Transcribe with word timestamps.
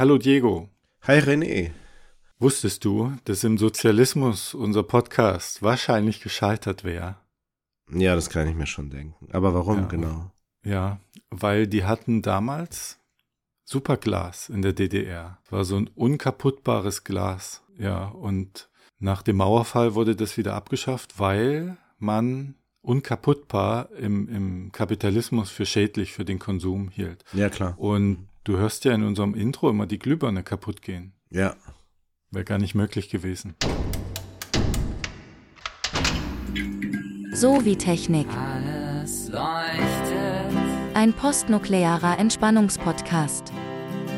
Hallo 0.00 0.16
Diego. 0.16 0.70
Hi 1.02 1.18
René. 1.18 1.72
Wusstest 2.38 2.86
du, 2.86 3.12
dass 3.24 3.44
im 3.44 3.58
Sozialismus 3.58 4.54
unser 4.54 4.82
Podcast 4.82 5.60
wahrscheinlich 5.60 6.22
gescheitert 6.22 6.84
wäre? 6.84 7.16
Ja, 7.92 8.14
das 8.14 8.30
kann 8.30 8.48
ich 8.48 8.54
mir 8.54 8.64
schon 8.64 8.88
denken. 8.88 9.28
Aber 9.30 9.52
warum 9.52 9.80
Ja. 9.80 9.86
genau? 9.88 10.32
Ja, 10.64 11.00
weil 11.28 11.66
die 11.66 11.84
hatten 11.84 12.22
damals 12.22 12.98
Superglas 13.66 14.48
in 14.48 14.62
der 14.62 14.72
DDR. 14.72 15.36
War 15.50 15.66
so 15.66 15.76
ein 15.76 15.88
unkaputtbares 15.88 17.04
Glas. 17.04 17.62
Ja, 17.76 18.06
und 18.06 18.70
nach 19.00 19.20
dem 19.20 19.36
Mauerfall 19.36 19.94
wurde 19.94 20.16
das 20.16 20.38
wieder 20.38 20.54
abgeschafft, 20.54 21.18
weil 21.18 21.76
man 21.98 22.54
unkaputtbar 22.80 23.90
im, 23.92 24.30
im 24.30 24.72
Kapitalismus 24.72 25.50
für 25.50 25.66
schädlich 25.66 26.14
für 26.14 26.24
den 26.24 26.38
Konsum 26.38 26.88
hielt. 26.88 27.22
Ja, 27.34 27.50
klar. 27.50 27.78
Und 27.78 28.29
du 28.44 28.56
hörst 28.56 28.84
ja 28.84 28.92
in 28.94 29.02
unserem 29.04 29.34
Intro 29.34 29.70
immer 29.70 29.86
die 29.86 29.98
Glühbirne 29.98 30.42
kaputt 30.42 30.82
gehen. 30.82 31.12
Ja. 31.30 31.56
Wäre 32.30 32.44
gar 32.44 32.58
nicht 32.58 32.74
möglich 32.74 33.08
gewesen. 33.10 33.54
So 37.32 37.64
wie 37.64 37.76
Technik. 37.76 38.26
Alles 38.36 39.28
leuchtet, 39.28 40.94
Ein 40.94 41.12
postnuklearer 41.12 42.18
Entspannungspodcast. 42.18 43.52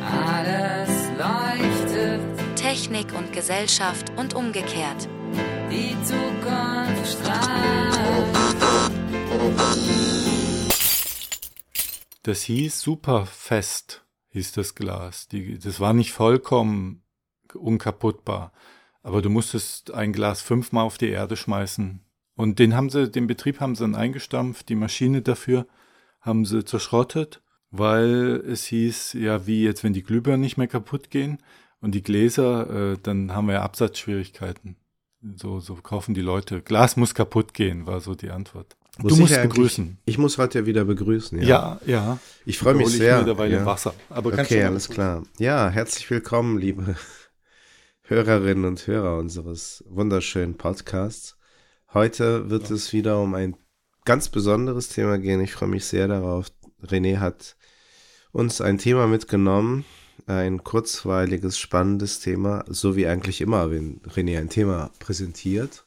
alles 0.03 0.91
leuchtet, 1.19 2.21
Technik 2.57 3.13
und 3.17 3.33
Gesellschaft 3.33 4.11
und 4.17 4.35
umgekehrt. 4.35 5.09
die 5.71 5.95
Zukunft 6.05 7.13
strahlt. 7.13 7.99
Das 12.25 12.43
hieß 12.43 12.81
Superfest, 12.81 14.02
hieß 14.33 14.53
das 14.53 14.75
Glas. 14.75 15.29
Die, 15.29 15.59
das 15.59 15.81
war 15.81 15.93
nicht 15.93 16.13
vollkommen 16.13 17.03
unkaputtbar. 17.55 18.53
Aber 19.03 19.23
du 19.23 19.31
musstest 19.31 19.93
ein 19.93 20.13
Glas 20.13 20.41
fünfmal 20.41 20.85
auf 20.85 20.99
die 20.99 21.09
Erde 21.09 21.37
schmeißen. 21.37 22.01
Und 22.35 22.59
den 22.59 22.75
haben 22.75 22.91
sie, 22.91 23.11
den 23.11 23.27
Betrieb 23.27 23.61
haben 23.61 23.75
sie 23.75 23.85
dann 23.85 23.95
eingestampft, 23.95 24.69
die 24.69 24.75
Maschine 24.75 25.23
dafür 25.23 25.67
haben 26.21 26.45
sie 26.45 26.65
zerschrottet, 26.65 27.43
weil 27.71 28.43
es 28.47 28.65
hieß, 28.67 29.15
ja, 29.15 29.47
wie 29.47 29.65
jetzt, 29.65 29.85
wenn 29.85 29.93
die 29.93 30.03
Glühbirnen 30.03 30.41
nicht 30.41 30.57
mehr 30.57 30.69
kaputt 30.69 31.11
gehen 31.11 31.39
und 31.81 31.95
die 31.95 32.03
Gläser, 32.03 32.93
äh, 32.93 32.99
dann 33.03 33.35
haben 33.35 33.49
wir 33.49 33.55
ja 33.55 33.63
Absatzschwierigkeiten. 33.63 34.77
So, 35.37 35.61
so 35.61 35.75
kaufen 35.77 36.15
die 36.15 36.21
Leute. 36.21 36.63
Glas 36.63 36.97
muss 36.97 37.15
kaputt 37.15 37.55
gehen, 37.55 37.87
war 37.87 38.01
so 38.01 38.15
die 38.15 38.31
Antwort. 38.31 38.77
Muss 38.99 39.15
du 39.15 39.21
musst 39.21 39.41
begrüßen. 39.41 39.99
Ich 40.05 40.19
muss 40.19 40.37
heute 40.37 40.67
wieder 40.67 40.85
begrüßen. 40.85 41.41
Ja. 41.41 41.47
Ja, 41.47 41.81
ja. 41.87 42.19
Ich 42.45 42.59
freue 42.59 42.75
mich 42.75 42.87
hole 42.87 42.95
ich 42.95 43.01
sehr. 43.01 43.19
mittlerweile 43.19 43.57
ja. 43.57 43.67
Wasser. 43.67 43.95
Aber 44.11 44.33
Okay, 44.39 44.63
alles 44.65 44.89
klar. 44.89 45.23
Ja, 45.39 45.71
herzlich 45.71 46.11
willkommen, 46.11 46.59
liebe 46.59 46.97
Hörerinnen 48.03 48.67
und 48.67 48.87
Hörer 48.87 49.17
unseres 49.17 49.83
wunderschönen 49.89 50.59
Podcasts. 50.59 51.39
Heute 51.95 52.51
wird 52.51 52.71
es 52.71 52.93
wieder 52.93 53.19
um 53.19 53.35
ein 53.35 53.57
ganz 54.05 54.29
besonderes 54.29 54.89
Thema 54.89 55.19
gehen. 55.19 55.41
Ich 55.41 55.53
freue 55.53 55.71
mich 55.71 55.87
sehr 55.87 56.07
darauf. 56.07 56.49
René 56.85 57.19
hat 57.19 57.57
uns 58.31 58.61
ein 58.61 58.77
Thema 58.77 59.07
mitgenommen, 59.07 59.87
ein 60.27 60.65
kurzweiliges, 60.65 61.59
spannendes 61.59 62.21
Thema, 62.21 62.65
so 62.69 62.95
wie 62.95 63.07
eigentlich 63.07 63.41
immer, 63.41 63.71
wenn 63.71 64.01
René 64.03 64.39
ein 64.39 64.51
Thema 64.51 64.91
präsentiert. 64.99 65.87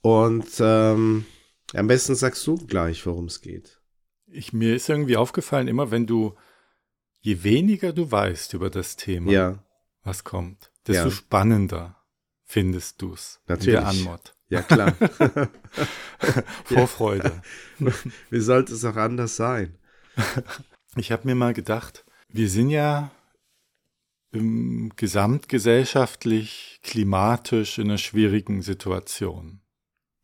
Und 0.00 0.48
ähm, 0.60 1.26
am 1.74 1.86
besten 1.86 2.14
sagst 2.14 2.46
du 2.46 2.56
gleich, 2.66 3.04
worum 3.06 3.26
es 3.26 3.40
geht. 3.40 3.80
Ich, 4.26 4.52
mir 4.52 4.74
ist 4.76 4.88
irgendwie 4.88 5.16
aufgefallen, 5.16 5.68
immer 5.68 5.90
wenn 5.90 6.06
du, 6.06 6.34
je 7.20 7.42
weniger 7.42 7.92
du 7.92 8.10
weißt 8.10 8.54
über 8.54 8.70
das 8.70 8.96
Thema, 8.96 9.30
Ja, 9.32 9.64
was 10.02 10.24
kommt, 10.24 10.72
desto 10.86 11.08
Ja. 11.08 11.10
spannender 11.14 11.96
findest 12.44 13.00
du 13.02 13.12
es. 13.12 13.40
Natürlich. 13.46 13.78
Der 13.80 13.86
Anmod. 13.86 14.34
ja 14.48 14.62
klar. 14.62 14.94
Vorfreude. 16.64 17.42
Wie 18.30 18.40
sollte 18.40 18.74
es 18.74 18.84
auch 18.84 18.96
anders 18.96 19.36
sein? 19.36 19.78
Ich 20.96 21.12
habe 21.12 21.26
mir 21.26 21.34
mal 21.34 21.54
gedacht, 21.54 22.04
wir 22.28 22.48
sind 22.48 22.70
ja 22.70 23.10
im 24.32 24.92
gesamtgesellschaftlich, 24.96 26.80
klimatisch 26.82 27.78
in 27.78 27.84
einer 27.88 27.98
schwierigen 27.98 28.62
Situation. 28.62 29.60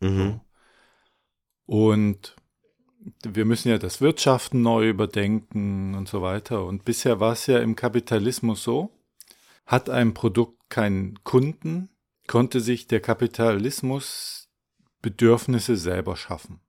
Mhm. 0.00 0.40
Und 1.66 2.36
wir 3.22 3.44
müssen 3.44 3.68
ja 3.68 3.78
das 3.78 4.00
Wirtschaften 4.00 4.62
neu 4.62 4.88
überdenken 4.88 5.94
und 5.94 6.08
so 6.08 6.22
weiter. 6.22 6.64
Und 6.64 6.84
bisher 6.84 7.20
war 7.20 7.32
es 7.32 7.46
ja 7.46 7.58
im 7.58 7.76
Kapitalismus 7.76 8.62
so, 8.62 8.90
hat 9.66 9.90
ein 9.90 10.14
Produkt 10.14 10.70
keinen 10.70 11.22
Kunden, 11.24 11.88
konnte 12.26 12.60
sich 12.60 12.86
der 12.88 13.00
Kapitalismus 13.00 14.48
Bedürfnisse 15.02 15.76
selber 15.76 16.16
schaffen. 16.16 16.60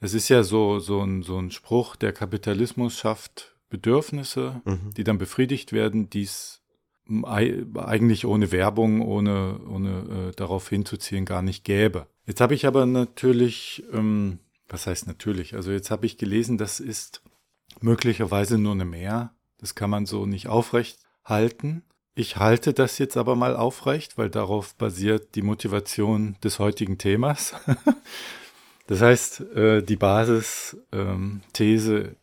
Es 0.00 0.14
ist 0.14 0.28
ja 0.28 0.42
so, 0.42 0.78
so, 0.78 1.00
ein, 1.02 1.22
so 1.22 1.38
ein 1.38 1.50
Spruch, 1.50 1.96
der 1.96 2.12
Kapitalismus 2.12 2.96
schafft 2.96 3.56
Bedürfnisse, 3.68 4.60
Mhm. 4.64 4.92
die 4.96 5.04
dann 5.04 5.18
befriedigt 5.18 5.72
werden, 5.72 6.08
dies 6.10 6.62
ei- 7.24 7.64
eigentlich 7.74 8.24
ohne 8.26 8.52
Werbung, 8.52 9.00
ohne, 9.02 9.58
ohne 9.68 10.28
äh, 10.30 10.36
darauf 10.36 10.68
hinzuziehen, 10.68 11.24
gar 11.24 11.42
nicht 11.42 11.64
gäbe. 11.64 12.06
Jetzt 12.26 12.40
habe 12.40 12.54
ich 12.54 12.66
aber 12.66 12.86
natürlich, 12.86 13.84
ähm, 13.92 14.38
was 14.68 14.86
heißt 14.86 15.06
natürlich, 15.06 15.54
also 15.54 15.70
jetzt 15.70 15.90
habe 15.90 16.06
ich 16.06 16.18
gelesen, 16.18 16.58
das 16.58 16.80
ist 16.80 17.22
möglicherweise 17.80 18.58
nur 18.58 18.72
eine 18.72 18.84
Mehr. 18.84 19.32
Das 19.58 19.74
kann 19.74 19.90
man 19.90 20.06
so 20.06 20.26
nicht 20.26 20.48
aufrecht 20.48 20.98
halten. 21.24 21.82
Ich 22.14 22.36
halte 22.36 22.72
das 22.72 22.98
jetzt 22.98 23.16
aber 23.16 23.36
mal 23.36 23.56
aufrecht, 23.56 24.16
weil 24.18 24.30
darauf 24.30 24.74
basiert 24.74 25.34
die 25.34 25.42
Motivation 25.42 26.36
des 26.42 26.58
heutigen 26.58 26.98
Themas. 26.98 27.54
das 28.86 29.00
heißt, 29.02 29.40
äh, 29.54 29.82
die 29.82 29.96
Basisthese 29.96 32.16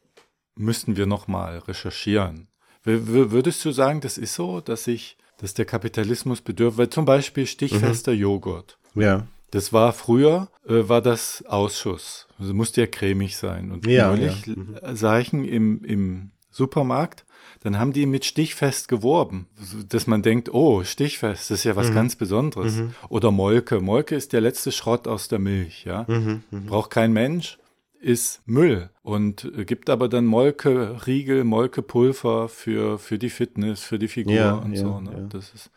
müssten 0.55 0.97
wir 0.97 1.05
nochmal 1.05 1.59
recherchieren. 1.59 2.47
W- 2.83 3.31
Würdest 3.31 3.63
du 3.65 3.71
sagen, 3.71 4.01
das 4.01 4.17
ist 4.17 4.33
so, 4.35 4.61
dass 4.61 4.83
sich, 4.85 5.17
dass 5.37 5.53
der 5.53 5.65
Kapitalismus 5.65 6.41
bedürft, 6.41 6.77
weil 6.77 6.89
zum 6.89 7.05
Beispiel 7.05 7.45
stichfester 7.47 8.13
Joghurt. 8.13 8.77
Ja. 8.95 9.27
Das 9.53 9.71
war 9.71 9.93
früher, 9.93 10.49
äh, 10.67 10.89
war 10.89 11.01
das 11.01 11.43
Ausschuss. 11.47 12.27
Also 12.39 12.53
musste 12.53 12.81
ja 12.81 12.87
cremig 12.87 13.37
sein. 13.37 13.71
Und 13.71 13.85
Ja, 13.87 14.07
neulich 14.09 14.45
ja. 14.47 14.53
Mhm. 14.55 14.75
äh, 14.81 14.95
sah 14.95 15.19
ich 15.19 15.31
ihn 15.33 15.45
im, 15.45 15.83
im 15.83 16.31
Supermarkt, 16.49 17.25
dann 17.61 17.79
haben 17.79 17.93
die 17.93 18.05
mit 18.05 18.25
Stichfest 18.25 18.87
geworben, 18.87 19.47
dass 19.89 20.05
man 20.07 20.21
denkt, 20.21 20.53
oh, 20.53 20.83
Stichfest, 20.83 21.49
das 21.49 21.59
ist 21.59 21.63
ja 21.63 21.75
was 21.75 21.89
Mhm. 21.89 21.93
ganz 21.95 22.15
Besonderes. 22.15 22.81
Oder 23.09 23.31
Molke. 23.31 23.79
Molke 23.79 24.15
ist 24.15 24.33
der 24.33 24.41
letzte 24.41 24.71
Schrott 24.71 25.07
aus 25.07 25.27
der 25.29 25.39
Milch, 25.39 25.85
ja. 25.85 26.05
Mhm. 26.07 26.43
Braucht 26.65 26.89
kein 26.91 27.13
Mensch, 27.13 27.57
ist 28.01 28.41
Müll 28.45 28.89
und 29.01 29.45
äh, 29.57 29.63
gibt 29.65 29.89
aber 29.89 30.09
dann 30.09 30.25
Molke, 30.25 31.05
Riegel, 31.07 31.43
Molkepulver 31.43 32.49
für, 32.49 32.99
für 32.99 33.17
die 33.17 33.29
Fitness, 33.29 33.81
für 33.83 33.97
die 33.97 34.09
Figur 34.09 34.33
Ja, 34.33 34.53
und 34.55 34.75
so. 34.75 34.99
Ne? 34.99 35.29
Das 35.31 35.53
ist, 35.53 35.71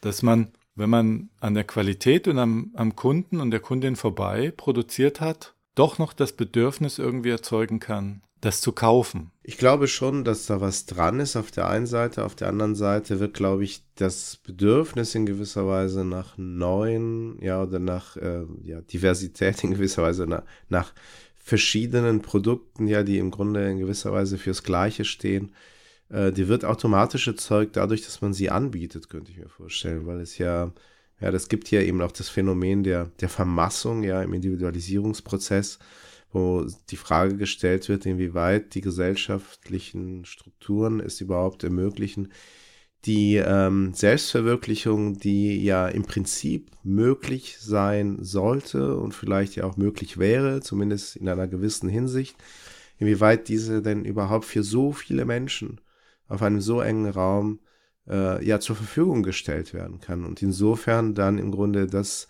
dass 0.00 0.22
man, 0.22 0.52
wenn 0.74 0.90
man 0.90 1.30
an 1.40 1.54
der 1.54 1.64
Qualität 1.64 2.28
und 2.28 2.38
am, 2.38 2.70
am 2.74 2.96
Kunden 2.96 3.40
und 3.40 3.50
der 3.50 3.60
Kundin 3.60 3.96
vorbei 3.96 4.52
produziert 4.56 5.20
hat, 5.20 5.54
doch 5.74 5.98
noch 5.98 6.12
das 6.12 6.32
Bedürfnis 6.32 6.98
irgendwie 6.98 7.30
erzeugen 7.30 7.80
kann, 7.80 8.22
das 8.40 8.60
zu 8.60 8.72
kaufen. 8.72 9.30
Ich 9.42 9.58
glaube 9.58 9.88
schon, 9.88 10.24
dass 10.24 10.46
da 10.46 10.60
was 10.60 10.86
dran 10.86 11.20
ist 11.20 11.36
auf 11.36 11.50
der 11.50 11.68
einen 11.68 11.86
Seite. 11.86 12.24
Auf 12.24 12.34
der 12.34 12.48
anderen 12.48 12.74
Seite 12.74 13.20
wird, 13.20 13.34
glaube 13.34 13.64
ich, 13.64 13.82
das 13.94 14.36
Bedürfnis 14.44 15.14
in 15.14 15.26
gewisser 15.26 15.66
Weise 15.66 16.04
nach 16.04 16.36
neuen, 16.36 17.40
ja, 17.40 17.62
oder 17.62 17.78
nach 17.78 18.16
äh, 18.16 18.44
ja, 18.62 18.80
Diversität 18.82 19.64
in 19.64 19.72
gewisser 19.72 20.02
Weise, 20.02 20.26
nach, 20.26 20.42
nach 20.68 20.92
verschiedenen 21.36 22.22
Produkten, 22.22 22.86
ja, 22.86 23.02
die 23.02 23.18
im 23.18 23.30
Grunde 23.30 23.70
in 23.70 23.78
gewisser 23.78 24.12
Weise 24.12 24.38
fürs 24.38 24.62
Gleiche 24.62 25.04
stehen, 25.04 25.52
äh, 26.10 26.32
die 26.32 26.48
wird 26.48 26.64
automatisch 26.64 27.26
erzeugt 27.26 27.76
dadurch, 27.76 28.02
dass 28.04 28.20
man 28.20 28.32
sie 28.32 28.50
anbietet, 28.50 29.08
könnte 29.08 29.30
ich 29.30 29.38
mir 29.38 29.48
vorstellen, 29.48 30.06
weil 30.06 30.20
es 30.20 30.38
ja, 30.38 30.72
ja, 31.20 31.30
das 31.30 31.48
gibt 31.48 31.70
ja 31.70 31.80
eben 31.80 32.02
auch 32.02 32.12
das 32.12 32.28
Phänomen 32.28 32.84
der, 32.84 33.10
der 33.20 33.28
Vermassung, 33.28 34.02
ja, 34.02 34.22
im 34.22 34.32
Individualisierungsprozess, 34.34 35.78
wo 36.32 36.66
die 36.90 36.96
Frage 36.96 37.36
gestellt 37.36 37.88
wird, 37.88 38.06
inwieweit 38.06 38.74
die 38.74 38.80
gesellschaftlichen 38.80 40.24
Strukturen 40.24 41.00
es 41.00 41.20
überhaupt 41.20 41.62
ermöglichen, 41.64 42.32
die 43.06 43.36
ähm, 43.36 43.92
Selbstverwirklichung, 43.92 45.18
die 45.18 45.62
ja 45.62 45.88
im 45.88 46.04
Prinzip 46.04 46.70
möglich 46.82 47.58
sein 47.60 48.18
sollte 48.22 48.96
und 48.96 49.14
vielleicht 49.14 49.56
ja 49.56 49.64
auch 49.64 49.76
möglich 49.76 50.18
wäre, 50.18 50.60
zumindest 50.60 51.16
in 51.16 51.28
einer 51.28 51.46
gewissen 51.46 51.88
Hinsicht, 51.88 52.36
inwieweit 52.98 53.48
diese 53.48 53.82
denn 53.82 54.04
überhaupt 54.04 54.46
für 54.46 54.62
so 54.62 54.92
viele 54.92 55.26
Menschen 55.26 55.80
auf 56.28 56.42
einem 56.42 56.60
so 56.60 56.80
engen 56.80 57.10
Raum 57.10 57.60
äh, 58.08 58.44
ja 58.44 58.60
zur 58.60 58.76
Verfügung 58.76 59.22
gestellt 59.22 59.74
werden 59.74 60.00
kann 60.00 60.24
und 60.24 60.42
insofern 60.42 61.14
dann 61.14 61.38
im 61.38 61.50
Grunde 61.50 61.86
das 61.86 62.26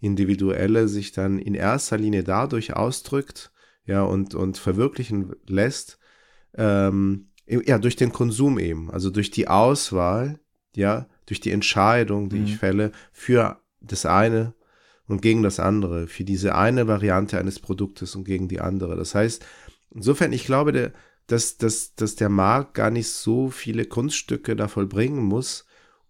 Individuelle 0.00 0.88
sich 0.88 1.12
dann 1.12 1.38
in 1.38 1.54
erster 1.54 1.98
Linie 1.98 2.22
dadurch 2.24 2.74
ausdrückt, 2.74 3.50
ja, 3.84 4.02
und, 4.02 4.34
und 4.34 4.58
verwirklichen 4.58 5.34
lässt, 5.46 5.98
ähm, 6.54 7.30
Ja, 7.46 7.78
durch 7.78 7.96
den 7.96 8.12
Konsum 8.12 8.58
eben, 8.58 8.90
also 8.90 9.08
durch 9.08 9.30
die 9.30 9.48
Auswahl, 9.48 10.38
ja, 10.76 11.06
durch 11.24 11.40
die 11.40 11.50
Entscheidung, 11.50 12.28
die 12.28 12.36
Mhm. 12.36 12.44
ich 12.44 12.56
fälle 12.58 12.92
für 13.10 13.58
das 13.80 14.04
eine 14.04 14.54
und 15.06 15.22
gegen 15.22 15.42
das 15.42 15.58
andere, 15.58 16.06
für 16.06 16.24
diese 16.24 16.54
eine 16.54 16.86
Variante 16.86 17.38
eines 17.38 17.58
Produktes 17.58 18.14
und 18.14 18.24
gegen 18.24 18.48
die 18.48 18.60
andere. 18.60 18.96
Das 18.96 19.14
heißt, 19.14 19.44
insofern, 19.90 20.34
ich 20.34 20.44
glaube, 20.44 20.72
der, 20.72 20.92
dass, 21.28 21.56
dass, 21.56 21.94
dass 21.94 22.16
der 22.16 22.28
Markt 22.28 22.74
gar 22.74 22.90
nicht 22.90 23.08
so 23.10 23.48
viele 23.50 23.84
Kunststücke 23.84 24.56
da 24.56 24.66
vollbringen 24.66 25.22
muss, 25.22 25.64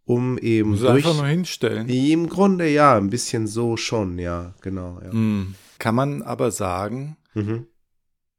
um 0.04 0.38
eben 0.38 0.70
Muss 0.70 0.80
durch, 0.80 1.04
einfach 1.04 1.16
nur 1.16 1.26
hinstellen. 1.26 1.86
im 1.88 2.28
Grunde 2.28 2.68
ja, 2.68 2.96
ein 2.96 3.10
bisschen 3.10 3.46
so 3.46 3.76
schon, 3.76 4.18
ja, 4.18 4.54
genau. 4.62 5.00
Ja. 5.04 5.12
Mm. 5.12 5.54
Kann 5.78 5.94
man 5.94 6.22
aber 6.22 6.50
sagen, 6.50 7.16
Mhm. 7.34 7.66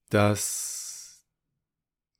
dass 0.10 0.79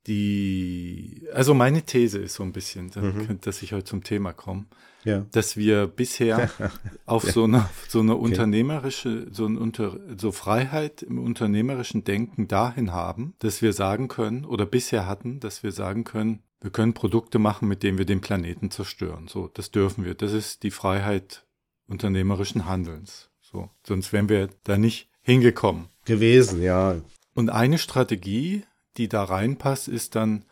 die, 0.06 1.26
also 1.32 1.54
meine 1.54 1.82
These 1.82 2.18
ist 2.18 2.34
so 2.34 2.42
ein 2.42 2.52
bisschen, 2.52 2.90
da- 2.90 3.00
Mhm. 3.00 3.38
dass 3.40 3.62
ich 3.62 3.72
heute 3.72 3.84
zum 3.84 4.02
Thema 4.02 4.32
komme, 4.32 4.66
Ja. 5.04 5.26
dass 5.32 5.56
wir 5.56 5.86
bisher 5.86 6.50
auf 7.06 7.24
so 7.30 7.44
eine, 7.44 7.68
so 7.88 8.00
eine 8.00 8.16
unternehmerische, 8.16 9.26
so, 9.30 9.46
ein 9.46 9.56
unter, 9.56 9.98
so 10.18 10.32
Freiheit 10.32 11.02
im 11.02 11.18
unternehmerischen 11.18 12.04
Denken 12.04 12.48
dahin 12.48 12.92
haben, 12.92 13.34
dass 13.38 13.62
wir 13.62 13.72
sagen 13.72 14.08
können, 14.08 14.44
oder 14.44 14.66
bisher 14.66 15.06
hatten, 15.06 15.40
dass 15.40 15.62
wir 15.62 15.72
sagen 15.72 16.04
können, 16.04 16.42
wir 16.62 16.70
können 16.70 16.92
Produkte 16.92 17.38
machen, 17.38 17.68
mit 17.68 17.82
denen 17.82 17.96
wir 17.96 18.04
den 18.04 18.20
Planeten 18.20 18.70
zerstören. 18.70 19.28
So, 19.28 19.48
das 19.48 19.70
dürfen 19.70 20.04
wir. 20.04 20.14
Das 20.14 20.32
ist 20.34 20.62
die 20.62 20.70
Freiheit 20.70 21.46
unternehmerischen 21.86 22.66
Handelns. 22.66 23.30
So, 23.40 23.70
sonst 23.86 24.12
wären 24.12 24.28
wir 24.28 24.48
da 24.64 24.76
nicht 24.76 25.08
hingekommen. 25.22 25.88
Gewesen, 26.04 26.62
ja. 26.62 26.96
Und 27.34 27.48
eine 27.48 27.78
Strategie, 27.78 28.64
die 28.96 29.08
da 29.08 29.24
reinpasst, 29.24 29.88
ist 29.88 30.14
dann, 30.14 30.44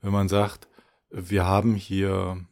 wenn 0.00 0.12
man 0.12 0.28
sagt, 0.28 0.68
wir 1.10 1.46
haben 1.46 1.74
hier 1.74 2.44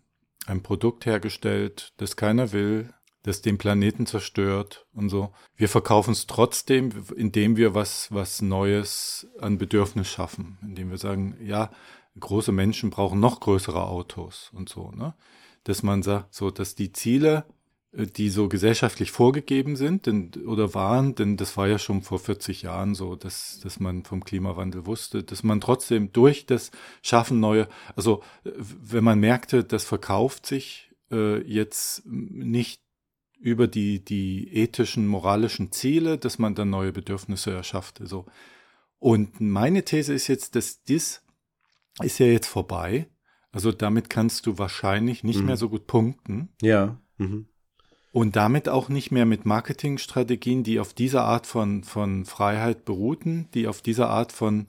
ein 0.47 0.63
Produkt 0.63 1.07
hergestellt, 1.07 1.93
das 1.99 2.17
keiner 2.17 2.53
will, 2.53 2.93
das 3.23 3.43
den 3.43 3.59
Planeten 3.59 4.07
zerstört 4.07 4.87
und 4.93 5.09
so. 5.09 5.33
Wir 5.57 5.69
verkaufen 5.69 6.13
es 6.13 6.27
trotzdem, 6.27 6.93
indem 7.17 7.57
wir 7.57 7.75
was, 7.75 8.13
was 8.13 8.41
Neues 8.41 9.27
an 9.41 9.59
Bedürfnis 9.59 10.09
schaffen, 10.09 10.59
indem 10.63 10.91
wir 10.91 10.99
sagen, 10.99 11.37
ja, 11.43 11.71
große 12.19 12.53
Menschen 12.53 12.91
brauchen 12.91 13.19
noch 13.19 13.41
größere 13.41 13.85
Autos 13.85 14.51
und 14.55 14.69
so, 14.69 14.93
ne? 14.93 15.15
Dass 15.65 15.83
man 15.83 16.05
sagt, 16.05 16.33
so, 16.33 16.53
dass 16.53 16.77
die 16.77 16.93
Ziele, 16.93 17.45
die 17.97 18.29
so 18.29 18.49
gesellschaftlich 18.49 19.11
vorgegeben 19.11 19.75
sind 19.77 20.05
denn, 20.07 20.31
oder 20.47 20.75
waren, 20.75 21.15
denn 21.15 21.39
das 21.39 21.57
war 21.57 21.67
ja 21.67 21.79
schon 21.79 22.03
vor 22.03 22.19
40 22.19 22.63
Jahren 22.63 22.95
so, 22.95 23.17
dass, 23.17 23.59
dass 23.61 23.81
man 23.81 24.05
vom 24.05 24.23
Klimawandel 24.23 24.85
wusste, 24.85 25.23
dass 25.23 25.43
man 25.43 25.61
trotzdem 25.63 26.13
durch 26.13 26.45
das 26.45 26.71
Schaffen 27.03 27.41
neue, 27.41 27.69
also 27.95 28.23
wenn 28.45 29.03
man 29.03 29.19
merkte, 29.19 29.65
das 29.65 29.85
verkauft 29.85 30.45
sich 30.45 30.91
äh, 31.11 31.41
jetzt 31.43 32.03
nicht 32.07 32.83
über 33.39 33.67
die, 33.67 34.05
die 34.05 34.49
ethischen, 34.55 35.07
moralischen 35.07 35.73
Ziele, 35.73 36.19
dass 36.19 36.39
man 36.39 36.55
dann 36.55 36.71
neue 36.71 36.93
Bedürfnisse 36.93 37.51
erschafft. 37.53 38.01
So. 38.05 38.27
Und 38.99 39.41
meine 39.41 39.85
These 39.85 40.13
ist 40.15 40.27
jetzt, 40.29 40.55
dass 40.55 40.83
dies 40.83 41.23
ist 42.03 42.19
ja 42.19 42.27
jetzt 42.27 42.49
vorbei. 42.49 43.09
Also 43.53 43.73
damit 43.73 44.11
kannst 44.11 44.45
du 44.47 44.59
wahrscheinlich 44.59 45.25
nicht 45.25 45.41
Mhm. 45.41 45.47
mehr 45.47 45.57
so 45.57 45.69
gut 45.71 45.87
punkten. 45.87 46.51
Ja. 46.61 47.01
Mhm. 47.17 47.47
Und 48.17 48.35
damit 48.35 48.71
auch 48.71 48.89
nicht 48.89 49.11
mehr 49.11 49.27
mit 49.27 49.45
Marketingstrategien, 49.45 50.63
die 50.63 50.81
auf 50.81 50.95
dieser 50.95 51.25
Art 51.25 51.47
von, 51.47 51.85
von 51.85 52.25
Freiheit 52.25 52.87
beruhten, 52.87 53.47
die 53.53 53.69
auf 53.69 53.83
dieser 53.83 54.09
Art 54.09 54.33
von 54.33 54.69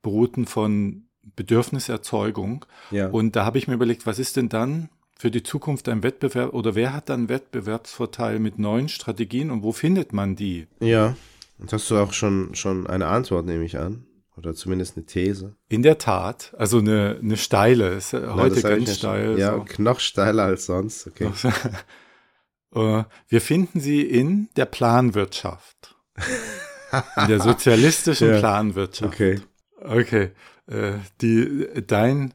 beruhten 0.00 0.46
von 0.46 1.04
Bedürfniserzeugung. 1.36 2.64
Ja. 2.90 3.08
Und 3.08 3.36
da 3.36 3.44
habe 3.44 3.58
ich 3.58 3.68
mir 3.68 3.74
überlegt, 3.74 4.06
was 4.06 4.18
ist 4.18 4.38
denn 4.38 4.48
dann 4.48 4.88
für 5.14 5.30
die 5.30 5.42
Zukunft 5.42 5.90
ein 5.90 6.02
Wettbewerb 6.02 6.54
oder 6.54 6.74
wer 6.74 6.94
hat 6.94 7.10
dann 7.10 7.28
Wettbewerbsvorteil 7.28 8.38
mit 8.38 8.58
neuen 8.58 8.88
Strategien 8.88 9.50
und 9.50 9.62
wo 9.62 9.72
findet 9.72 10.14
man 10.14 10.34
die? 10.34 10.66
Ja. 10.80 11.18
Und 11.58 11.70
hast 11.74 11.90
du 11.90 11.98
auch 11.98 12.14
schon, 12.14 12.54
schon 12.54 12.86
eine 12.86 13.08
Antwort, 13.08 13.44
nehme 13.44 13.66
ich 13.66 13.78
an? 13.78 14.06
Oder 14.38 14.54
zumindest 14.54 14.96
eine 14.96 15.04
These? 15.04 15.54
In 15.68 15.82
der 15.82 15.98
Tat, 15.98 16.54
also 16.56 16.78
eine, 16.78 17.18
eine 17.22 17.36
steile, 17.36 17.90
ist 17.90 18.14
heute 18.14 18.56
ich 18.56 18.62
ganz 18.62 18.96
steil. 18.96 19.38
Ja, 19.38 19.52
so. 19.52 19.82
noch 19.82 20.00
steiler 20.00 20.44
als 20.44 20.64
sonst. 20.64 21.08
Okay. 21.08 21.28
Äh, 22.76 23.04
Wir 23.28 23.40
finden 23.40 23.80
sie 23.80 24.02
in 24.02 24.48
der 24.56 24.66
Planwirtschaft. 24.66 25.94
In 27.16 27.28
der 27.28 27.40
sozialistischen 27.40 28.30
Ja. 28.34 28.38
Planwirtschaft. 28.38 29.12
Okay. 29.14 29.40
Okay. 29.80 30.30
Äh, 30.68 30.92
Die, 31.20 31.66
dein, 31.86 32.32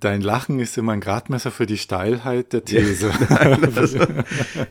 dein 0.00 0.20
Lachen 0.22 0.58
ist 0.60 0.78
immer 0.78 0.92
ein 0.92 1.00
Gradmesser 1.00 1.50
für 1.50 1.66
die 1.66 1.78
Steilheit 1.78 2.52
der 2.52 2.64
These. 2.64 3.10
Also, 3.76 3.98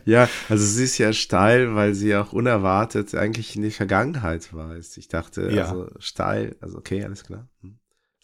ja, 0.04 0.28
also 0.48 0.64
sie 0.64 0.84
ist 0.84 0.98
ja 0.98 1.12
steil, 1.12 1.74
weil 1.74 1.94
sie 1.94 2.14
auch 2.16 2.32
unerwartet 2.32 3.14
eigentlich 3.14 3.56
in 3.56 3.62
die 3.62 3.70
Vergangenheit 3.70 4.52
weist. 4.52 4.98
Ich 4.98 5.08
dachte, 5.08 5.50
Ja. 5.52 5.64
also 5.66 5.88
steil, 5.98 6.56
also 6.60 6.78
okay, 6.78 7.04
alles 7.04 7.24
klar. 7.24 7.48
Hm. 7.62 7.78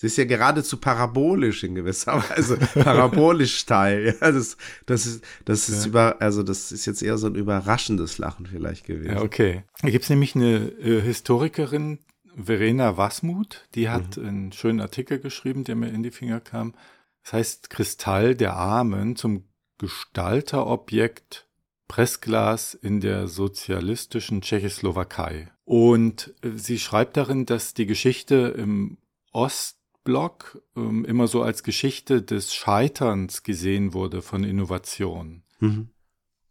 Sie 0.04 0.08
ist 0.08 0.16
ja 0.18 0.26
geradezu 0.26 0.76
parabolisch 0.76 1.64
in 1.64 1.74
gewisser 1.74 2.18
Weise. 2.30 2.58
parabolisch 2.58 3.56
steil. 3.56 4.14
Ja, 4.20 4.30
das, 4.32 4.58
das 4.84 5.06
ist, 5.06 5.24
das 5.46 5.70
ist 5.70 5.84
Ja. 5.84 5.88
über, 5.88 6.16
also 6.20 6.42
das 6.42 6.72
ist 6.72 6.84
jetzt 6.84 7.02
eher 7.02 7.16
so 7.16 7.26
ein 7.26 7.34
überraschendes 7.36 8.18
Lachen 8.18 8.44
vielleicht 8.44 8.84
gewesen. 8.84 9.14
Ja, 9.16 9.22
okay. 9.22 9.64
Da 9.80 9.88
gibt 9.88 10.04
es 10.04 10.10
nämlich 10.10 10.34
eine 10.36 10.56
äh, 10.78 11.00
Historikerin, 11.00 12.00
Verena 12.36 12.98
Wasmuth, 12.98 13.66
die 13.74 13.88
hat 13.88 14.18
Mhm. 14.18 14.26
einen 14.28 14.52
schönen 14.52 14.80
Artikel 14.82 15.18
geschrieben, 15.20 15.64
der 15.64 15.74
mir 15.74 15.88
in 15.88 16.02
die 16.02 16.10
Finger 16.10 16.40
kam. 16.40 16.74
Das 17.22 17.32
heißt 17.32 17.70
Kristall 17.70 18.34
der 18.34 18.54
Armen 18.56 19.16
zum 19.16 19.44
Gestalterobjekt 19.78 21.48
Pressglas 21.88 22.74
in 22.74 23.00
der 23.00 23.28
sozialistischen 23.28 24.40
Tschechoslowakei. 24.42 25.50
Und 25.64 26.34
äh, 26.42 26.50
sie 26.56 26.78
schreibt 26.78 27.16
darin, 27.16 27.46
dass 27.46 27.72
die 27.74 27.86
Geschichte 27.86 28.54
im 28.58 28.98
Ostblock 30.04 30.62
ähm, 30.76 31.04
immer 31.04 31.26
so 31.26 31.42
als 31.42 31.62
Geschichte 31.62 32.22
des 32.22 32.54
Scheiterns 32.54 33.42
gesehen 33.42 33.94
wurde 33.94 34.22
von 34.22 34.44
Innovation. 34.44 35.42
Mhm. 35.60 35.88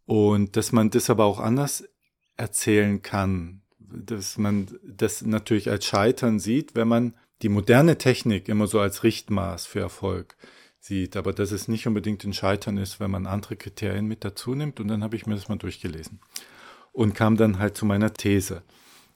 Und 0.06 0.56
dass 0.56 0.72
man 0.72 0.90
das 0.90 1.08
aber 1.08 1.24
auch 1.24 1.40
anders 1.40 1.88
erzählen 2.36 3.00
kann, 3.00 3.62
dass 3.78 4.38
man 4.38 4.66
das 4.82 5.22
natürlich 5.22 5.70
als 5.70 5.86
Scheitern 5.86 6.40
sieht, 6.40 6.74
wenn 6.74 6.88
man 6.88 7.14
die 7.42 7.48
moderne 7.48 7.96
Technik 7.96 8.48
immer 8.48 8.66
so 8.66 8.80
als 8.80 9.04
Richtmaß 9.04 9.66
für 9.66 9.80
Erfolg 9.80 10.36
sieht, 10.80 11.16
aber 11.16 11.32
dass 11.32 11.52
es 11.52 11.68
nicht 11.68 11.86
unbedingt 11.86 12.24
ein 12.24 12.32
Scheitern 12.32 12.76
ist, 12.76 13.00
wenn 13.00 13.10
man 13.10 13.26
andere 13.26 13.56
Kriterien 13.56 14.06
mit 14.06 14.24
dazu 14.24 14.54
nimmt. 14.54 14.80
Und 14.80 14.88
dann 14.88 15.02
habe 15.02 15.16
ich 15.16 15.26
mir 15.26 15.34
das 15.34 15.48
mal 15.48 15.56
durchgelesen 15.56 16.20
und 16.92 17.14
kam 17.14 17.36
dann 17.36 17.58
halt 17.58 17.76
zu 17.76 17.86
meiner 17.86 18.12
These. 18.12 18.62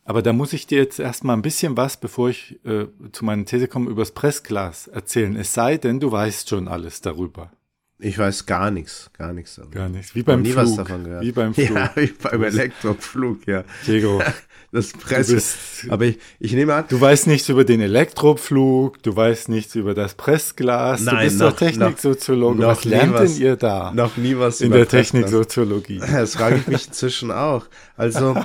Aber 0.09 0.23
da 0.23 0.33
muss 0.33 0.55
ich 0.55 0.67
dir 0.67 0.79
jetzt 0.79 0.99
erstmal 0.99 1.37
ein 1.37 1.43
bisschen 1.43 1.77
was, 1.77 1.99
bevor 1.99 2.31
ich 2.31 2.59
äh, 2.65 2.87
zu 3.13 3.25
meiner 3.27 3.45
These 3.45 3.69
komme, 3.69 3.91
übers 3.91 4.13
Pressglas 4.13 4.87
erzählen. 4.89 5.37
Es 5.37 5.53
sei 5.53 5.77
denn, 5.77 6.01
du 6.01 6.11
weißt 6.11 6.49
schon 6.49 6.67
alles 6.67 7.03
darüber. 7.03 7.53
Ich 7.99 8.17
weiß 8.17 8.47
gar 8.47 8.71
nichts, 8.71 9.11
gar 9.19 9.33
nichts. 9.35 9.57
darüber. 9.57 9.75
Gar 9.75 9.89
nichts. 9.91 10.15
Wie 10.15 10.23
beim 10.23 10.41
nie 10.43 10.53
Flug. 10.53 10.65
was 10.65 10.77
davon 10.77 11.05
gehört. 11.05 11.23
Wie 11.25 11.33
beim 11.33 11.53
Flug. 11.55 11.69
Ja, 11.71 11.91
wie 11.97 12.07
beim 12.07 12.33
Du 12.33 12.39
bist- 12.39 12.59
Elektroflug, 12.59 13.47
ja. 13.47 13.65
Diego, 13.87 14.23
Das 14.73 14.93
du, 14.93 14.99
bist, 15.35 15.57
Aber 15.89 16.05
ich, 16.05 16.19
ich 16.39 16.53
nehme 16.53 16.75
an, 16.75 16.85
du 16.89 17.01
weißt 17.01 17.27
nichts 17.27 17.49
über 17.49 17.65
den 17.65 17.81
Elektropflug, 17.81 19.03
du 19.03 19.17
weißt 19.17 19.49
nichts 19.49 19.75
über 19.75 19.95
das 19.95 20.15
Pressglas, 20.15 21.01
du 21.01 21.07
Nein, 21.07 21.25
bist 21.27 21.39
noch- 21.39 21.51
doch 21.51 21.57
Techniksoziologe. 21.59 22.67
Was 22.67 22.85
lernt 22.85 23.15
was- 23.15 23.35
denn 23.35 23.43
ihr 23.43 23.57
da 23.57 23.93
noch 23.95 24.17
nie 24.17 24.37
was 24.39 24.61
in 24.61 24.69
über 24.69 24.77
der. 24.79 24.89
Techniksoziologie? 24.89 26.01
Das 26.13 26.35
frage 26.35 26.57
ich 26.57 26.67
mich 26.67 26.87
inzwischen 26.87 27.31
auch. 27.31 27.67
Also, 27.97 28.37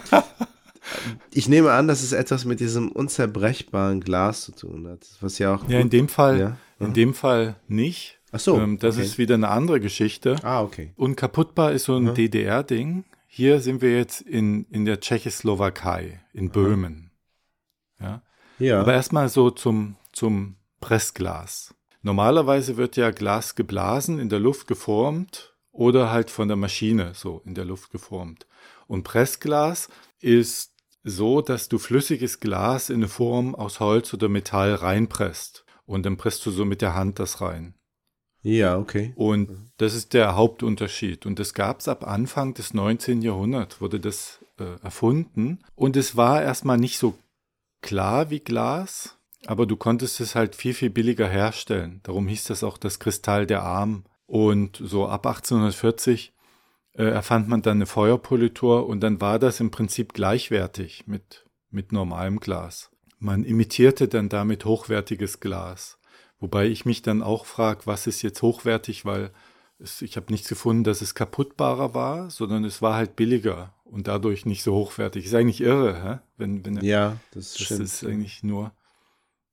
ich 1.33 1.47
nehme 1.49 1.71
an, 1.71 1.87
dass 1.87 2.03
es 2.03 2.11
etwas 2.11 2.45
mit 2.45 2.59
diesem 2.59 2.91
unzerbrechbaren 2.91 4.01
Glas 4.01 4.43
zu 4.43 4.51
tun 4.53 4.87
hat. 4.87 5.07
Was 5.21 5.39
ja 5.39 5.55
auch. 5.55 5.67
Ja, 5.69 5.79
in 5.79 5.89
dem 5.89 6.07
Fall, 6.09 6.39
Ja. 6.39 6.57
in 6.79 6.93
dem 6.93 7.13
Fall 7.13 7.55
nicht. 7.67 8.19
Ach 8.31 8.39
so, 8.39 8.57
Ähm, 8.59 8.79
das 8.79 8.95
okay. 8.97 9.05
ist 9.05 9.17
wieder 9.17 9.35
eine 9.35 9.49
andere 9.49 9.79
Geschichte. 9.79 10.35
Ah, 10.43 10.61
okay. 10.61 10.91
Unkaputtbar 10.95 11.71
ist 11.71 11.85
so 11.85 11.95
ein 11.95 12.05
Mhm. 12.05 12.13
DDR-Ding. 12.15 13.05
Hier 13.27 13.59
sind 13.61 13.81
wir 13.81 13.95
jetzt 13.95 14.21
in, 14.21 14.65
in 14.69 14.85
der 14.85 14.99
Tschechoslowakei, 14.99 16.21
in 16.33 16.49
Böhmen. 16.49 17.11
Ja. 17.99 18.21
Ja. 18.59 18.79
Aber 18.81 18.93
erstmal 18.93 19.29
so 19.29 19.49
zum, 19.49 19.95
zum 20.11 20.55
Pressglas. 20.81 21.73
Normalerweise 22.01 22.77
wird 22.77 22.97
ja 22.97 23.11
Glas 23.11 23.55
geblasen, 23.55 24.19
in 24.19 24.29
der 24.29 24.39
Luft 24.39 24.67
geformt 24.67 25.53
oder 25.71 26.11
halt 26.11 26.29
von 26.29 26.47
der 26.47 26.57
Maschine 26.57 27.13
so 27.15 27.41
in 27.45 27.55
der 27.55 27.65
Luft 27.65 27.91
geformt. 27.91 28.45
Und 28.87 29.03
Pressglas 29.03 29.89
ist 30.19 30.72
so, 31.03 31.41
dass 31.41 31.69
du 31.69 31.77
flüssiges 31.77 32.39
Glas 32.39 32.89
in 32.89 32.97
eine 32.97 33.07
Form 33.07 33.55
aus 33.55 33.79
Holz 33.79 34.13
oder 34.13 34.29
Metall 34.29 34.73
reinpresst. 34.73 35.65
Und 35.85 36.05
dann 36.05 36.17
presst 36.17 36.45
du 36.45 36.51
so 36.51 36.63
mit 36.63 36.81
der 36.81 36.95
Hand 36.95 37.19
das 37.19 37.41
rein. 37.41 37.75
ja, 38.41 38.77
okay. 38.77 39.13
Und 39.15 39.71
das 39.77 39.93
ist 39.93 40.13
der 40.13 40.35
Hauptunterschied. 40.35 41.25
Und 41.25 41.39
das 41.39 41.53
gab 41.53 41.79
es 41.79 41.87
ab 41.87 42.05
Anfang 42.07 42.53
des 42.53 42.73
19. 42.73 43.21
Jahrhunderts, 43.21 43.81
wurde 43.81 43.99
das 43.99 44.43
äh, 44.59 44.79
erfunden. 44.81 45.59
Und 45.75 45.97
es 45.97 46.15
war 46.15 46.41
erstmal 46.41 46.77
nicht 46.77 46.97
so 46.97 47.17
klar 47.81 48.29
wie 48.29 48.39
Glas. 48.39 49.17
aber 49.45 49.65
du 49.65 49.75
konntest 49.75 50.21
es 50.21 50.35
halt 50.35 50.55
viel, 50.55 50.73
viel 50.73 50.89
billiger 50.89 51.27
herstellen. 51.27 51.99
Darum 52.03 52.29
hieß 52.29 52.45
das 52.45 52.63
auch 52.63 52.77
das 52.77 52.99
Kristall 52.99 53.45
der 53.45 53.63
Arm. 53.63 54.05
Und 54.25 54.81
so 54.81 55.07
ab 55.07 55.27
1840 55.27 56.32
äh, 56.93 57.05
erfand 57.05 57.47
man 57.47 57.61
dann 57.61 57.77
eine 57.77 57.85
Feuerpolitur 57.85 58.87
und 58.87 59.01
dann 59.01 59.21
war 59.21 59.39
das 59.39 59.59
im 59.59 59.71
Prinzip 59.71 60.13
gleichwertig 60.13 61.07
mit, 61.07 61.45
mit 61.69 61.91
normalem 61.91 62.39
Glas. 62.39 62.91
Man 63.19 63.43
imitierte 63.43 64.07
dann 64.07 64.29
damit 64.29 64.65
hochwertiges 64.65 65.39
Glas. 65.39 65.97
Wobei 66.39 66.67
ich 66.67 66.85
mich 66.85 67.01
dann 67.01 67.23
auch 67.23 67.45
frage, 67.45 67.81
was 67.85 68.05
ist 68.05 68.21
jetzt 68.21 68.41
hochwertig, 68.41 69.05
weil 69.05 69.31
es, 69.79 70.01
ich 70.01 70.17
habe 70.17 70.31
nichts 70.31 70.49
gefunden, 70.49 70.83
dass 70.83 71.01
es 71.01 71.15
kaputtbarer 71.15 71.93
war, 71.93 72.29
sondern 72.29 72.63
es 72.65 72.81
war 72.81 72.95
halt 72.95 73.15
billiger 73.15 73.73
und 73.85 74.07
dadurch 74.07 74.45
nicht 74.45 74.63
so 74.63 74.73
hochwertig. 74.73 75.25
Ist 75.25 75.35
eigentlich 75.35 75.61
irre, 75.61 76.03
hä? 76.03 76.19
Wenn, 76.37 76.65
wenn, 76.65 76.83
Ja, 76.83 77.17
das, 77.31 77.53
das 77.53 77.71
ist 77.71 78.03
eigentlich 78.03 78.43
nur 78.43 78.73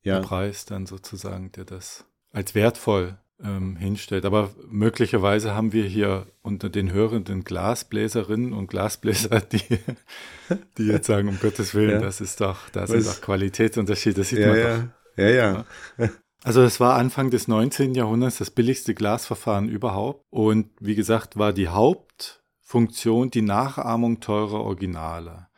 ja. 0.03 0.17
der 0.17 0.27
Preis 0.27 0.65
dann 0.65 0.87
sozusagen, 0.87 1.53
der 1.53 1.65
das 1.65 2.07
als 2.33 2.55
wertvoll 2.55 3.19
ähm, 3.45 3.77
hinstellt. 3.77 4.25
Aber 4.25 4.51
möglicherweise 4.69 5.55
haben 5.55 5.73
wir 5.73 5.85
hier 5.85 6.27
unter 6.43 6.69
den 6.69 6.93
hörenden 6.93 7.45
Glasbläserinnen 7.45 8.53
und 8.53 8.69
Glasbläser, 8.69 9.41
die, 9.41 9.63
die 10.79 10.87
jetzt 10.87 11.07
sagen, 11.07 11.29
um 11.29 11.39
Gottes 11.41 11.75
Willen, 11.75 11.91
Ja. 11.93 12.01
das 12.01 12.21
ist 12.21 12.41
doch, 12.41 12.69
das 12.71 12.91
ist 12.91 13.09
doch 13.09 13.21
Qualitätsunterschied, 13.21 14.19
das 14.19 14.29
sieht 14.29 14.41
ja, 14.41 14.47
man 14.49 14.57
doch. 14.57 15.23
ja, 15.25 15.29
ja, 15.29 15.65
ja, 15.99 16.11
Also 16.43 16.63
es 16.63 16.81
war 16.81 16.95
Anfang 16.95 17.31
des 17.31 17.49
19. 17.49 17.95
Jahrhunderts 17.95 18.39
das 18.39 18.51
billigste 18.51 18.95
Glasverfahren 18.95 19.69
überhaupt. 19.69 20.25
Und 20.31 20.71
wie 20.81 20.95
gesagt, 20.95 21.37
war 21.37 21.53
die 21.53 21.69
Hauptfunktion 21.69 23.31
die 23.31 23.43
Nachahmung 23.43 24.21
teurer 24.21 24.61
Originale. 24.61 25.49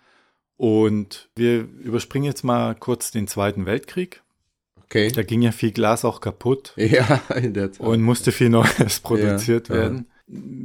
Und 0.56 1.30
wir 1.34 1.60
überspringen 1.60 2.24
jetzt 2.24 2.44
mal 2.44 2.74
kurz 2.74 3.10
den 3.10 3.26
Zweiten 3.26 3.66
Weltkrieg. 3.66 4.22
Okay. 4.92 5.10
Da 5.10 5.22
ging 5.22 5.40
ja 5.40 5.52
viel 5.52 5.72
Glas 5.72 6.04
auch 6.04 6.20
kaputt 6.20 6.74
Ja, 6.76 7.22
in 7.34 7.54
der 7.54 7.72
Tat. 7.72 7.80
und 7.80 8.02
musste 8.02 8.30
viel 8.30 8.50
Neues 8.50 9.00
produziert 9.02 9.68
ja. 9.70 9.74
werden. 9.74 10.06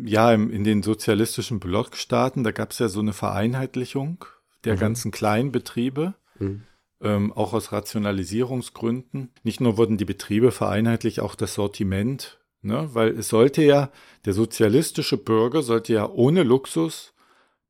Ja, 0.05 0.34
im, 0.34 0.51
in 0.51 0.63
den 0.65 0.84
sozialistischen 0.84 1.60
Blockstaaten, 1.62 2.43
da 2.43 2.51
gab 2.51 2.72
es 2.72 2.79
ja 2.79 2.89
so 2.89 3.00
eine 3.00 3.13
Vereinheitlichung 3.13 4.25
der 4.65 4.75
Mhm. 4.75 4.79
ganzen 4.79 5.12
kleinen 5.12 5.51
Betriebe 5.53 6.13
Mhm. 6.39 6.63
ähm, 7.01 7.31
auch 7.34 7.53
aus 7.53 7.72
Rationalisierungsgründen. 7.72 9.31
Nicht 9.43 9.62
nur 9.62 9.77
wurden 9.77 9.98
die 9.98 10.05
Betriebe 10.05 10.51
vereinheitlicht, 10.51 11.19
auch 11.22 11.36
das 11.36 11.53
Sortiment, 11.53 12.39
ne? 12.62 12.89
weil 12.93 13.10
es 13.17 13.29
sollte 13.29 13.63
ja, 13.63 13.91
der 14.25 14.34
sozialistische 14.34 15.17
Bürger 15.17 15.63
sollte 15.63 15.93
ja 15.93 16.07
ohne 16.10 16.43
Luxus, 16.43 17.13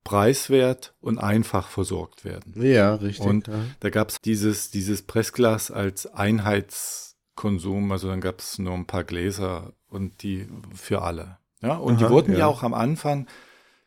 preiswert 0.08 0.94
und 1.02 1.18
einfach 1.18 1.68
versorgt 1.68 2.24
werden. 2.24 2.54
Ja, 2.56 2.96
richtig. 2.96 3.26
Und 3.26 3.48
ja. 3.48 3.56
da 3.82 3.90
gab 3.90 4.08
es 4.08 4.22
dieses, 4.22 4.72
dieses 4.72 5.02
Pressglas 5.02 5.70
als 5.70 6.08
Einheitskonsum, 6.08 7.92
also 7.92 8.08
dann 8.08 8.22
gab 8.22 8.40
es 8.40 8.58
nur 8.58 8.74
ein 8.74 8.88
paar 8.88 9.04
Gläser 9.04 9.74
und 9.90 10.24
die 10.24 10.48
für 10.74 11.02
alle. 11.02 11.40
Ja, 11.62 11.76
und 11.76 11.98
Aha, 11.98 12.06
die 12.06 12.10
wurden 12.10 12.32
ja. 12.32 12.40
ja. 12.40 12.48
auch 12.48 12.64
am 12.64 12.74
Anfang 12.74 13.28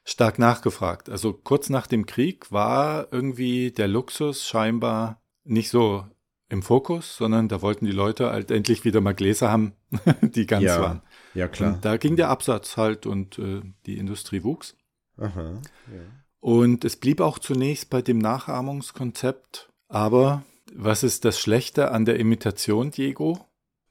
stark 0.04 0.38
nachgefragt. 0.38 1.08
Also 1.08 1.32
kurz 1.32 1.70
nach 1.70 1.86
dem 1.86 2.04
Krieg 2.04 2.52
war 2.52 3.08
irgendwie 3.12 3.70
der 3.70 3.88
Luxus 3.88 4.46
scheinbar 4.46 5.22
nicht 5.44 5.70
so 5.70 6.04
im 6.50 6.62
Fokus, 6.62 7.16
sondern 7.16 7.48
da 7.48 7.62
wollten 7.62 7.86
die 7.86 7.92
Leute 7.92 8.30
halt 8.30 8.50
endlich 8.50 8.84
wieder 8.84 9.00
mal 9.00 9.14
Gläser 9.14 9.50
haben, 9.50 9.72
die 10.20 10.46
ganz 10.46 10.64
ja, 10.64 10.80
waren. 10.82 11.02
ja, 11.32 11.48
klar. 11.48 11.74
Und 11.74 11.84
da 11.86 11.96
ging 11.96 12.16
der 12.16 12.28
Absatz 12.28 12.76
halt 12.76 13.06
und 13.06 13.38
äh, 13.38 13.62
die 13.86 13.96
Industrie 13.96 14.42
wuchs. 14.42 14.76
Aha. 15.20 15.60
Ja. 15.92 16.00
Und 16.40 16.84
es 16.84 16.96
blieb 16.96 17.20
auch 17.20 17.38
zunächst 17.38 17.90
bei 17.90 18.02
dem 18.02 18.18
Nachahmungskonzept. 18.18 19.68
Aber 19.88 20.42
was 20.74 21.02
ist 21.02 21.24
das 21.24 21.38
Schlechte 21.38 21.90
an 21.90 22.04
der 22.04 22.18
Imitation, 22.18 22.90
Diego? 22.90 23.38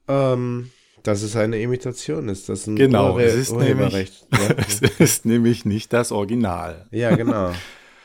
Ähm, 0.08 0.70
dass 1.02 1.22
es 1.22 1.36
eine 1.36 1.60
Imitation 1.60 2.28
ist. 2.28 2.48
Das 2.48 2.60
ist 2.60 2.66
ein 2.66 2.76
Genau, 2.76 3.14
Urhe 3.14 3.24
es 3.24 3.34
ist 3.34 3.52
Urheberrecht. 3.52 4.26
Es 4.68 4.80
ist 4.98 5.24
nämlich 5.24 5.64
nicht 5.64 5.92
das 5.92 6.12
Original. 6.12 6.88
Ja. 6.90 7.10
ja, 7.10 7.16
genau. 7.16 7.52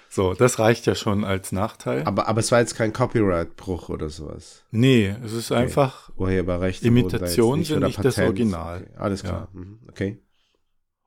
So, 0.08 0.34
das 0.34 0.60
reicht 0.60 0.86
ja 0.86 0.96
schon 0.96 1.26
als 1.26 1.52
Nachteil. 1.52 2.04
Aber, 2.06 2.30
aber 2.30 2.40
es 2.40 2.50
war 2.50 2.62
jetzt 2.62 2.76
kein 2.78 2.94
Copyright-Bruch 2.94 3.90
oder 3.90 4.10
sowas. 4.10 4.64
nee, 4.72 5.14
es 5.26 5.34
ist 5.34 5.52
einfach, 5.52 6.10
Urheberrechte. 6.16 6.88
Imitationen 6.88 7.60
jetzt 7.64 7.68
sind 7.68 7.84
nicht 7.84 7.98
das 7.98 8.16
Patent. 8.16 8.30
Original. 8.30 8.78
Okay, 8.84 8.92
alles 8.96 9.24
klar. 9.24 9.50
Mhm. 9.52 9.80
Okay. 9.90 10.18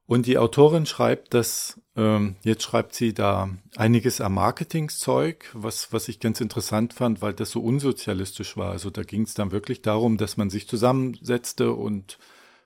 und 0.04 0.26
die 0.26 0.36
Autorin 0.36 0.84
schreibt, 0.84 1.32
dass, 1.32 1.80
ähm, 1.98 2.36
jetzt 2.44 2.62
schreibt 2.62 2.94
sie 2.94 3.12
da 3.12 3.50
einiges 3.76 4.20
am 4.20 4.34
Marketingzeug, 4.34 5.50
was, 5.52 5.92
was 5.92 6.08
ich 6.08 6.20
ganz 6.20 6.40
interessant 6.40 6.94
fand, 6.94 7.20
weil 7.22 7.32
das 7.32 7.50
so 7.50 7.60
unsozialistisch 7.60 8.56
war. 8.56 8.70
Also 8.70 8.88
da 8.90 9.02
ging 9.02 9.22
es 9.22 9.34
dann 9.34 9.50
wirklich 9.50 9.82
darum, 9.82 10.16
dass 10.16 10.36
man 10.36 10.48
sich 10.48 10.68
zusammensetzte 10.68 11.72
und 11.72 12.18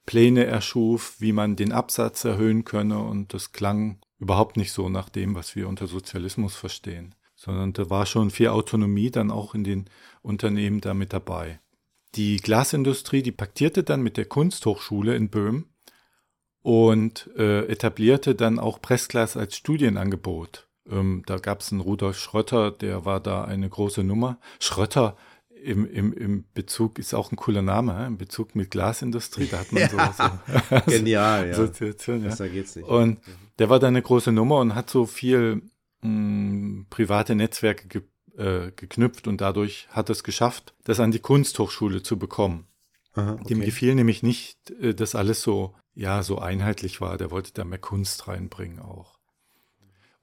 Pläne 0.04 0.44
erschuf, 0.44 1.16
wie 1.18 1.32
man 1.32 1.56
den 1.56 1.72
Absatz 1.72 2.24
erhöhen 2.24 2.64
könne 2.66 2.98
und 2.98 3.32
das 3.32 3.52
klang 3.52 4.00
überhaupt 4.18 4.58
nicht 4.58 4.72
so 4.72 4.90
nach 4.90 5.08
dem, 5.08 5.34
was 5.34 5.56
wir 5.56 5.66
unter 5.66 5.86
Sozialismus 5.86 6.54
verstehen, 6.54 7.14
sondern 7.34 7.72
da 7.72 7.88
war 7.88 8.04
schon 8.04 8.30
viel 8.30 8.48
Autonomie 8.48 9.10
dann 9.10 9.30
auch 9.30 9.54
in 9.54 9.64
den 9.64 9.88
Unternehmen 10.20 10.82
da 10.82 10.92
mit 10.92 11.14
dabei. 11.14 11.60
Die 12.16 12.36
Glasindustrie, 12.36 13.22
die 13.22 13.32
paktierte 13.32 13.82
dann 13.82 14.02
mit 14.02 14.18
der 14.18 14.26
Kunsthochschule 14.26 15.16
in 15.16 15.30
Böhm 15.30 15.71
und 16.62 17.30
äh, 17.36 17.66
etablierte 17.66 18.34
dann 18.34 18.58
auch 18.58 18.80
Pressglas 18.80 19.36
als 19.36 19.56
Studienangebot. 19.56 20.68
Ähm, 20.88 21.22
da 21.26 21.38
gab 21.38 21.60
es 21.60 21.72
einen 21.72 21.80
Rudolf 21.80 22.18
Schrötter, 22.18 22.70
der 22.70 23.04
war 23.04 23.20
da 23.20 23.44
eine 23.44 23.68
große 23.68 24.02
Nummer. 24.04 24.38
Schrötter 24.60 25.16
im, 25.62 25.86
im, 25.86 26.12
im 26.12 26.44
Bezug 26.54 26.98
ist 26.98 27.14
auch 27.14 27.30
ein 27.30 27.36
cooler 27.36 27.62
Name, 27.62 27.96
hä? 27.96 28.06
im 28.06 28.18
Bezug 28.18 28.56
mit 28.56 28.70
Glasindustrie, 28.70 29.46
da 29.46 29.60
hat 29.60 29.72
man 29.72 29.88
so, 29.88 29.96
so 29.96 30.80
Genial, 30.90 31.46
ja. 31.46 31.52
Assoziation, 31.52 32.22
ja. 32.22 32.30
Besser 32.30 32.48
geht's 32.48 32.76
nicht. 32.76 32.88
Und 32.88 33.18
der 33.58 33.70
war 33.70 33.78
da 33.78 33.88
eine 33.88 34.02
große 34.02 34.32
Nummer 34.32 34.58
und 34.58 34.74
hat 34.74 34.90
so 34.90 35.06
viel 35.06 35.62
mh, 36.02 36.86
private 36.90 37.34
Netzwerke 37.34 37.88
ge 37.88 38.02
äh, 38.36 38.72
geknüpft 38.74 39.28
und 39.28 39.42
dadurch 39.42 39.88
hat 39.90 40.08
es 40.08 40.24
geschafft, 40.24 40.74
das 40.84 41.00
an 41.00 41.10
die 41.10 41.18
Kunsthochschule 41.18 42.02
zu 42.02 42.18
bekommen. 42.18 42.66
Aha, 43.12 43.34
Dem 43.48 43.58
okay. 43.58 43.66
gefiel 43.66 43.94
nämlich 43.94 44.22
nicht, 44.22 44.70
äh, 44.70 44.94
dass 44.94 45.14
alles 45.14 45.42
so, 45.42 45.74
ja, 45.94 46.22
so 46.22 46.38
einheitlich 46.38 47.00
war. 47.00 47.18
Der 47.18 47.30
wollte 47.30 47.52
da 47.52 47.64
mehr 47.64 47.78
Kunst 47.78 48.28
reinbringen 48.28 48.80
auch. 48.80 49.18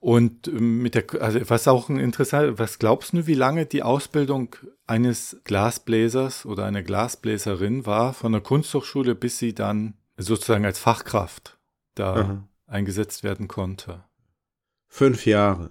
Und 0.00 0.48
ähm, 0.48 0.80
mit 0.82 0.94
der, 0.94 1.04
also 1.20 1.38
was 1.48 1.68
auch 1.68 1.90
ein 1.90 1.98
interessant, 1.98 2.58
was 2.58 2.78
glaubst 2.78 3.12
du, 3.12 3.26
wie 3.26 3.34
lange 3.34 3.66
die 3.66 3.82
Ausbildung 3.82 4.56
eines 4.86 5.36
Glasbläsers 5.44 6.46
oder 6.46 6.64
einer 6.64 6.82
Glasbläserin 6.82 7.84
war 7.84 8.14
von 8.14 8.32
der 8.32 8.40
Kunsthochschule, 8.40 9.14
bis 9.14 9.38
sie 9.38 9.54
dann 9.54 9.94
sozusagen 10.16 10.64
als 10.64 10.78
Fachkraft 10.78 11.58
da 11.94 12.14
Aha. 12.14 12.48
eingesetzt 12.66 13.22
werden 13.22 13.46
konnte? 13.46 14.02
Fünf 14.88 15.26
Jahre. 15.26 15.68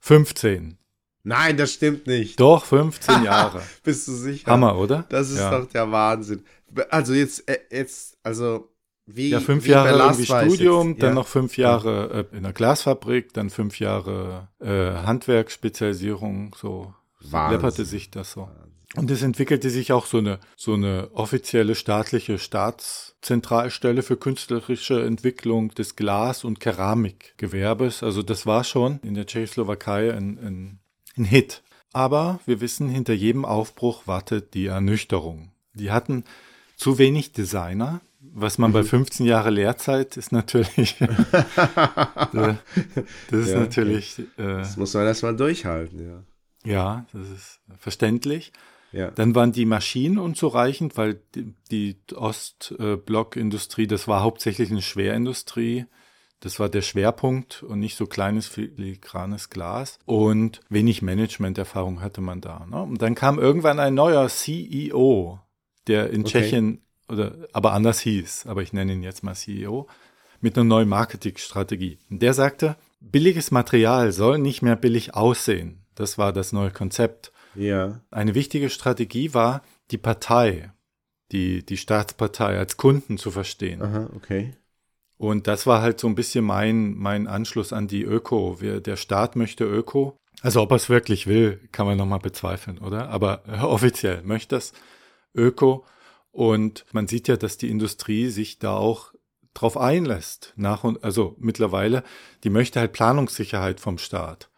15. 0.00 0.76
Nein, 1.22 1.56
das 1.56 1.72
stimmt 1.72 2.06
nicht. 2.06 2.40
Doch, 2.40 2.64
15 2.64 3.22
Jahre. 3.24 3.62
Bist 3.84 4.08
du 4.08 4.12
sicher? 4.12 4.50
Hammer, 4.50 4.76
oder? 4.76 5.04
Das 5.08 5.30
ist 5.30 5.38
ja. 5.38 5.56
doch 5.56 5.68
der 5.68 5.90
Wahnsinn. 5.90 6.44
Also 6.90 7.14
jetzt, 7.14 7.48
äh, 7.48 7.58
jetzt, 7.70 8.18
also 8.22 8.72
wie 9.10 9.30
Ja, 9.30 9.40
fünf 9.40 9.64
wie 9.64 9.70
Jahre 9.70 9.98
irgendwie 9.98 10.26
Studium, 10.26 10.90
jetzt. 10.90 11.02
dann 11.02 11.10
ja. 11.10 11.14
noch 11.14 11.26
fünf 11.26 11.56
Jahre 11.56 12.26
äh, 12.32 12.36
in 12.36 12.42
der 12.42 12.52
Glasfabrik, 12.52 13.32
dann 13.32 13.50
fünf 13.50 13.80
Jahre 13.80 14.48
äh, 14.60 14.92
Handwerksspezialisierung, 15.06 16.54
so 16.58 16.94
Wahnsinn. 17.20 17.56
läpperte 17.58 17.84
sich 17.84 18.10
das 18.10 18.32
so. 18.32 18.48
Und 18.96 19.10
es 19.10 19.22
entwickelte 19.22 19.68
sich 19.70 19.92
auch 19.92 20.06
so 20.06 20.18
eine, 20.18 20.38
so 20.56 20.74
eine 20.74 21.10
offizielle 21.12 21.74
staatliche 21.74 22.38
Staatszentralstelle 22.38 24.02
für 24.02 24.16
künstlerische 24.16 25.04
Entwicklung 25.04 25.70
des 25.74 25.94
Glas- 25.94 26.44
und 26.44 26.58
Keramikgewerbes. 26.60 28.02
Also 28.02 28.22
das 28.22 28.46
war 28.46 28.64
schon 28.64 28.98
in 29.02 29.14
der 29.14 29.26
Tschechoslowakei 29.26 30.12
ein, 30.14 30.38
ein, 30.38 30.78
ein 31.16 31.24
Hit. 31.24 31.62
Aber 31.92 32.40
wir 32.46 32.60
wissen, 32.60 32.88
hinter 32.88 33.12
jedem 33.14 33.44
Aufbruch 33.44 34.06
wartet 34.06 34.54
die 34.54 34.66
Ernüchterung. 34.66 35.52
Die 35.74 35.90
hatten 35.90 36.24
zu 36.76 36.98
wenig 36.98 37.32
Designer. 37.32 38.00
Was 38.20 38.58
man 38.58 38.72
bei 38.72 38.82
15 38.82 39.26
Jahre 39.26 39.50
Lehrzeit 39.50 40.16
ist 40.16 40.32
natürlich, 40.32 40.96
das 42.32 42.56
ist 43.30 43.50
Ja, 43.50 43.60
natürlich, 43.60 44.18
äh, 44.18 44.24
Das 44.36 44.76
muss 44.76 44.94
man 44.94 45.06
erstmal 45.06 45.36
durchhalten, 45.36 46.00
ja. 46.04 46.24
ja, 46.64 47.06
das 47.12 47.28
ist 47.30 47.60
verständlich. 47.78 48.52
Ja. 48.90 49.10
Dann 49.10 49.34
waren 49.34 49.52
die 49.52 49.66
Maschinen 49.66 50.18
unzureichend, 50.18 50.96
weil 50.96 51.20
die, 51.34 51.54
die 51.70 51.96
Ostblockindustrie, 52.14 53.86
das 53.86 54.08
war 54.08 54.22
hauptsächlich 54.22 54.70
eine 54.70 54.82
Schwerindustrie. 54.82 55.84
Das 56.40 56.60
war 56.60 56.68
der 56.68 56.82
Schwerpunkt 56.82 57.62
und 57.64 57.80
nicht 57.80 57.96
so 57.96 58.06
kleines 58.06 58.46
filigranes 58.46 59.50
Glas. 59.50 59.98
Und 60.06 60.60
wenig 60.68 61.02
Managementerfahrung 61.02 62.00
hatte 62.00 62.20
man 62.20 62.40
da. 62.40 62.64
Ne? 62.64 62.80
Und 62.80 63.02
dann 63.02 63.14
kam 63.14 63.38
irgendwann 63.38 63.80
ein 63.80 63.94
neuer 63.94 64.28
CEO, 64.28 65.40
der 65.88 66.10
in 66.10 66.20
Okay. 66.22 66.30
Tschechien 66.42 66.80
oder 67.08 67.34
aber 67.52 67.72
anders 67.72 68.00
hieß, 68.00 68.46
aber 68.46 68.62
ich 68.62 68.72
nenne 68.72 68.92
ihn 68.92 69.02
jetzt 69.02 69.22
mal 69.22 69.34
CEO, 69.34 69.88
mit 70.40 70.56
einer 70.56 70.64
neuen 70.64 70.88
Marketingstrategie. 70.88 71.98
Der 72.08 72.34
sagte, 72.34 72.76
billiges 73.00 73.50
Material 73.50 74.12
soll 74.12 74.38
nicht 74.38 74.62
mehr 74.62 74.76
billig 74.76 75.14
aussehen. 75.14 75.84
Das 75.94 76.18
war 76.18 76.32
das 76.32 76.52
neue 76.52 76.70
Konzept. 76.70 77.32
ja. 77.54 78.00
Eine 78.10 78.34
wichtige 78.34 78.70
Strategie 78.70 79.34
war, 79.34 79.62
die 79.90 79.98
Partei, 79.98 80.72
die, 81.32 81.64
die 81.64 81.76
Staatspartei 81.76 82.56
als 82.58 82.76
Kunden 82.76 83.18
zu 83.18 83.30
verstehen. 83.30 83.82
Aha, 83.82 84.10
okay. 84.14 84.54
Und 85.16 85.48
das 85.48 85.66
war 85.66 85.82
halt 85.82 85.98
so 85.98 86.06
ein 86.06 86.14
bisschen 86.14 86.44
mein, 86.44 86.94
mein 86.94 87.26
Anschluss 87.26 87.72
an 87.72 87.88
die 87.88 88.04
Öko. 88.04 88.60
Wir, 88.60 88.80
der 88.80 88.96
Staat 88.96 89.34
möchte 89.34 89.64
Öko. 89.64 90.16
Also 90.40 90.62
ob 90.62 90.70
er 90.70 90.76
es 90.76 90.88
wirklich 90.88 91.26
will, 91.26 91.60
kann 91.72 91.86
man 91.86 91.98
nochmal 91.98 92.20
bezweifeln, 92.20 92.78
oder? 92.78 93.08
Aber 93.08 93.42
offiziell 93.62 94.22
möchte 94.22 94.56
es 94.56 94.72
Öko. 95.34 95.84
Und 96.30 96.84
man 96.92 97.08
sieht 97.08 97.28
ja, 97.28 97.36
dass 97.36 97.56
die 97.56 97.70
Industrie 97.70 98.28
sich 98.28 98.58
da 98.58 98.76
auch 98.76 99.12
drauf 99.54 99.76
einlässt. 99.76 100.52
Nach 100.56 100.84
und, 100.84 101.02
also 101.02 101.36
mittlerweile, 101.38 102.04
die 102.44 102.50
möchte 102.50 102.80
halt 102.80 102.92
Planungssicherheit 102.92 103.80
vom 103.80 103.98
Staat. 103.98 104.50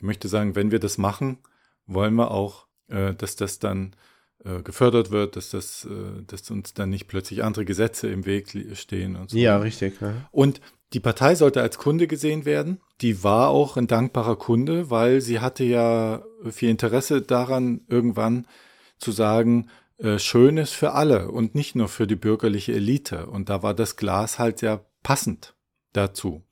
Die 0.00 0.06
möchte 0.06 0.28
sagen, 0.28 0.56
wenn 0.56 0.70
wir 0.70 0.78
das 0.78 0.98
machen, 0.98 1.38
wollen 1.86 2.14
wir 2.14 2.30
auch, 2.30 2.66
äh, 2.88 3.14
dass 3.14 3.36
das 3.36 3.58
dann 3.58 3.94
äh, 4.44 4.62
gefördert 4.62 5.10
wird, 5.10 5.36
dass 5.36 5.50
das, 5.50 5.84
äh, 5.84 6.22
dass 6.26 6.50
uns 6.50 6.74
dann 6.74 6.90
nicht 6.90 7.06
plötzlich 7.06 7.44
andere 7.44 7.64
Gesetze 7.64 8.08
im 8.08 8.26
Weg 8.26 8.48
stehen 8.74 9.16
und 9.16 9.30
so. 9.30 9.36
Ja, 9.36 9.58
richtig. 9.58 10.00
Ja. 10.00 10.14
Und 10.30 10.60
die 10.92 11.00
Partei 11.00 11.34
sollte 11.34 11.60
als 11.60 11.78
Kunde 11.78 12.06
gesehen 12.06 12.44
werden. 12.44 12.80
Die 13.00 13.22
war 13.22 13.50
auch 13.50 13.76
ein 13.76 13.86
dankbarer 13.86 14.36
Kunde, 14.36 14.90
weil 14.90 15.20
sie 15.20 15.40
hatte 15.40 15.62
ja 15.62 16.24
viel 16.50 16.70
Interesse 16.70 17.22
daran, 17.22 17.82
irgendwann 17.88 18.46
zu 18.98 19.12
sagen, 19.12 19.68
äh, 20.00 20.18
Schönes 20.18 20.70
für 20.70 20.92
alle 20.92 21.30
und 21.30 21.54
nicht 21.54 21.74
nur 21.74 21.88
für 21.88 22.06
die 22.06 22.16
bürgerliche 22.16 22.72
Elite. 22.72 23.26
Und 23.26 23.48
da 23.48 23.62
war 23.62 23.74
das 23.74 23.96
Glas 23.96 24.38
halt 24.38 24.58
sehr 24.58 24.84
passend 25.02 25.54
dazu. 25.92 26.42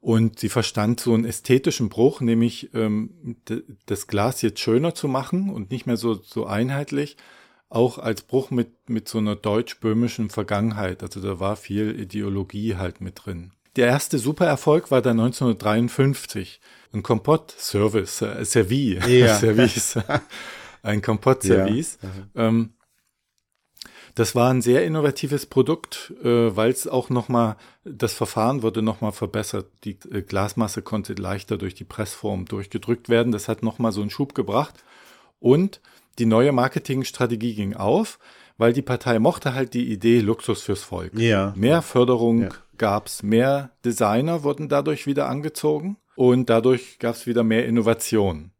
Und 0.00 0.38
sie 0.38 0.48
verstand 0.48 1.00
so 1.00 1.14
einen 1.14 1.24
ästhetischen 1.24 1.88
Bruch, 1.88 2.20
nämlich 2.20 2.72
ähm, 2.74 3.38
das 3.86 4.06
Glas 4.06 4.40
jetzt 4.42 4.60
schöner 4.60 4.94
zu 4.94 5.08
machen 5.08 5.50
und 5.50 5.70
nicht 5.72 5.86
mehr 5.86 5.96
so, 5.96 6.14
so 6.14 6.46
einheitlich, 6.46 7.16
auch 7.68 7.98
als 7.98 8.22
Bruch 8.22 8.52
mit, 8.52 8.88
mit 8.88 9.08
so 9.08 9.18
einer 9.18 9.34
deutsch-böhmischen 9.34 10.30
Vergangenheit. 10.30 11.02
Also 11.02 11.20
da 11.20 11.40
war 11.40 11.56
viel 11.56 11.98
Ideologie 11.98 12.76
halt 12.76 13.00
mit 13.00 13.24
drin. 13.24 13.50
Der 13.74 13.88
erste 13.88 14.18
Supererfolg 14.18 14.92
war 14.92 15.02
dann 15.02 15.18
1953. 15.18 16.60
Ein 16.92 17.02
Kompott-Service, 17.02 18.22
äh, 18.22 18.44
Service, 18.44 19.06
Ja. 19.08 19.34
Service, 19.40 19.98
ein 20.82 21.02
Kompott-Service. 21.02 21.98
Ja. 22.34 22.46
Ähm, 22.46 22.74
das 24.16 24.34
war 24.34 24.50
ein 24.50 24.62
sehr 24.62 24.84
innovatives 24.84 25.44
Produkt, 25.44 26.12
äh, 26.24 26.56
weil 26.56 26.70
es 26.70 26.88
auch 26.88 27.10
nochmal, 27.10 27.56
das 27.84 28.14
Verfahren 28.14 28.62
wurde 28.62 28.80
nochmal 28.80 29.12
verbessert. 29.12 29.66
Die 29.84 29.98
äh, 30.10 30.22
Glasmasse 30.22 30.80
konnte 30.80 31.12
leichter 31.12 31.58
durch 31.58 31.74
die 31.74 31.84
Pressform 31.84 32.46
durchgedrückt 32.46 33.10
werden. 33.10 33.30
Das 33.30 33.46
hat 33.46 33.62
nochmal 33.62 33.92
so 33.92 34.00
einen 34.00 34.10
Schub 34.10 34.34
gebracht. 34.34 34.82
Und 35.38 35.82
die 36.18 36.24
neue 36.24 36.52
Marketingstrategie 36.52 37.54
ging 37.54 37.74
auf, 37.74 38.18
weil 38.56 38.72
die 38.72 38.80
Partei 38.80 39.18
mochte 39.18 39.52
halt 39.52 39.74
die 39.74 39.92
Idee 39.92 40.20
Luxus 40.20 40.62
fürs 40.62 40.82
Volk. 40.82 41.12
Ja. 41.18 41.52
Mehr 41.54 41.82
Förderung 41.82 42.44
Ja. 42.44 42.48
gab's, 42.78 43.22
mehr 43.22 43.72
Designer 43.84 44.42
wurden 44.42 44.70
dadurch 44.70 45.06
wieder 45.06 45.28
angezogen 45.28 45.98
und 46.14 46.48
dadurch 46.48 46.98
gab's 46.98 47.26
wieder 47.26 47.44
mehr 47.44 47.66
Innovation. 47.66 48.50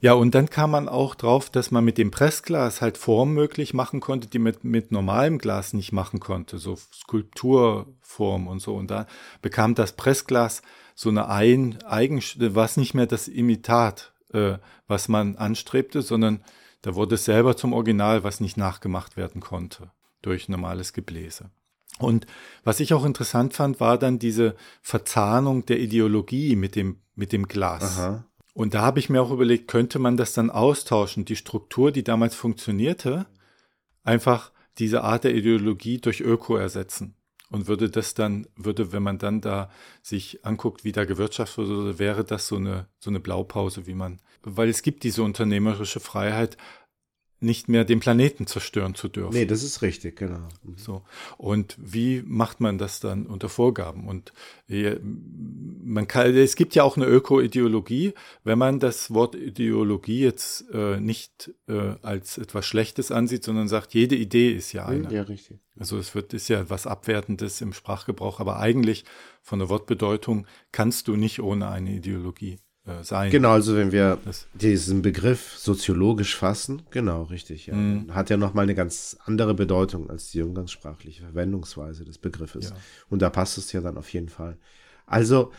Ja, 0.00 0.12
und 0.12 0.34
dann 0.34 0.48
kam 0.48 0.70
man 0.70 0.88
auch 0.88 1.16
drauf, 1.16 1.50
dass 1.50 1.72
man 1.72 1.84
mit 1.84 1.98
dem 1.98 2.12
Pressglas 2.12 2.80
halt 2.80 2.96
Formen 2.96 3.34
möglich 3.34 3.74
machen 3.74 3.98
konnte, 4.00 4.28
die 4.28 4.38
mit, 4.38 4.62
mit 4.62 4.92
normalem 4.92 5.38
Glas 5.38 5.72
nicht 5.72 5.92
machen 5.92 6.20
konnte, 6.20 6.58
so 6.58 6.76
Skulpturform 6.76 8.46
und 8.46 8.60
so. 8.60 8.76
Und 8.76 8.90
da 8.92 9.06
bekam 9.42 9.74
das 9.74 9.92
Pressglas 9.92 10.62
so 10.94 11.08
eine 11.08 11.28
ein, 11.28 11.82
Eigen, 11.82 12.22
was 12.36 12.76
nicht 12.76 12.94
mehr 12.94 13.06
das 13.06 13.26
Imitat, 13.26 14.12
äh, 14.32 14.58
was 14.86 15.08
man 15.08 15.36
anstrebte, 15.36 16.02
sondern 16.02 16.44
da 16.82 16.94
wurde 16.94 17.16
es 17.16 17.24
selber 17.24 17.56
zum 17.56 17.72
Original, 17.72 18.22
was 18.22 18.40
nicht 18.40 18.56
nachgemacht 18.56 19.16
werden 19.16 19.40
konnte 19.40 19.90
durch 20.22 20.48
normales 20.48 20.92
Gebläse. 20.92 21.50
Und 21.98 22.26
was 22.62 22.78
ich 22.78 22.94
auch 22.94 23.04
interessant 23.04 23.54
fand, 23.54 23.80
war 23.80 23.98
dann 23.98 24.20
diese 24.20 24.54
Verzahnung 24.82 25.66
der 25.66 25.80
Ideologie 25.80 26.54
mit 26.54 26.76
dem, 26.76 27.00
mit 27.16 27.32
dem 27.32 27.48
Glas. 27.48 27.98
Aha. 27.98 28.24
Und 28.58 28.74
da 28.74 28.82
habe 28.82 28.98
ich 28.98 29.08
mir 29.08 29.22
auch 29.22 29.30
überlegt, 29.30 29.68
könnte 29.68 30.00
man 30.00 30.16
das 30.16 30.32
dann 30.32 30.50
austauschen, 30.50 31.24
die 31.24 31.36
Struktur, 31.36 31.92
die 31.92 32.02
damals 32.02 32.34
funktionierte, 32.34 33.26
einfach 34.02 34.50
diese 34.78 35.04
Art 35.04 35.22
der 35.22 35.36
Ideologie 35.36 35.98
durch 35.98 36.22
Öko 36.22 36.56
ersetzen. 36.56 37.14
Und 37.50 37.68
würde 37.68 37.88
das 37.88 38.14
dann, 38.14 38.48
würde, 38.56 38.90
wenn 38.90 39.04
man 39.04 39.18
dann 39.18 39.40
da 39.40 39.70
sich 40.02 40.44
anguckt, 40.44 40.82
wie 40.82 40.90
da 40.90 41.04
gewirtschaftet 41.04 41.68
wurde, 41.68 42.00
wäre 42.00 42.24
das 42.24 42.48
so 42.48 42.56
eine, 42.56 42.88
so 42.98 43.10
eine 43.10 43.20
Blaupause, 43.20 43.86
wie 43.86 43.94
man, 43.94 44.18
weil 44.42 44.68
es 44.68 44.82
gibt 44.82 45.04
diese 45.04 45.22
unternehmerische 45.22 46.00
Freiheit, 46.00 46.56
nicht 47.40 47.68
mehr 47.68 47.84
den 47.84 48.00
Planeten 48.00 48.46
zerstören 48.46 48.94
zu 48.94 49.08
dürfen. 49.08 49.32
Nee, 49.32 49.46
das 49.46 49.62
ist 49.62 49.82
richtig, 49.82 50.16
genau. 50.16 50.48
Mhm. 50.64 50.76
So. 50.76 51.02
Und 51.36 51.76
wie 51.78 52.22
macht 52.26 52.60
man 52.60 52.78
das 52.78 53.00
dann 53.00 53.26
unter 53.26 53.48
Vorgaben? 53.48 54.08
Und 54.08 54.32
äh, 54.68 54.96
man 55.02 56.08
kann, 56.08 56.34
es 56.34 56.56
gibt 56.56 56.74
ja 56.74 56.82
auch 56.82 56.96
eine 56.96 57.06
Öko-Ideologie. 57.06 58.14
Wenn 58.44 58.58
man 58.58 58.80
das 58.80 59.14
Wort 59.14 59.34
Ideologie 59.34 60.20
jetzt 60.20 60.64
äh, 60.72 60.98
nicht 61.00 61.52
äh, 61.68 61.94
als 62.02 62.38
etwas 62.38 62.66
Schlechtes 62.66 63.12
ansieht, 63.12 63.44
sondern 63.44 63.68
sagt, 63.68 63.94
jede 63.94 64.16
Idee 64.16 64.52
ist 64.52 64.72
ja 64.72 64.86
eine. 64.86 65.12
Ja, 65.12 65.22
richtig. 65.22 65.58
Also 65.78 65.96
es 65.96 66.14
wird, 66.14 66.34
ist 66.34 66.48
ja 66.48 66.68
was 66.68 66.88
Abwertendes 66.88 67.60
im 67.60 67.72
Sprachgebrauch, 67.72 68.40
aber 68.40 68.58
eigentlich 68.58 69.04
von 69.42 69.60
der 69.60 69.68
Wortbedeutung 69.68 70.46
kannst 70.72 71.06
du 71.06 71.14
nicht 71.14 71.40
ohne 71.40 71.68
eine 71.68 71.92
Ideologie 71.92 72.58
äh, 72.88 73.04
sein. 73.04 73.30
Genau, 73.30 73.50
also 73.50 73.76
wenn 73.76 73.92
wir 73.92 74.18
Das- 74.24 74.46
diesen 74.54 75.02
Begriff 75.02 75.56
soziologisch 75.58 76.36
fassen, 76.36 76.82
genau, 76.90 77.24
richtig, 77.24 77.66
ja. 77.66 77.74
Mhm. 77.74 78.14
Hat 78.14 78.30
ja 78.30 78.36
nochmal 78.36 78.64
eine 78.64 78.74
ganz 78.74 79.16
andere 79.24 79.54
Bedeutung 79.54 80.10
als 80.10 80.30
die 80.30 80.42
umgangssprachliche 80.42 81.22
Verwendungsweise 81.22 82.04
des 82.04 82.18
Begriffes. 82.18 82.70
Ja. 82.70 82.76
Und 83.08 83.22
da 83.22 83.30
passt 83.30 83.58
es 83.58 83.72
ja 83.72 83.80
dann 83.80 83.96
auf 83.98 84.12
jeden 84.12 84.28
Fall. 84.28 84.58
Also, 85.06 85.52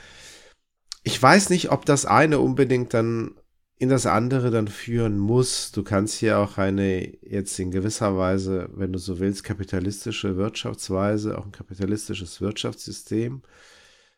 ich 1.03 1.21
weiß 1.21 1.49
nicht, 1.49 1.71
ob 1.71 1.85
das 1.85 2.05
eine 2.05 2.39
unbedingt 2.39 2.93
dann 2.93 3.35
in 3.81 3.87
das 3.87 4.05
andere 4.05 4.51
dann 4.51 4.67
führen 4.67 5.17
muss. 5.17 5.71
Du 5.71 5.83
kannst 5.83 6.19
ja 6.21 6.37
auch 6.43 6.57
eine 6.57 7.17
jetzt 7.25 7.57
in 7.59 7.71
gewisser 7.71 8.17
Weise, 8.17 8.69
wenn 8.73 8.91
du 8.91 8.99
so 8.99 9.19
willst, 9.19 9.45
kapitalistische 9.45 10.35
Wirtschaftsweise, 10.35 11.37
auch 11.37 11.45
ein 11.45 11.53
kapitalistisches 11.53 12.41
Wirtschaftssystem 12.41 13.41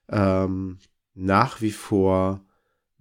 ähm, 0.09 0.79
nach 1.13 1.61
wie 1.61 1.71
vor 1.71 2.43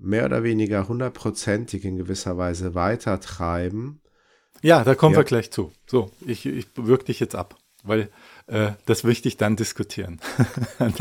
mehr 0.00 0.24
oder 0.24 0.42
weniger 0.42 0.88
hundertprozentig 0.88 1.84
in 1.84 1.96
gewisser 1.96 2.36
Weise 2.38 2.74
weitertreiben. 2.74 4.00
Ja, 4.62 4.84
da 4.84 4.94
kommen 4.94 5.14
Ja. 5.14 5.20
wir 5.20 5.24
gleich 5.24 5.50
zu. 5.50 5.72
So, 5.86 6.10
ich, 6.26 6.46
ich 6.46 6.66
wirke 6.76 7.04
dich 7.04 7.20
jetzt 7.20 7.34
ab, 7.34 7.56
weil 7.82 8.08
äh, 8.50 8.72
das 8.86 9.04
möchte 9.04 9.28
ich 9.28 9.36
dann 9.36 9.54
diskutieren. 9.56 10.20
an, 10.78 10.92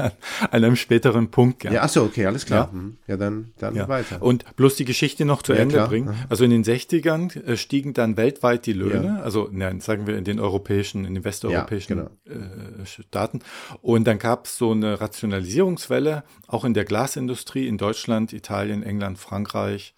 einem 0.52 0.76
späteren 0.76 1.32
Punkt 1.32 1.64
Ja, 1.64 1.72
gerne. 1.72 1.86
ach 1.86 1.90
so, 1.90 2.04
okay, 2.04 2.26
alles 2.28 2.46
klar. 2.46 2.70
Ja. 2.72 2.78
Mhm. 2.80 2.98
Ja, 3.08 3.18
dann, 3.18 3.52
dann 3.58 3.76
Ja. 3.76 3.88
weiter. 3.88 4.22
Und 4.22 4.56
bloß 4.56 4.76
die 4.76 4.86
Geschichte 4.86 5.26
noch 5.26 5.42
zu 5.42 5.54
Ja, 5.54 5.60
Ende 5.60 5.76
klar. 5.76 5.88
bringen. 5.90 6.10
Aha. 6.10 6.26
Also 6.30 6.44
in 6.44 6.52
den 6.52 6.64
60ern 6.64 7.36
äh, 7.44 7.58
stiegen 7.58 7.94
dann 7.94 8.18
weltweit 8.18 8.66
die 8.66 8.74
Löhne, 8.74 9.16
Ja. 9.18 9.22
also 9.24 9.50
nein, 9.52 9.80
sagen 9.82 10.06
wir 10.08 10.18
in 10.18 10.24
den 10.24 10.40
europäischen, 10.40 11.06
in 11.06 11.16
den 11.16 11.24
westeuropäischen 11.24 11.98
Ja, 11.98 12.32
äh, 12.32 12.86
Staaten. 12.86 13.40
Und 13.82 14.06
dann 14.06 14.20
gab 14.20 14.46
es 14.46 14.58
so 14.58 14.72
eine 14.72 15.02
Rationalisierungswelle, 15.02 16.24
auch 16.48 16.66
in 16.66 16.74
der 16.74 16.86
Glasindustrie 16.86 17.68
in 17.68 17.78
Deutschland, 17.78 18.32
Italien, 18.34 18.84
England, 18.84 19.18
Frankreich. 19.18 19.96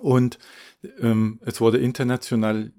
Und 0.00 0.38
ähm, 1.00 1.40
es 1.44 1.60
wurde 1.60 1.78
international 1.78 2.72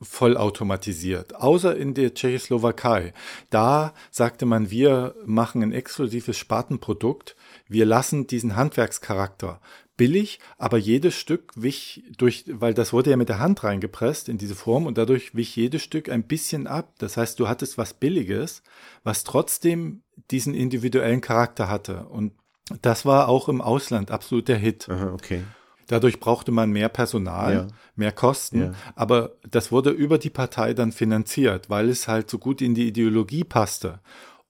vollautomatisiert, 0.00 1.36
außer 1.36 1.76
in 1.76 1.94
der 1.94 2.14
Tschechoslowakei. 2.14 3.12
Da 3.50 3.92
sagte 4.10 4.46
man, 4.46 4.70
wir 4.70 5.14
machen 5.26 5.62
ein 5.62 5.72
exklusives 5.72 6.38
Spartenprodukt, 6.38 7.36
wir 7.68 7.84
lassen 7.84 8.26
diesen 8.26 8.56
Handwerkscharakter 8.56 9.60
billig, 10.00 10.40
aber 10.56 10.78
jedes 10.78 11.14
Stück 11.14 11.52
wich 11.56 12.04
durch, 12.16 12.46
weil 12.48 12.72
das 12.72 12.94
wurde 12.94 13.10
ja 13.10 13.18
mit 13.18 13.28
der 13.28 13.38
Hand 13.38 13.62
reingepresst 13.62 14.30
in 14.30 14.38
diese 14.38 14.54
Form 14.54 14.86
und 14.86 14.96
dadurch 14.96 15.34
wich 15.34 15.54
jedes 15.54 15.82
Stück 15.82 16.08
ein 16.08 16.22
bisschen 16.22 16.66
ab. 16.66 16.94
Das 16.96 17.18
heißt, 17.18 17.38
du 17.38 17.48
hattest 17.48 17.76
was 17.76 17.92
Billiges, 17.92 18.62
was 19.04 19.24
trotzdem 19.24 20.00
diesen 20.30 20.54
individuellen 20.54 21.20
Charakter 21.20 21.68
hatte. 21.68 22.06
Und 22.06 22.32
das 22.80 23.04
war 23.04 23.28
auch 23.28 23.50
im 23.50 23.60
Ausland 23.60 24.10
absolut 24.10 24.48
der 24.48 24.56
Hit. 24.56 24.88
Aha, 24.88 25.12
okay. 25.12 25.42
Dadurch 25.90 26.20
brauchte 26.20 26.52
man 26.52 26.70
mehr 26.70 26.88
Personal, 26.88 27.52
Ja. 27.52 27.66
mehr 27.96 28.12
Kosten, 28.12 28.60
Ja. 28.60 28.74
aber 28.94 29.36
das 29.50 29.72
wurde 29.72 29.90
über 29.90 30.18
die 30.18 30.30
Partei 30.30 30.72
dann 30.72 30.92
finanziert, 30.92 31.68
weil 31.68 31.88
es 31.88 32.06
halt 32.06 32.30
so 32.30 32.38
gut 32.38 32.62
in 32.62 32.74
die 32.76 32.86
Ideologie 32.86 33.42
passte. 33.42 34.00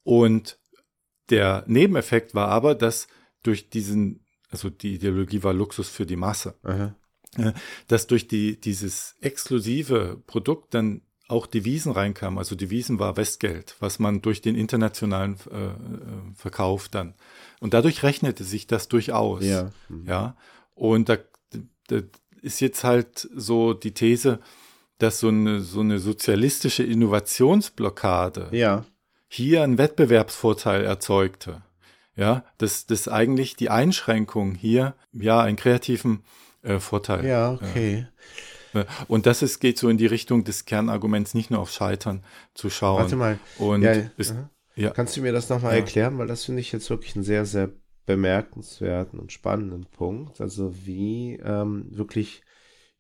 Und 0.03 0.59
der 1.31 1.65
Nebeneffekt 1.67 2.35
war 2.35 2.49
aber, 2.49 2.75
dass 2.75 3.07
durch 3.43 3.71
diesen, 3.71 4.27
also 4.51 4.69
die 4.69 4.97
Ideologie 4.97 5.43
war 5.43 5.55
Luxus 5.55 5.89
für 5.89 6.05
die 6.05 6.17
Masse, 6.17 6.57
Aha. 6.63 6.95
dass 7.89 8.07
durch 8.07 8.29
die, 8.29 8.61
dieses 8.61 9.17
exklusive 9.23 10.23
Produkt 10.27 10.75
dann 10.75 11.01
auch 11.29 11.47
Devisen 11.47 11.93
reinkamen. 11.93 12.39
Also 12.39 12.55
Devisen 12.55 12.99
war 12.99 13.17
Westgeld, 13.17 13.77
was 13.81 13.99
man 13.99 14.21
durch 14.21 14.43
den 14.43 14.57
internationalen 14.57 15.37
äh, 15.51 15.69
äh, 15.69 15.75
Verkauf 16.35 16.89
dann. 16.91 17.15
Und 17.61 17.73
dadurch 17.73 18.03
rechnete 18.03 18.45
sich 18.45 18.67
das 18.67 18.89
durchaus. 18.89 19.43
Ja. 19.45 19.71
Mhm. 19.89 20.07
Ja, 20.07 20.37
und 20.75 21.09
da 21.09 21.17
ist 22.43 22.61
jetzt 22.61 22.85
halt 22.85 23.29
so 23.35 23.75
die 23.75 23.93
These, 23.93 24.41
dass 24.99 25.21
so 25.21 25.29
eine, 25.29 25.61
so 25.61 25.81
eine 25.81 25.99
sozialistische 25.99 26.83
Innovationsblockade 26.83 28.49
Ja. 28.53 28.85
hier 29.29 29.63
einen 29.63 29.79
Wettbewerbsvorteil 29.79 30.85
erzeugte. 30.85 31.63
Ja, 32.17 32.45
dass, 32.59 32.87
dass 32.87 33.09
eigentlich 33.09 33.57
die 33.57 33.71
Einschränkung 33.71 34.55
hier 34.55 34.95
ja 35.13 35.41
einen 35.41 35.57
kreativen 35.57 36.23
äh, 36.63 36.79
Vorteil. 36.79 37.25
Ja, 37.25 37.53
okay. 37.53 38.07
Äh, 38.75 38.85
Und 39.09 39.25
das 39.27 39.41
ist, 39.43 39.59
geht 39.61 39.79
so 39.79 39.89
in 39.89 39.97
die 39.97 40.07
Richtung 40.07 40.45
des 40.45 40.65
Kernarguments, 40.67 41.33
nicht 41.35 41.51
nur 41.51 41.61
auf 41.61 41.71
Scheitern 41.71 42.23
zu 42.53 42.69
schauen. 42.69 43.01
Warte 43.03 43.17
mal. 43.17 43.39
Und 43.59 43.83
ja, 43.83 43.93
ist, 44.19 44.35
ja, 44.77 44.91
Kannst 44.91 45.17
du 45.17 45.23
mir 45.23 45.33
das 45.33 45.49
nochmal 45.49 45.73
Ja. 45.73 45.79
erklären? 45.79 46.19
Weil 46.19 46.27
das 46.27 46.45
finde 46.45 46.61
ich 46.61 46.73
jetzt 46.73 46.91
wirklich 46.91 47.15
einen 47.15 47.25
sehr, 47.25 47.47
sehr 47.47 47.71
bemerkenswerten 48.11 49.19
und 49.19 49.33
spannenden 49.33 49.87
Punkt. 49.87 50.41
Also 50.41 50.75
wie 50.85 51.39
ähm, 51.43 51.87
wirklich 51.91 52.43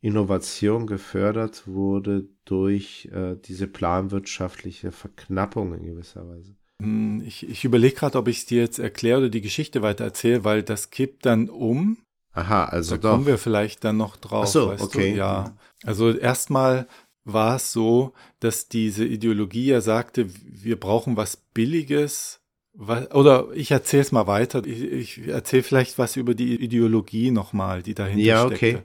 Innovation 0.00 0.86
gefördert 0.86 1.66
wurde 1.66 2.28
durch 2.44 3.08
äh, 3.12 3.36
diese 3.36 3.66
planwirtschaftliche 3.66 4.92
Verknappung 4.92 5.74
in 5.74 5.84
gewisser 5.84 6.26
Weise. 6.26 6.56
Hm, 6.80 7.22
ich, 7.26 7.48
ich 7.48 7.64
überlege 7.64 7.94
gerade, 7.94 8.18
ob 8.18 8.28
ich 8.28 8.38
es 8.38 8.46
dir 8.46 8.62
jetzt 8.62 8.78
erkläre 8.78 9.18
oder 9.18 9.28
die 9.28 9.42
Geschichte 9.42 9.82
weiter 9.82 10.04
erzähle, 10.04 10.44
weil 10.44 10.62
das 10.62 10.90
kippt 10.90 11.26
dann 11.26 11.48
um. 11.48 11.98
Aha, 12.32 12.64
also 12.64 12.96
da 12.96 13.02
doch. 13.02 13.10
kommen 13.10 13.26
wir 13.26 13.38
vielleicht 13.38 13.84
dann 13.84 13.96
noch 13.98 14.16
drauf. 14.16 14.44
Ach 14.46 14.50
so, 14.50 14.72
okay. 14.78 15.12
Du? 15.12 15.18
Ja. 15.18 15.56
Also 15.84 16.10
erstmal 16.16 16.86
war 17.24 17.56
es 17.56 17.72
so, 17.72 18.12
dass 18.38 18.68
diese 18.68 19.04
Ideologie 19.04 19.66
ja 19.66 19.80
sagte, 19.80 20.28
wir 20.44 20.78
brauchen 20.78 21.16
was 21.16 21.36
Billiges. 21.36 22.39
Was, 22.74 23.10
oder 23.12 23.48
ich 23.54 23.70
erzähle 23.70 24.02
es 24.02 24.12
mal 24.12 24.26
weiter. 24.26 24.64
Ich, 24.64 24.82
ich 24.82 25.28
erzähle 25.28 25.62
vielleicht 25.62 25.98
was 25.98 26.16
über 26.16 26.34
die 26.34 26.54
Ideologie 26.62 27.30
nochmal, 27.30 27.82
die 27.82 27.94
dahinter 27.94 28.22
Ja, 28.24 28.46
steckte. 28.46 28.54
okay. 28.54 28.78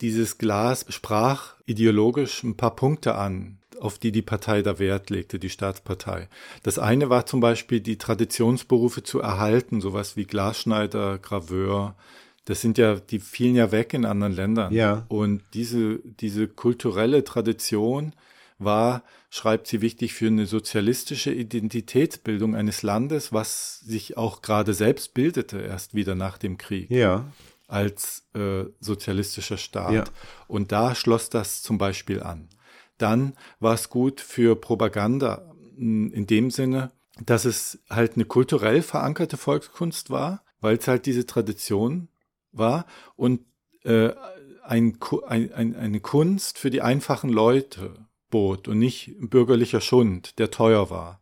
Dieses 0.00 0.38
Glas 0.38 0.84
sprach 0.88 1.54
ideologisch 1.64 2.42
ein 2.42 2.56
paar 2.56 2.74
Punkte 2.76 3.14
an, 3.14 3.58
auf 3.80 3.98
die 3.98 4.12
die 4.12 4.22
Partei 4.22 4.62
da 4.62 4.78
Wert 4.78 5.10
legte, 5.10 5.38
die 5.38 5.50
Staatspartei. 5.50 6.28
Das 6.62 6.78
eine 6.78 7.08
war 7.08 7.24
zum 7.26 7.40
Beispiel 7.40 7.80
die 7.80 7.98
Traditionsberufe 7.98 9.02
zu 9.02 9.20
erhalten, 9.20 9.80
sowas 9.80 10.16
wie 10.16 10.24
Glasschneider, 10.24 11.18
Graveur. 11.18 11.94
Das 12.44 12.60
sind 12.60 12.78
ja, 12.78 12.96
die 12.96 13.20
fielen 13.20 13.54
ja 13.54 13.70
weg 13.70 13.94
in 13.94 14.04
anderen 14.04 14.34
Ländern. 14.34 14.72
Ja. 14.74 15.04
Und 15.08 15.42
diese, 15.54 16.00
diese 16.04 16.48
kulturelle 16.48 17.22
Tradition 17.24 18.12
war, 18.58 19.02
schreibt 19.30 19.66
sie, 19.66 19.80
wichtig 19.80 20.12
für 20.12 20.26
eine 20.26 20.46
sozialistische 20.46 21.32
Identitätsbildung 21.32 22.54
eines 22.54 22.82
Landes, 22.82 23.32
was 23.32 23.80
sich 23.80 24.16
auch 24.16 24.42
gerade 24.42 24.74
selbst 24.74 25.14
bildete, 25.14 25.60
erst 25.60 25.94
wieder 25.94 26.14
nach 26.14 26.38
dem 26.38 26.58
Krieg 26.58 26.90
Ja, 26.90 27.26
als 27.68 28.26
äh, 28.34 28.64
sozialistischer 28.80 29.56
Staat. 29.56 29.92
Ja. 29.92 30.04
Und 30.46 30.72
da 30.72 30.94
schloss 30.94 31.30
das 31.30 31.62
zum 31.62 31.78
Beispiel 31.78 32.22
an. 32.22 32.48
Dann 32.98 33.32
war 33.60 33.74
es 33.74 33.88
gut 33.88 34.20
für 34.20 34.56
Propaganda 34.56 35.52
mh, 35.76 36.14
in 36.14 36.26
dem 36.26 36.50
Sinne, 36.50 36.92
dass 37.24 37.44
es 37.44 37.78
halt 37.88 38.14
eine 38.14 38.24
kulturell 38.24 38.82
verankerte 38.82 39.36
Volkskunst 39.36 40.10
war, 40.10 40.44
weil 40.60 40.76
es 40.76 40.88
halt 40.88 41.06
diese 41.06 41.26
Tradition 41.26 42.08
war 42.52 42.86
und 43.16 43.40
äh, 43.84 44.10
ein, 44.62 44.98
ein, 45.26 45.74
eine 45.74 46.00
Kunst 46.00 46.58
für 46.58 46.70
die 46.70 46.82
einfachen 46.82 47.30
Leute 47.30 48.06
bot 48.32 48.66
und 48.66 48.80
nicht 48.80 49.14
bürgerlicher 49.20 49.80
Schund, 49.80 50.40
der 50.40 50.50
teuer 50.50 50.90
war. 50.90 51.20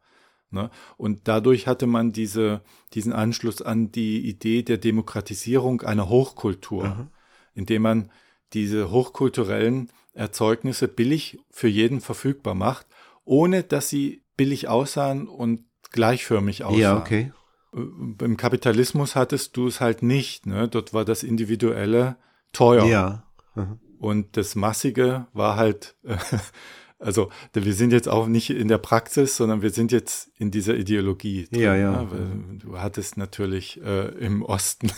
Ne? 0.50 0.70
Und 0.96 1.28
dadurch 1.28 1.66
hatte 1.66 1.86
man 1.86 2.12
diese, 2.12 2.62
diesen 2.94 3.12
Anschluss 3.12 3.60
an 3.60 3.92
die 3.92 4.26
Idee 4.26 4.62
der 4.62 4.78
Demokratisierung 4.78 5.82
einer 5.82 6.08
Hochkultur, 6.08 6.84
Aha. 6.86 7.10
indem 7.54 7.82
man 7.82 8.10
diese 8.54 8.90
hochkulturellen 8.90 9.90
Erzeugnisse 10.14 10.88
billig 10.88 11.38
für 11.50 11.68
jeden 11.68 12.00
verfügbar 12.00 12.54
macht, 12.54 12.86
ohne 13.24 13.62
dass 13.62 13.88
sie 13.88 14.22
billig 14.36 14.68
aussahen 14.68 15.28
und 15.28 15.64
gleichförmig 15.92 16.64
aussahen. 16.64 16.80
ja, 16.80 16.96
okay. 16.96 17.32
Äh, 17.74 18.24
Im 18.24 18.36
Kapitalismus 18.36 19.14
hattest 19.14 19.56
du 19.56 19.66
es 19.66 19.80
halt 19.80 20.02
nicht. 20.02 20.46
Ne? 20.46 20.68
Dort 20.68 20.94
war 20.94 21.04
das 21.04 21.22
Individuelle 21.22 22.16
teuer. 22.52 22.86
Ja. 22.86 23.24
Aha. 23.54 23.78
Und 24.00 24.36
das 24.38 24.54
Massige 24.54 25.26
war 25.32 25.56
halt, 25.56 25.94
also 27.00 27.30
wir 27.54 27.74
sind 27.74 27.92
jetzt 27.92 28.08
auch 28.08 28.26
nicht 28.26 28.50
in 28.50 28.68
der 28.68 28.78
Praxis, 28.78 29.36
sondern 29.36 29.62
wir 29.62 29.70
sind 29.70 29.90
jetzt 29.90 30.30
in 30.36 30.50
dieser 30.50 30.74
Ideologie. 30.76 31.46
Drin, 31.50 31.60
Ja, 31.60 31.74
ja. 31.74 32.02
ne? 32.02 32.58
Du 32.58 32.78
hattest 32.78 33.16
natürlich 33.16 33.80
äh, 33.82 34.08
im 34.18 34.42
Osten 34.42 34.92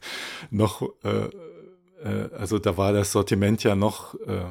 noch, 0.50 0.82
äh, 1.02 1.28
äh, 2.02 2.30
also 2.34 2.58
da 2.58 2.76
war 2.76 2.92
das 2.92 3.12
Sortiment 3.12 3.64
ja 3.64 3.74
noch 3.74 4.14
äh, 4.20 4.44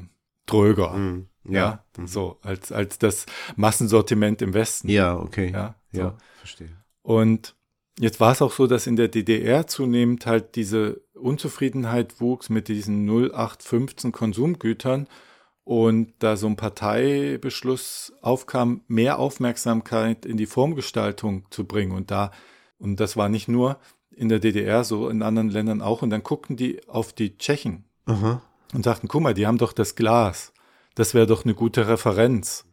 dröger. 0.46 0.93
Mhm. 0.93 1.28
Ja, 1.46 1.54
Ja. 1.54 1.84
Mhm. 1.98 2.08
so 2.08 2.39
als, 2.41 2.72
als 2.74 3.00
das 3.00 3.26
Massensortiment 3.56 4.41
im 4.41 4.54
Westen. 4.54 4.89
Ja, 4.89 5.17
okay. 5.17 5.52
Ja, 5.52 5.76
so. 5.93 6.00
ja 6.00 6.17
verstehe. 6.39 6.72
Und 7.04 7.56
jetzt 8.00 8.20
war 8.20 8.34
es 8.34 8.41
auch 8.41 8.52
so, 8.52 8.67
dass 8.67 8.86
in 8.86 8.98
der 8.98 9.08
DDR 9.08 9.65
zunehmend 9.65 10.26
halt 10.26 10.56
diese 10.56 11.02
Unzufriedenheit 11.13 12.20
wuchs 12.20 12.50
mit 12.50 12.67
diesen 12.67 13.08
0815 13.08 14.12
Konsumgütern 14.12 15.08
und 15.67 16.13
da 16.19 16.38
so 16.38 16.47
ein 16.47 16.56
Parteibeschluss 16.56 18.13
aufkam, 18.21 18.84
mehr 18.88 19.19
Aufmerksamkeit 19.19 20.25
in 20.25 20.38
die 20.38 20.45
Formgestaltung 20.45 21.45
zu 21.49 21.65
bringen. 21.65 21.91
Und 21.91 22.10
da, 22.10 22.32
und 22.80 23.01
das 23.01 23.17
war 23.17 23.27
nicht 23.27 23.49
nur 23.49 23.77
in 24.10 24.30
der 24.30 24.39
DDR 24.39 24.86
so, 24.86 25.10
in 25.10 25.21
anderen 25.21 25.49
Ländern 25.49 25.82
auch. 25.82 26.03
Und 26.03 26.10
dann 26.10 26.23
guckten 26.23 26.56
die 26.56 26.88
auf 26.88 27.12
die 27.12 27.38
Tschechen 27.38 27.84
Aha. 28.06 28.41
und 28.73 28.84
sagten, 28.84 29.10
guck 29.10 29.21
mal, 29.21 29.34
die 29.34 29.45
haben 29.45 29.58
doch 29.58 29.73
das 29.73 29.95
Glas. 29.95 30.53
Das 30.95 31.13
wäre 31.13 31.27
doch 31.27 31.43
eine 31.43 31.53
gute 31.53 31.89
Referenz. 31.89 32.63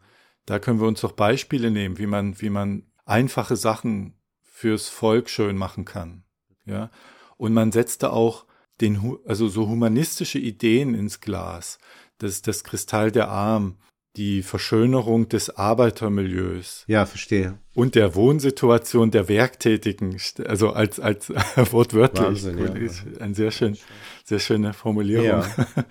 Da 0.46 0.60
können 0.60 0.78
wir 0.78 0.86
uns 0.86 1.00
doch 1.00 1.12
Beispiele 1.12 1.72
nehmen, 1.72 1.98
wie 1.98 2.06
man, 2.06 2.40
wie 2.40 2.50
man 2.50 2.84
einfache 3.06 3.56
Sachen 3.56 4.14
fürs 4.44 4.88
Volk 4.88 5.28
schön 5.28 5.56
machen 5.56 5.84
kann. 5.84 6.22
Ja. 6.64 6.92
Und 7.38 7.54
man 7.54 7.72
setzte 7.72 8.12
auch 8.12 8.46
den, 8.80 9.18
also 9.26 9.48
so 9.48 9.68
humanistische 9.68 10.38
Ideen 10.38 10.94
ins 10.94 11.20
Glas. 11.20 11.78
Das, 12.24 12.40
das 12.42 12.64
Kristall 12.64 13.12
der 13.12 13.28
Arm, 13.28 13.76
die 14.16 14.42
Verschönerung 14.42 15.28
des 15.28 15.56
Arbeitermilieus 15.56 16.84
Ja, 16.86 17.04
verstehe. 17.04 17.58
und 17.74 17.94
der 17.94 18.14
Wohnsituation 18.14 19.10
der 19.10 19.28
Werktätigen, 19.28 20.16
also 20.46 20.70
als, 20.70 21.00
als 21.00 21.28
wortwörtlich. 21.72 22.44
Wahnsinn, 22.44 22.58
ja. 22.58 23.20
Eine 23.20 23.34
sehr 23.34 23.50
schön, 23.50 23.76
sehr 24.24 24.38
schöne 24.38 24.72
Formulierung. 24.72 25.26
Ja. 25.26 25.46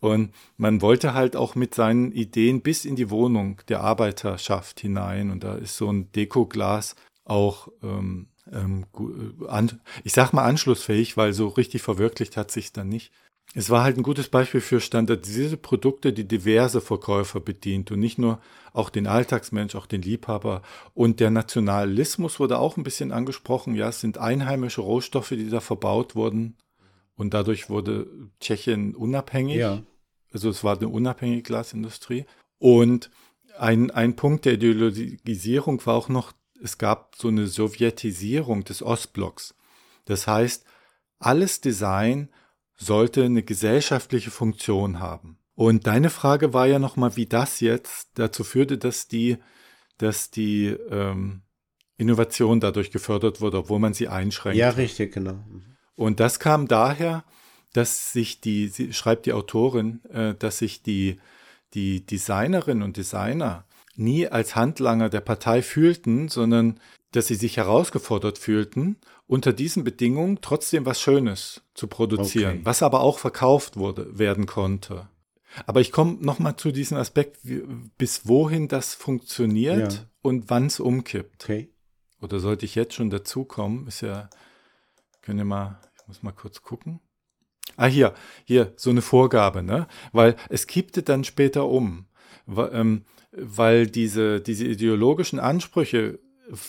Und 0.00 0.32
man 0.56 0.80
wollte 0.80 1.12
halt 1.12 1.34
auch 1.34 1.56
mit 1.56 1.74
seinen 1.74 2.12
Ideen 2.12 2.62
bis 2.62 2.84
in 2.84 2.94
die 2.94 3.10
Wohnung 3.10 3.60
der 3.68 3.80
Arbeiterschaft 3.80 4.78
hinein. 4.78 5.30
Und 5.32 5.42
da 5.42 5.56
ist 5.56 5.76
so 5.76 5.90
ein 5.90 6.12
Dekoglas 6.12 6.94
auch, 7.24 7.68
ähm, 7.82 8.28
ähm, 8.52 8.86
äh, 9.48 9.66
ich 10.04 10.12
sag 10.12 10.32
mal 10.32 10.44
anschlussfähig, 10.44 11.16
weil 11.16 11.32
so 11.32 11.48
richtig 11.48 11.82
verwirklicht 11.82 12.36
hat 12.36 12.52
sich 12.52 12.72
dann 12.72 12.88
nicht. 12.88 13.12
Es 13.54 13.70
war 13.70 13.82
halt 13.82 13.96
ein 13.96 14.02
gutes 14.02 14.28
Beispiel 14.28 14.60
für 14.60 14.80
standardisierte 14.80 15.56
Produkte, 15.56 16.12
die 16.12 16.28
diverse 16.28 16.80
Verkäufer 16.80 17.40
bedient 17.40 17.90
und 17.90 17.98
nicht 17.98 18.18
nur 18.18 18.40
auch 18.72 18.90
den 18.90 19.06
Alltagsmensch, 19.06 19.74
auch 19.74 19.86
den 19.86 20.02
Liebhaber. 20.02 20.62
Und 20.94 21.18
der 21.18 21.30
Nationalismus 21.30 22.38
wurde 22.38 22.58
auch 22.58 22.76
ein 22.76 22.82
bisschen 22.82 23.10
angesprochen. 23.10 23.74
Ja, 23.74 23.88
es 23.88 24.00
sind 24.00 24.18
einheimische 24.18 24.82
Rohstoffe, 24.82 25.30
die 25.30 25.48
da 25.48 25.60
verbaut 25.60 26.14
wurden. 26.14 26.56
Und 27.16 27.34
dadurch 27.34 27.70
wurde 27.70 28.06
Tschechien 28.40 28.94
unabhängig. 28.94 29.56
Ja. 29.56 29.82
Also 30.32 30.50
es 30.50 30.62
war 30.62 30.76
eine 30.76 30.88
unabhängige 30.88 31.42
Glasindustrie. 31.42 32.26
Und 32.58 33.10
ein, 33.58 33.90
ein 33.90 34.14
Punkt 34.14 34.44
der 34.44 34.54
Ideologisierung 34.54 35.84
war 35.86 35.94
auch 35.94 36.08
noch, 36.08 36.32
es 36.62 36.76
gab 36.76 37.16
so 37.16 37.28
eine 37.28 37.46
Sowjetisierung 37.46 38.64
des 38.64 38.82
Ostblocks. 38.82 39.54
Das 40.04 40.26
heißt, 40.26 40.64
alles 41.18 41.60
Design 41.60 42.28
sollte 42.78 43.24
eine 43.24 43.42
gesellschaftliche 43.42 44.30
Funktion 44.30 45.00
haben. 45.00 45.38
Und 45.54 45.86
deine 45.88 46.08
Frage 46.08 46.54
war 46.54 46.66
ja 46.66 46.78
nochmal, 46.78 47.16
wie 47.16 47.26
das 47.26 47.60
jetzt 47.60 48.10
dazu 48.14 48.44
führte, 48.44 48.78
dass 48.78 49.08
die, 49.08 49.38
dass 49.98 50.30
die 50.30 50.66
ähm, 50.66 51.42
Innovation 51.96 52.60
dadurch 52.60 52.92
gefördert 52.92 53.40
wurde, 53.40 53.58
obwohl 53.58 53.80
man 53.80 53.92
sie 53.92 54.06
einschränkt. 54.06 54.56
Ja, 54.56 54.70
richtig, 54.70 55.12
genau. 55.12 55.32
Mhm. 55.32 55.64
Und 55.96 56.20
das 56.20 56.38
kam 56.38 56.68
daher, 56.68 57.24
dass 57.72 58.12
sich 58.12 58.40
die, 58.40 58.68
sie 58.68 58.92
schreibt 58.92 59.26
die 59.26 59.32
Autorin, 59.32 60.04
äh, 60.10 60.34
dass 60.36 60.58
sich 60.58 60.84
die, 60.84 61.18
die 61.74 62.06
Designerinnen 62.06 62.84
und 62.84 62.96
Designer 62.96 63.66
nie 63.96 64.28
als 64.28 64.54
Handlanger 64.54 65.08
der 65.08 65.20
Partei 65.20 65.60
fühlten, 65.60 66.28
sondern 66.28 66.78
dass 67.12 67.26
sie 67.26 67.34
sich 67.34 67.56
herausgefordert 67.56 68.38
fühlten, 68.38 68.96
unter 69.26 69.52
diesen 69.52 69.84
Bedingungen 69.84 70.38
trotzdem 70.40 70.86
was 70.86 71.00
Schönes 71.00 71.62
zu 71.74 71.86
produzieren, 71.86 72.56
Okay. 72.56 72.60
was 72.64 72.82
aber 72.82 73.00
auch 73.00 73.18
verkauft 73.18 73.76
wurde, 73.76 74.18
werden 74.18 74.46
konnte. 74.46 75.08
Aber 75.66 75.80
ich 75.80 75.92
komme 75.92 76.18
nochmal 76.20 76.56
zu 76.56 76.72
diesem 76.72 76.98
Aspekt, 76.98 77.38
wie, 77.42 77.62
bis 77.96 78.28
wohin 78.28 78.68
das 78.68 78.94
funktioniert 78.94 79.92
Ja. 79.92 80.00
und 80.22 80.50
wann 80.50 80.66
es 80.66 80.80
umkippt. 80.80 81.44
Okay. 81.44 81.70
Oder 82.20 82.40
sollte 82.40 82.64
ich 82.66 82.74
jetzt 82.74 82.94
schon 82.94 83.10
dazukommen? 83.10 83.86
Ist 83.86 84.02
ja, 84.02 84.28
können 85.22 85.38
wir 85.38 85.44
mal, 85.44 85.80
ich 86.00 86.06
muss 86.08 86.22
mal 86.22 86.32
kurz 86.32 86.62
gucken. 86.62 87.00
Ah, 87.76 87.86
hier, 87.86 88.12
hier, 88.44 88.72
so 88.76 88.90
eine 88.90 89.02
Vorgabe, 89.02 89.62
ne? 89.62 89.86
Weil 90.12 90.36
es 90.48 90.66
kippte 90.66 91.02
dann 91.02 91.22
später 91.24 91.66
um, 91.66 92.06
weil, 92.46 92.70
ähm, 92.74 93.04
weil 93.30 93.86
diese, 93.86 94.40
diese 94.40 94.64
ideologischen 94.66 95.38
Ansprüche 95.38 96.18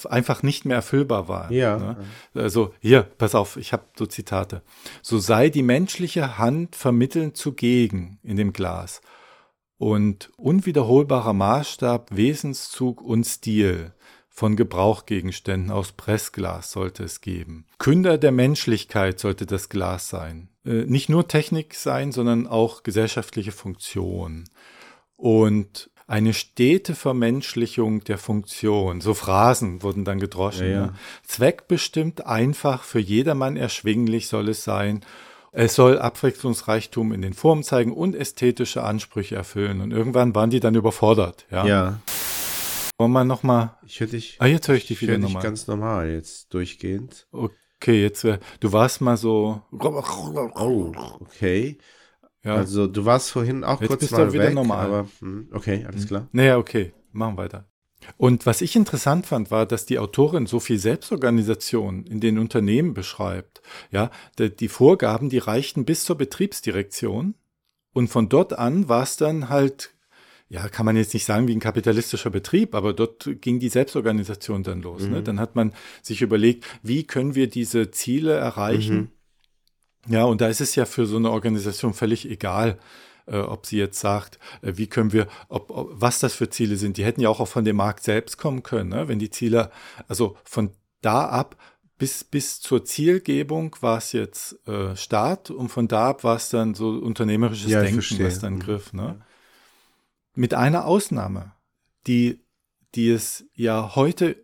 einfach 0.09 0.43
nicht 0.43 0.65
mehr 0.65 0.77
erfüllbar 0.77 1.27
waren. 1.27 1.53
Ja. 1.53 1.77
Ne? 1.77 1.97
Also 2.33 2.73
hier, 2.79 3.03
pass 3.03 3.35
auf, 3.35 3.57
ich 3.57 3.73
habe 3.73 3.83
so 3.97 4.05
Zitate. 4.05 4.61
So 5.01 5.19
sei 5.19 5.49
die 5.49 5.63
menschliche 5.63 6.37
Hand 6.37 6.75
vermittelnd 6.75 7.37
zugegen 7.37 8.19
in 8.23 8.37
dem 8.37 8.53
Glas 8.53 9.01
und 9.77 10.31
unwiederholbarer 10.37 11.33
Maßstab, 11.33 12.15
Wesenszug 12.15 13.01
und 13.01 13.23
Stil 13.23 13.93
von 14.27 14.55
Gebrauchgegenständen 14.55 15.71
aus 15.71 15.93
Pressglas 15.93 16.71
sollte 16.71 17.03
es 17.03 17.21
geben. 17.21 17.65
Künder 17.77 18.17
der 18.17 18.31
Menschlichkeit 18.31 19.19
sollte 19.19 19.45
das 19.45 19.69
Glas 19.69 20.09
sein. 20.09 20.49
Äh, 20.65 20.85
nicht 20.85 21.09
nur 21.09 21.27
Technik 21.27 21.75
sein, 21.75 22.11
sondern 22.11 22.47
auch 22.47 22.83
gesellschaftliche 22.83 23.51
Funktion. 23.51 24.45
Und 25.15 25.88
eine 26.09 26.33
stete 26.33 26.95
Vermenschlichung 26.95 28.03
der 28.03 28.17
Funktion. 28.17 28.99
So 28.99 29.13
Phrasen 29.13 29.83
wurden 29.83 30.05
dann 30.05 30.19
gedroschen. 30.19 30.65
Ja, 30.67 30.71
ja. 30.73 30.85
Ne? 30.87 30.93
Zweckbestimmt 31.23 32.25
einfach 32.25 32.83
für 32.83 32.99
jedermann 32.99 33.55
erschwinglich 33.55 34.27
soll 34.27 34.49
es 34.49 34.63
sein. 34.63 35.01
Es 35.51 35.75
soll 35.75 35.99
Abwechslungsreichtum 35.99 37.11
in 37.13 37.21
den 37.21 37.33
Formen 37.33 37.63
zeigen 37.63 37.93
und 37.93 38.15
ästhetische 38.15 38.83
Ansprüche 38.83 39.35
erfüllen. 39.35 39.81
Und 39.81 39.91
irgendwann 39.91 40.33
waren 40.35 40.49
die 40.49 40.59
dann 40.59 40.75
überfordert. 40.75 41.45
Ja. 41.51 41.65
Ja, 41.65 41.99
Wollen 42.97 43.11
wir 43.11 43.23
nochmal. 43.23 43.77
ich 43.85 43.99
höre 43.99 44.07
dich, 44.07 44.35
Ah, 44.39 44.47
jetzt 44.47 44.67
höre 44.67 44.75
ich 44.75 44.87
dich 44.87 44.97
ich 44.97 45.01
wieder 45.03 45.17
nochmal. 45.17 45.41
ganz 45.43 45.67
normal 45.67 46.09
jetzt 46.09 46.53
durchgehend. 46.53 47.27
Okay, 47.31 48.01
jetzt, 48.01 48.23
äh, 48.25 48.39
du 48.59 48.73
warst 48.73 48.99
mal 49.01 49.15
so. 49.17 49.61
Okay. 51.21 51.77
Ja. 52.43 52.56
Also 52.56 52.88
du 52.88 53.06
warst 53.06 53.32
vorhin 53.32 53.63
auch 53.63 53.82
Jetzt 53.82 53.89
kurz 53.89 53.99
bist 54.02 54.12
du 54.13 54.17
mal 54.17 54.34
wieder 54.34 54.45
weg, 54.45 54.54
normal. 54.54 54.86
aber 54.86 55.08
hm, 55.19 55.49
okay, 55.52 55.86
alles 55.86 56.08
klar. 56.08 56.28
Naja, 56.32 56.58
okay, 56.58 56.93
machen 57.12 57.38
weiter. 57.38 57.65
Und 58.17 58.45
was 58.45 58.62
ich 58.62 58.75
interessant 58.75 59.25
fand, 59.25 59.52
war, 59.52 59.65
dass 59.65 59.86
die 59.86 59.99
Autorin 59.99 60.45
so 60.45 60.60
viel 60.60 60.80
Selbstorganisation 60.80 62.06
in 62.06 62.21
den 62.21 62.39
Unternehmen 62.39 62.93
beschreibt. 62.93 63.62
Ja, 63.91 64.10
die, 64.39 64.69
Vorgaben, 64.69 65.30
die 65.30 65.38
reichten 65.38 65.86
bis 65.86 66.06
zur 66.06 66.17
Betriebsdirektion. 66.17 67.36
Und 67.93 68.08
von 68.08 68.30
dort 68.30 68.54
an 68.54 68.88
war 68.88 69.04
es 69.04 69.17
dann 69.17 69.49
halt, 69.49 69.93
ja, 70.47 70.69
kann 70.69 70.86
man 70.86 70.95
jetzt 70.95 71.13
nicht 71.13 71.25
sagen 71.25 71.47
wie 71.47 71.56
ein 71.56 71.60
kapitalistischer 71.60 72.30
Betrieb, 72.30 72.73
aber 72.73 72.93
dort 72.93 73.30
ging 73.41 73.60
die 73.60 73.69
Selbstorganisation 73.69 74.63
dann 74.63 74.82
los. 74.82 75.08
Ne? 75.08 75.21
Dann 75.21 75.39
hat 75.39 75.56
man 75.56 75.73
sich 76.02 76.21
überlegt, 76.21 76.65
wie 76.82 77.04
können 77.04 77.36
wir 77.36 77.49
diese 77.49 77.91
Ziele 77.91 78.34
erreichen? 78.34 79.12
Ja, 80.09 80.25
und 80.25 80.41
da 80.41 80.47
ist 80.47 80.61
es 80.61 80.75
ja 80.75 80.85
für 80.85 81.05
so 81.05 81.17
eine 81.17 81.31
Organisation 81.31 81.93
völlig 81.93 82.29
egal, 82.29 82.79
äh, 83.27 83.37
ob 83.37 83.65
sie 83.65 83.77
jetzt 83.77 83.99
sagt, 83.99 84.39
äh, 84.61 84.73
wie 84.75 84.87
können 84.87 85.13
wir, 85.13 85.27
ob, 85.47 85.69
ob, 85.69 85.89
was 85.93 86.19
das 86.19 86.33
für 86.33 86.49
Ziele 86.49 86.75
sind. 86.77 86.97
Die 86.97 87.05
hätten 87.05 87.21
ja 87.21 87.29
auch 87.29 87.47
von 87.47 87.63
dem 87.63 87.75
Markt 87.75 88.03
selbst 88.03 88.37
kommen 88.37 88.63
können, 88.63 88.89
ne? 88.89 89.07
wenn 89.07 89.19
die 89.19 89.29
Ziele, 89.29 89.71
also 90.07 90.35
von 90.43 90.71
da 91.01 91.27
ab 91.27 91.55
bis, 91.99 92.23
bis 92.23 92.61
zur 92.61 92.85
Zielgebung 92.85 93.75
war 93.81 93.97
es 93.97 94.13
jetzt 94.13 94.65
äh, 94.67 94.95
Start 94.95 95.51
und 95.51 95.69
von 95.69 95.87
da 95.87 96.09
ab 96.09 96.23
war 96.23 96.37
es 96.37 96.49
dann 96.49 96.73
so 96.73 96.89
unternehmerisches 96.89 97.71
Ja, 97.71 97.81
Denken, 97.81 98.23
was 98.23 98.39
dann 98.39 98.55
Mhm. 98.55 98.59
griff. 98.59 98.93
Ne? 98.93 99.21
Mit 100.33 100.53
einer 100.53 100.85
Ausnahme, 100.85 101.51
die, 102.07 102.41
die 102.95 103.09
es 103.09 103.45
ja 103.53 103.95
heute 103.95 104.37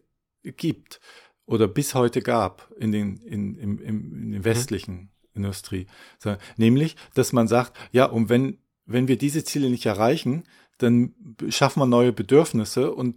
gibt 0.43 0.99
oder 1.45 1.67
bis 1.67 1.95
heute 1.95 2.21
gab 2.21 2.71
in 2.78 2.91
den, 2.91 3.17
in, 3.17 3.56
im, 3.56 3.80
im, 3.80 4.13
in 4.13 4.32
den 4.34 4.43
westlichen 4.43 5.10
Industrie. 5.36 5.88
Nämlich, 6.58 6.95
dass 7.13 7.34
man 7.34 7.48
sagt, 7.48 7.78
ja, 7.91 8.06
und 8.06 8.30
wenn, 8.30 8.58
wenn 8.86 9.08
wir 9.08 9.17
diese 9.17 9.43
Ziele 9.43 9.69
nicht 9.69 9.86
erreichen, 9.86 10.43
dann 10.78 11.13
schaffen 11.50 11.80
wir 11.82 11.86
neue 11.86 12.12
Bedürfnisse 12.13 12.93
und 12.93 13.15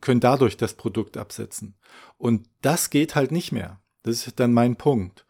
können 0.00 0.20
dadurch 0.20 0.56
das 0.56 0.74
Produkt 0.74 1.16
absetzen. 1.16 1.74
Und 2.18 2.48
das 2.62 2.90
geht 2.90 3.14
halt 3.14 3.32
nicht 3.32 3.52
mehr. 3.52 3.80
Das 4.02 4.26
ist 4.26 4.38
dann 4.38 4.52
mein 4.52 4.76
Punkt. 4.76 5.24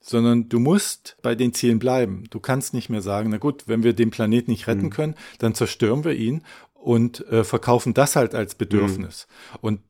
Sondern 0.00 0.48
du 0.48 0.60
musst 0.60 1.16
bei 1.22 1.34
den 1.34 1.52
Zielen 1.54 1.78
bleiben. 1.78 2.24
Du 2.30 2.38
kannst 2.40 2.72
nicht 2.72 2.88
mehr 2.88 3.02
sagen, 3.02 3.30
na 3.30 3.38
gut, 3.38 3.66
wenn 3.66 3.82
wir 3.82 3.92
den 3.94 4.10
Planeten 4.10 4.50
nicht 4.50 4.66
retten 4.66 4.86
Mhm. 4.86 4.90
können, 4.90 5.14
dann 5.38 5.54
zerstören 5.54 6.04
wir 6.04 6.14
ihn 6.14 6.42
und 6.74 7.26
äh, 7.28 7.42
verkaufen 7.44 7.94
das 7.94 8.14
halt 8.16 8.34
als 8.34 8.54
Bedürfnis. 8.54 9.26
Und 9.60 9.80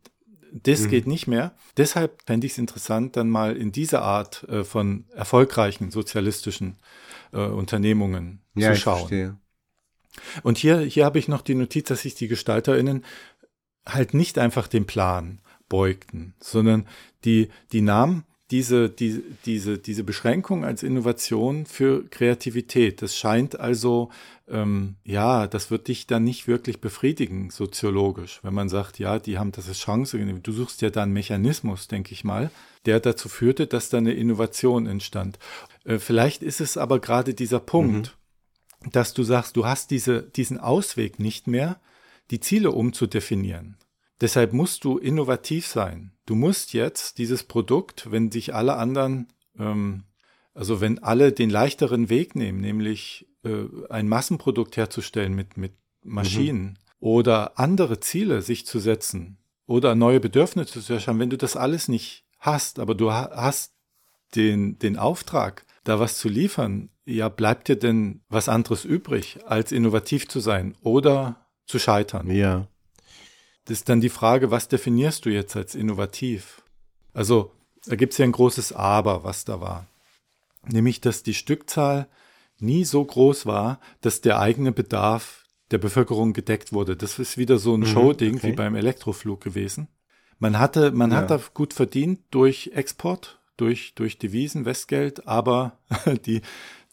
das 0.53 0.85
Mhm. 0.85 0.89
geht 0.91 1.07
nicht 1.07 1.27
mehr. 1.27 1.55
Deshalb 1.77 2.23
fände 2.27 2.47
ich 2.47 2.53
es 2.53 2.59
interessant, 2.59 3.17
dann 3.17 3.29
mal 3.29 3.57
in 3.57 3.73
diese 3.73 4.03
Art 4.03 4.45
äh, 4.49 4.65
von 4.65 5.05
erfolgreichen 5.15 5.91
sozialistischen 5.91 6.77
äh, 7.33 7.39
Unternehmungen 7.47 8.41
Ja, 8.55 8.71
zu 8.71 8.77
ich 8.77 8.83
schauen. 8.83 8.99
verstehe. 8.99 9.37
Und 10.43 10.59
hier, 10.59 10.81
hier 10.81 11.05
habe 11.05 11.19
ich 11.19 11.29
noch 11.29 11.43
die 11.43 11.55
Notiz, 11.55 11.89
dass 11.89 12.03
sich 12.03 12.15
die 12.15 12.29
GestalterInnen 12.29 13.05
halt 13.87 14.15
nicht 14.15 14.39
einfach 14.39 14.67
dem 14.69 14.87
Plan 14.87 15.41
beugten, 15.69 16.35
sondern 16.41 16.87
die, 17.25 17.49
die 17.73 17.83
nahmen 17.83 18.25
diese, 18.51 18.89
die, 18.89 19.23
diese, 19.45 19.79
diese 19.79 20.05
Beschränkung 20.05 20.65
als 20.65 20.83
Innovation 20.83 21.67
für 21.67 22.09
Kreativität. 22.09 23.03
Das 23.03 23.17
scheint 23.17 23.61
also, 23.61 24.11
ähm, 24.49 24.97
ja, 25.05 25.47
das 25.47 25.71
wird 25.71 25.89
dich 25.89 26.07
dann 26.07 26.25
nicht 26.25 26.49
wirklich 26.49 26.81
befriedigen, 26.81 27.51
soziologisch, 27.51 28.41
wenn 28.43 28.55
man 28.55 28.71
sagt, 28.71 28.99
ja, 28.99 29.19
die 29.19 29.39
haben 29.39 29.53
das 29.53 29.69
als 29.69 29.79
Chance 29.79 30.19
genommen. 30.19 30.43
Du 30.43 30.53
suchst 30.53 30.81
ja 30.81 30.89
da 30.89 31.03
einen 31.03 31.13
Mechanismus, 31.13 31.89
denke 31.89 32.13
ich 32.13 32.25
mal, 32.25 32.51
der 32.87 33.01
dazu 33.01 33.29
führte, 33.29 33.67
dass 33.67 33.91
da 33.91 33.99
eine 33.99 34.15
Innovation 34.15 34.87
entstand. 34.87 35.39
Äh, 35.85 35.99
vielleicht 35.99 36.43
ist 36.43 36.61
es 36.61 36.79
aber 36.79 37.01
gerade 37.01 37.35
dieser 37.35 37.61
Punkt, 37.61 38.17
dass 38.93 39.13
du 39.13 39.25
sagst, 39.25 39.57
du 39.57 39.67
hast 39.67 39.91
diese, 39.91 40.23
diesen 40.23 40.59
Ausweg 40.59 41.19
nicht 41.19 41.47
mehr, 41.47 41.81
die 42.31 42.41
Ziele 42.41 42.71
umzudefinieren. 42.71 43.78
Deshalb 44.21 44.53
musst 44.53 44.85
du 44.85 44.99
innovativ 44.99 45.67
sein. 45.67 46.13
Du 46.27 46.35
musst 46.35 46.73
jetzt 46.73 47.19
dieses 47.19 47.45
Produkt, 47.45 48.11
wenn 48.11 48.31
sich 48.31 48.55
alle 48.55 48.77
anderen, 48.77 49.29
ähm, 49.59 50.05
also 50.55 50.81
wenn 50.81 50.99
alle 50.99 51.33
den 51.33 51.51
leichteren 51.51 52.09
Weg 52.09 52.35
nehmen, 52.35 52.61
nämlich 52.61 53.29
äh, 53.45 53.65
ein 53.91 54.09
Massenprodukt 54.09 54.77
herzustellen 54.77 55.35
mit, 55.35 55.57
mit 55.57 55.73
Maschinen 56.03 56.79
oder 57.01 57.59
andere 57.59 58.01
Ziele 58.01 58.43
sich 58.43 58.67
zu 58.67 58.81
setzen 58.81 59.39
oder 59.67 59.95
neue 59.95 60.21
Bedürfnisse 60.21 60.83
zu 60.83 60.93
erschaffen, 60.93 61.21
wenn 61.21 61.31
du 61.31 61.39
das 61.39 61.57
alles 61.57 61.89
nicht 61.89 62.25
hast, 62.39 62.79
aber 62.79 62.95
du 62.95 63.13
ha 63.13 63.31
hast 63.35 63.75
den, 64.35 64.79
den 64.79 64.97
Auftrag, 64.97 65.65
da 65.85 66.01
was 66.01 66.19
zu 66.19 66.29
liefern, 66.29 66.91
ja, 67.05 67.29
bleibt 67.29 67.69
dir 67.69 67.77
denn 67.77 68.21
was 68.29 68.49
anderes 68.49 68.85
übrig, 68.85 69.39
als 69.47 69.73
innovativ 69.73 70.29
zu 70.29 70.41
sein 70.41 70.75
oder 70.83 71.47
zu 71.67 71.79
scheitern? 71.79 72.31
Ja. 72.31 72.69
Das 73.69 73.81
ist 73.81 73.89
dann 73.91 74.01
die 74.01 74.09
Frage, 74.09 74.51
was 74.51 74.69
definierst 74.69 75.27
du 75.27 75.31
jetzt 75.31 75.55
als 75.55 75.75
innovativ? 75.75 76.63
Also, 77.13 77.53
da 77.85 77.97
gibt 77.97 78.15
es 78.15 78.19
ja 78.19 78.25
ein 78.25 78.33
großes 78.33 78.73
Aber, 78.73 79.25
was 79.25 79.45
da 79.45 79.61
war. 79.61 79.87
Nämlich, 80.67 81.03
dass 81.03 81.23
die 81.23 81.35
Stückzahl 81.35 82.09
nie 82.59 82.87
so 82.87 83.05
groß 83.05 83.45
war, 83.45 83.79
dass 84.01 84.23
der 84.23 84.41
eigene 84.41 84.73
Bedarf 84.73 85.45
der 85.71 85.77
Bevölkerung 85.77 86.33
gedeckt 86.33 86.73
wurde. 86.73 86.97
Das 86.97 87.19
ist 87.19 87.37
wieder 87.37 87.59
so 87.59 87.75
ein 87.75 87.85
Showding 87.85 88.37
okay. 88.37 88.49
wie 88.49 88.53
beim 88.53 88.75
Elektroflug 88.75 89.43
gewesen. 89.43 89.89
Man 90.39 90.59
hatte, 90.59 90.91
man 90.93 91.13
hat 91.13 91.31
Ja. 91.31 91.37
da 91.37 91.45
gut 91.53 91.75
verdient 91.75 92.21
durch 92.31 92.71
Export, 92.75 93.39
durch, 93.59 93.95
durch 93.95 94.17
Devisen, 94.17 94.65
Westgeld, 94.65 95.29
aber 95.29 95.79
die, 96.25 96.41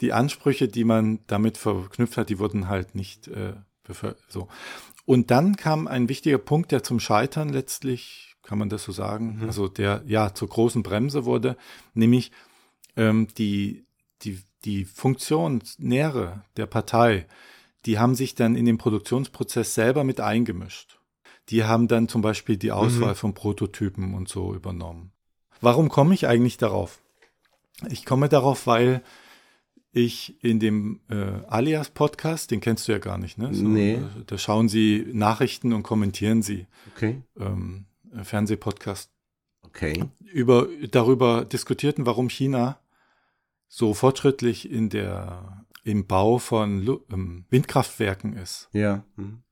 die 0.02 0.12
Ansprüche, 0.12 0.68
die 0.68 0.84
man 0.84 1.20
damit 1.26 1.56
verknüpft 1.56 2.18
hat, 2.18 2.28
die 2.28 2.38
wurden 2.38 2.68
halt 2.68 2.94
nicht 2.94 3.28
äh, 3.28 3.54
so. 4.28 4.48
Und 5.06 5.30
dann 5.30 5.56
kam 5.56 5.86
ein 5.86 6.08
wichtiger 6.08 6.38
Punkt, 6.38 6.72
der 6.72 6.82
zum 6.82 7.00
Scheitern 7.00 7.48
letztlich, 7.48 8.34
kann 8.42 8.58
man 8.58 8.68
das 8.68 8.82
so 8.84 8.92
sagen, 8.92 9.40
also 9.46 9.68
der 9.68 10.02
ja 10.06 10.34
zur 10.34 10.48
großen 10.48 10.82
Bremse 10.82 11.24
wurde, 11.24 11.56
nämlich 11.94 12.32
ähm, 12.96 13.28
die, 13.38 13.86
die, 14.22 14.40
die 14.64 14.84
Funktionäre 14.84 16.44
der 16.56 16.66
Partei, 16.66 17.26
die 17.86 17.98
haben 17.98 18.16
sich 18.16 18.34
dann 18.34 18.56
in 18.56 18.66
den 18.66 18.78
Produktionsprozess 18.78 19.74
selber 19.74 20.02
mit 20.02 20.20
eingemischt. 20.20 20.98
Die 21.50 21.62
haben 21.62 21.86
dann 21.86 22.08
zum 22.08 22.22
Beispiel 22.22 22.56
die 22.56 22.72
Auswahl 22.72 23.14
von 23.14 23.32
Prototypen 23.32 24.14
und 24.14 24.28
so 24.28 24.52
übernommen. 24.52 25.12
Warum 25.60 25.88
komme 25.88 26.14
ich 26.14 26.26
eigentlich 26.26 26.56
darauf? 26.56 27.00
Ich 27.88 28.04
komme 28.04 28.28
darauf, 28.28 28.66
weil 28.66 29.02
ich 29.96 30.42
in 30.44 30.60
dem 30.60 31.00
äh, 31.08 31.14
Alias-Podcast, 31.48 32.50
den 32.50 32.60
kennst 32.60 32.86
du 32.86 32.92
ja 32.92 32.98
gar 32.98 33.16
nicht, 33.16 33.38
ne? 33.38 33.50
Nee. 33.50 33.94
äh, 33.94 34.02
Da 34.26 34.36
schauen 34.36 34.68
sie 34.68 35.06
Nachrichten 35.12 35.72
und 35.72 35.82
kommentieren 35.82 36.42
sie. 36.42 36.66
Okay. 36.94 37.22
Ähm, 37.38 37.86
äh, 38.14 38.22
Fernsehpodcast 38.22 39.10
Okay. 39.62 40.04
über, 40.32 40.68
darüber 40.90 41.44
diskutierten, 41.44 42.06
warum 42.06 42.28
China 42.28 42.78
so 43.68 43.94
fortschrittlich 43.94 44.70
in 44.70 44.90
der, 44.90 45.66
im 45.82 46.06
Bau 46.06 46.38
von 46.38 46.82
Lu 46.84 47.00
ähm, 47.10 47.46
Windkraftwerken 47.50 48.34
ist. 48.34 48.68
Ja. 48.72 49.04
Hm. 49.16 49.42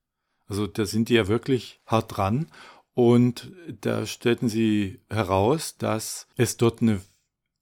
Also 0.47 0.67
da 0.67 0.85
sind 0.85 1.09
die 1.09 1.15
ja 1.15 1.27
wirklich 1.27 1.81
hart 1.85 2.15
dran. 2.17 2.47
Und 2.93 3.51
da 3.81 4.05
stellten 4.05 4.47
sie 4.47 5.01
heraus, 5.09 5.77
dass 5.77 6.27
es 6.37 6.55
dort 6.57 6.81
eine, 6.81 7.01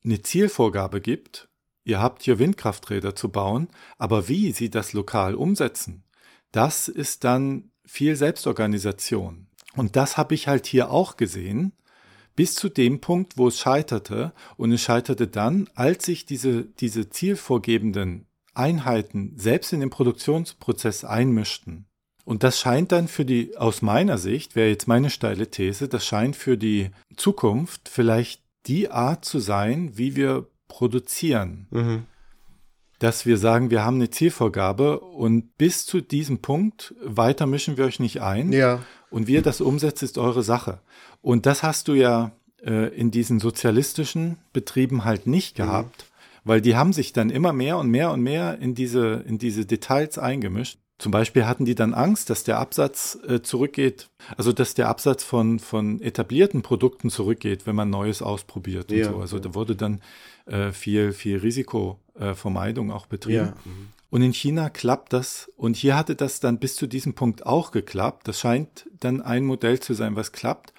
eine 0.06 0.22
Zielvorgabe 0.22 1.02
gibt, 1.02 1.50
ihr 1.84 2.02
habt 2.02 2.24
hier 2.24 2.40
Windkrafträder 2.40 3.16
zu 3.16 3.30
bauen, 3.30 3.70
aber 3.98 4.28
wie 4.28 4.52
sie 4.52 4.70
das 4.70 4.94
lokal 4.94 5.36
umsetzen, 5.36 6.04
das 6.52 6.88
ist 6.88 7.24
dann 7.24 7.72
viel 7.86 8.16
Selbstorganisation. 8.16 9.48
Und 9.76 9.96
das 9.96 10.18
habe 10.18 10.36
ich 10.36 10.48
halt 10.48 10.66
hier 10.66 10.92
auch 10.92 11.18
gesehen, 11.18 11.74
bis 12.36 12.56
zu 12.56 12.70
dem 12.70 13.00
Punkt, 13.00 13.38
wo 13.38 13.48
es 13.48 13.60
scheiterte. 13.60 14.34
Und 14.58 14.72
es 14.72 14.82
scheiterte 14.82 15.28
dann, 15.28 15.70
als 15.76 16.06
sich 16.06 16.26
diese, 16.26 16.64
diese 16.64 17.10
zielvorgebenden 17.10 18.28
Einheiten 18.54 19.34
selbst 19.36 19.74
in 19.74 19.80
den 19.80 19.90
Produktionsprozess 19.90 21.04
einmischten. 21.04 21.86
Und 22.26 22.44
das 22.44 22.60
scheint 22.60 22.92
dann 22.92 23.08
für 23.08 23.26
die, 23.26 23.58
aus 23.58 23.82
meiner 23.82 24.18
Sicht, 24.18 24.56
wäre 24.56 24.70
jetzt 24.70 24.88
meine 24.88 25.10
steile 25.10 25.50
These, 25.50 25.90
das 25.90 26.06
scheint 26.06 26.36
für 26.36 26.58
die 26.58 26.92
Zukunft 27.18 27.90
vielleicht 27.90 28.42
die 28.66 28.90
Art 28.90 29.26
zu 29.26 29.40
sein, 29.40 29.98
wie 29.98 30.16
wir 30.16 30.48
produzieren. 30.68 31.68
Mhm. 31.72 32.04
Dass 33.00 33.26
wir 33.26 33.38
sagen, 33.38 33.70
wir 33.70 33.84
haben 33.84 33.96
eine 33.96 34.10
Zielvorgabe 34.10 35.00
und 35.00 35.58
bis 35.58 35.86
zu 35.86 36.00
diesem 36.00 36.40
Punkt 36.40 36.96
weiter 37.04 37.48
mischen 37.48 37.78
wir 37.78 37.86
euch 37.86 38.00
nicht 38.00 38.22
ein. 38.22 38.52
Ja. 38.54 38.82
Und 39.10 39.28
wie 39.28 39.34
ihr 39.34 39.42
das 39.42 39.62
umsetzt, 39.62 40.04
ist 40.04 40.18
eure 40.18 40.44
Sache. 40.44 40.80
Und 41.22 41.46
das 41.46 41.64
hast 41.64 41.88
du 41.88 41.94
ja 41.94 42.32
äh, 42.64 42.96
in 42.96 43.12
diesen 43.12 43.40
sozialistischen 43.40 44.38
Betrieben 44.54 45.04
halt 45.06 45.28
nicht 45.28 45.56
gehabt, 45.56 46.06
weil 46.44 46.62
die 46.62 46.76
haben 46.76 46.94
sich 46.94 47.14
dann 47.14 47.30
immer 47.30 47.54
mehr 47.54 47.78
und 47.78 47.90
mehr 47.90 48.12
und 48.12 48.22
mehr 48.22 48.60
in 48.60 48.76
diese, 48.76 49.24
in 49.28 49.38
diese 49.38 49.66
Details 49.66 50.18
eingemischt. 50.18 50.80
Zum 51.00 51.12
Beispiel 51.12 51.46
hatten 51.46 51.66
die 51.66 51.76
dann 51.76 51.94
Angst, 51.94 52.30
dass 52.30 52.44
der 52.44 52.60
Absatz 52.60 53.18
äh, 53.28 53.42
zurückgeht, 53.42 54.10
also 54.38 54.54
dass 54.54 54.74
der 54.74 54.90
Absatz 54.90 55.24
von, 55.24 55.60
von 55.60 56.00
etablierten 56.02 56.62
Produkten 56.62 57.10
zurückgeht, 57.10 57.66
wenn 57.66 57.76
man 57.76 57.90
Neues 57.90 58.22
ausprobiert 58.22 58.92
und 58.92 58.98
Ja, 58.98 59.12
so. 59.12 59.18
Also 59.18 59.38
ja. 59.38 59.44
da 59.44 59.56
wurde 59.56 59.76
dann 59.76 60.02
äh, 60.46 60.72
viel, 60.72 61.12
viel 61.12 61.38
Risikovermeidung 61.38 62.92
auch 62.92 63.08
betrieben. 63.08 63.48
Ja. 63.48 63.56
Mhm. 63.66 63.90
Und 64.10 64.22
in 64.22 64.32
China 64.32 64.70
klappt 64.70 65.12
das. 65.12 65.52
Und 65.56 65.76
hier 65.76 65.98
hatte 65.98 66.16
das 66.16 66.40
dann 66.40 66.60
bis 66.60 66.76
zu 66.76 66.86
diesem 66.86 67.16
Punkt 67.16 67.48
auch 67.48 67.72
geklappt. 67.72 68.28
Das 68.28 68.40
scheint 68.40 68.88
dann 69.00 69.22
ein 69.22 69.44
Modell 69.44 69.80
zu 69.80 69.96
sein, 69.96 70.16
was 70.16 70.32
klappt. 70.32 70.72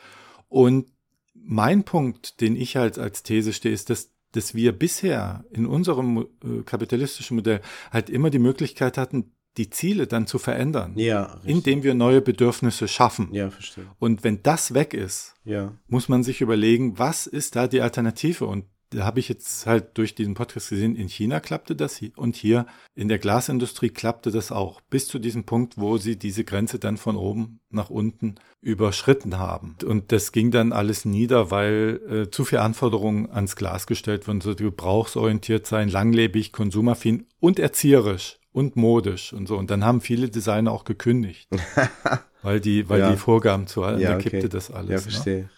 Und 0.48 0.86
mein 1.34 1.82
Punkt, 1.82 2.40
den 2.40 2.54
ich 2.54 2.76
halt 2.76 2.96
als 2.96 3.24
These 3.24 3.52
stehe, 3.52 3.74
ist, 3.74 3.90
dass, 3.90 4.12
dass 4.30 4.54
wir 4.54 4.70
bisher 4.70 5.44
in 5.50 5.66
unserem 5.66 6.28
äh, 6.44 6.62
kapitalistischen 6.64 7.36
Modell 7.36 7.60
halt 7.90 8.08
immer 8.08 8.30
die 8.30 8.38
Möglichkeit 8.38 8.96
hatten, 8.96 9.32
die 9.56 9.70
Ziele 9.70 10.06
dann 10.06 10.26
zu 10.26 10.38
verändern, 10.38 10.94
Ja, 10.96 11.40
indem 11.44 11.82
wir 11.82 11.94
neue 11.94 12.20
Bedürfnisse 12.20 12.88
schaffen. 12.88 13.28
Ja, 13.32 13.50
verstehe. 13.50 13.86
Und 13.98 14.24
wenn 14.24 14.42
das 14.42 14.74
weg 14.74 14.94
ist, 14.94 15.34
Ja. 15.44 15.72
muss 15.86 16.08
man 16.08 16.22
sich 16.24 16.40
überlegen, 16.40 16.98
was 16.98 17.26
ist 17.26 17.56
da 17.56 17.68
die 17.68 17.80
Alternative? 17.80 18.46
Und 18.46 18.64
da 18.90 19.04
habe 19.04 19.18
ich 19.18 19.28
jetzt 19.28 19.66
halt 19.66 19.98
durch 19.98 20.14
diesen 20.14 20.34
Podcast 20.34 20.70
gesehen, 20.70 20.94
in 20.94 21.08
China 21.08 21.40
klappte 21.40 21.74
das 21.74 22.00
und 22.16 22.36
hier 22.36 22.66
in 22.94 23.08
der 23.08 23.18
Glasindustrie 23.18 23.90
klappte 23.90 24.30
das 24.30 24.52
auch, 24.52 24.80
bis 24.82 25.08
zu 25.08 25.18
diesem 25.18 25.44
Punkt, 25.44 25.78
wo 25.78 25.98
sie 25.98 26.16
diese 26.16 26.44
Grenze 26.44 26.78
dann 26.78 26.96
von 26.96 27.16
oben 27.16 27.58
nach 27.70 27.90
unten 27.90 28.36
überschritten 28.60 29.38
haben. 29.38 29.76
Und 29.84 30.12
das 30.12 30.30
ging 30.32 30.50
dann 30.50 30.72
alles 30.72 31.04
nieder, 31.04 31.50
weil 31.50 32.00
äh, 32.08 32.30
zu 32.30 32.44
viele 32.44 32.62
Anforderungen 32.62 33.30
ans 33.30 33.56
Glas 33.56 33.86
gestellt 33.86 34.28
wurden, 34.28 34.40
so 34.40 34.54
gebrauchsorientiert 34.54 35.66
sein, 35.66 35.88
langlebig, 35.88 36.52
konsumaffin 36.52 37.26
und 37.40 37.58
erzieherisch 37.58 38.38
und 38.54 38.76
modisch 38.76 39.34
und 39.34 39.48
so. 39.48 39.58
Und 39.58 39.70
dann 39.70 39.84
haben 39.84 40.00
viele 40.00 40.30
Designer 40.30 40.72
auch 40.72 40.84
gekündigt, 40.84 41.50
weil 42.42 42.60
die, 42.60 42.88
weil 42.88 43.00
Ja. 43.00 43.12
die 43.12 43.18
Vorgaben 43.18 43.66
zu 43.66 43.84
halten, 43.84 44.00
Ja, 44.02 44.10
da 44.10 44.16
okay. 44.16 44.30
kippte 44.30 44.48
das 44.48 44.70
alles. 44.70 44.90
Ja, 44.90 44.96
ne? 44.96 45.02
verstehe. 45.02 45.50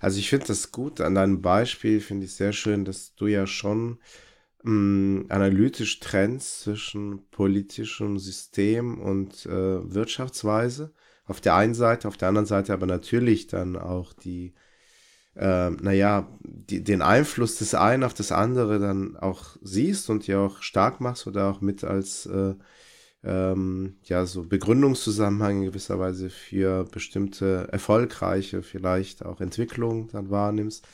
Also 0.00 0.18
ich 0.18 0.28
finde 0.30 0.46
das 0.46 0.72
gut. 0.72 1.00
An 1.00 1.14
deinem 1.14 1.42
Beispiel 1.42 2.00
finde 2.00 2.26
ich 2.26 2.34
sehr 2.34 2.52
schön, 2.52 2.84
dass 2.84 3.14
du 3.14 3.26
ja 3.26 3.46
schon 3.46 3.98
mh, 4.62 5.26
analytisch 5.28 6.00
trennst 6.00 6.60
zwischen 6.62 7.28
politischem 7.30 8.18
System 8.18 9.00
und 9.00 9.46
äh, 9.46 9.50
Wirtschaftsweise. 9.94 10.92
Auf 11.26 11.40
der 11.40 11.56
einen 11.56 11.74
Seite, 11.74 12.08
auf 12.08 12.16
der 12.16 12.28
anderen 12.28 12.46
Seite 12.46 12.72
aber 12.72 12.86
natürlich 12.86 13.46
dann 13.48 13.76
auch 13.76 14.12
die, 14.12 14.54
äh, 15.38 15.70
naja, 15.70 16.28
die, 16.42 16.82
den 16.82 17.00
Einfluss 17.00 17.56
des 17.56 17.74
einen 17.74 18.04
auf 18.04 18.14
das 18.14 18.32
andere 18.32 18.78
dann 18.80 19.16
auch 19.16 19.56
siehst 19.62 20.10
und 20.10 20.26
ja 20.26 20.40
auch 20.40 20.62
stark 20.62 21.00
machst 21.00 21.26
oder 21.26 21.48
auch 21.50 21.60
mit 21.60 21.84
als 21.84 22.26
äh, 22.26 22.54
ähm, 23.24 23.96
ja, 24.04 24.26
so 24.26 24.44
Begründungszusammenhang 24.44 25.58
in 25.58 25.64
gewisser 25.66 25.98
Weise 25.98 26.30
für 26.30 26.84
bestimmte 26.84 27.68
erfolgreiche, 27.70 28.62
vielleicht 28.62 29.24
auch 29.24 29.40
Entwicklungen 29.40 30.08
dann 30.08 30.30
wahrnimmst. 30.30 30.86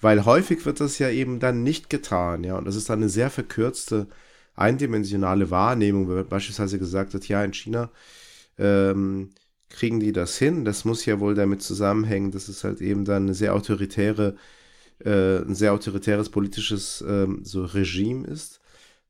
Weil 0.00 0.24
häufig 0.24 0.66
wird 0.66 0.80
das 0.80 0.98
ja 0.98 1.08
eben 1.10 1.40
dann 1.40 1.62
nicht 1.62 1.88
getan, 1.88 2.44
ja, 2.44 2.56
und 2.58 2.66
das 2.66 2.76
ist 2.76 2.90
dann 2.90 2.98
eine 3.00 3.08
sehr 3.08 3.30
verkürzte, 3.30 4.08
eindimensionale 4.56 5.50
Wahrnehmung, 5.50 6.08
wo 6.08 6.22
beispielsweise 6.24 6.78
gesagt 6.78 7.12
wird, 7.12 7.28
ja, 7.28 7.42
in 7.44 7.54
China 7.54 7.90
ähm, 8.58 9.30
kriegen 9.74 10.00
die 10.00 10.12
das 10.12 10.38
hin. 10.38 10.64
Das 10.64 10.84
muss 10.86 11.04
ja 11.06 11.20
wohl 11.20 11.34
damit 11.34 11.62
zusammenhängen, 11.62 12.30
dass 12.32 12.48
es 12.48 12.64
halt 12.64 12.80
eben 12.80 13.04
dann 13.04 13.24
eine 13.24 13.34
sehr 13.34 13.54
autoritäre, 13.54 14.36
äh, 15.04 15.38
ein 15.38 15.54
sehr 15.54 15.72
autoritäres 15.72 16.30
politisches 16.30 17.04
ähm, 17.06 17.40
so 17.44 17.64
Regime 17.64 18.26
ist. 18.26 18.60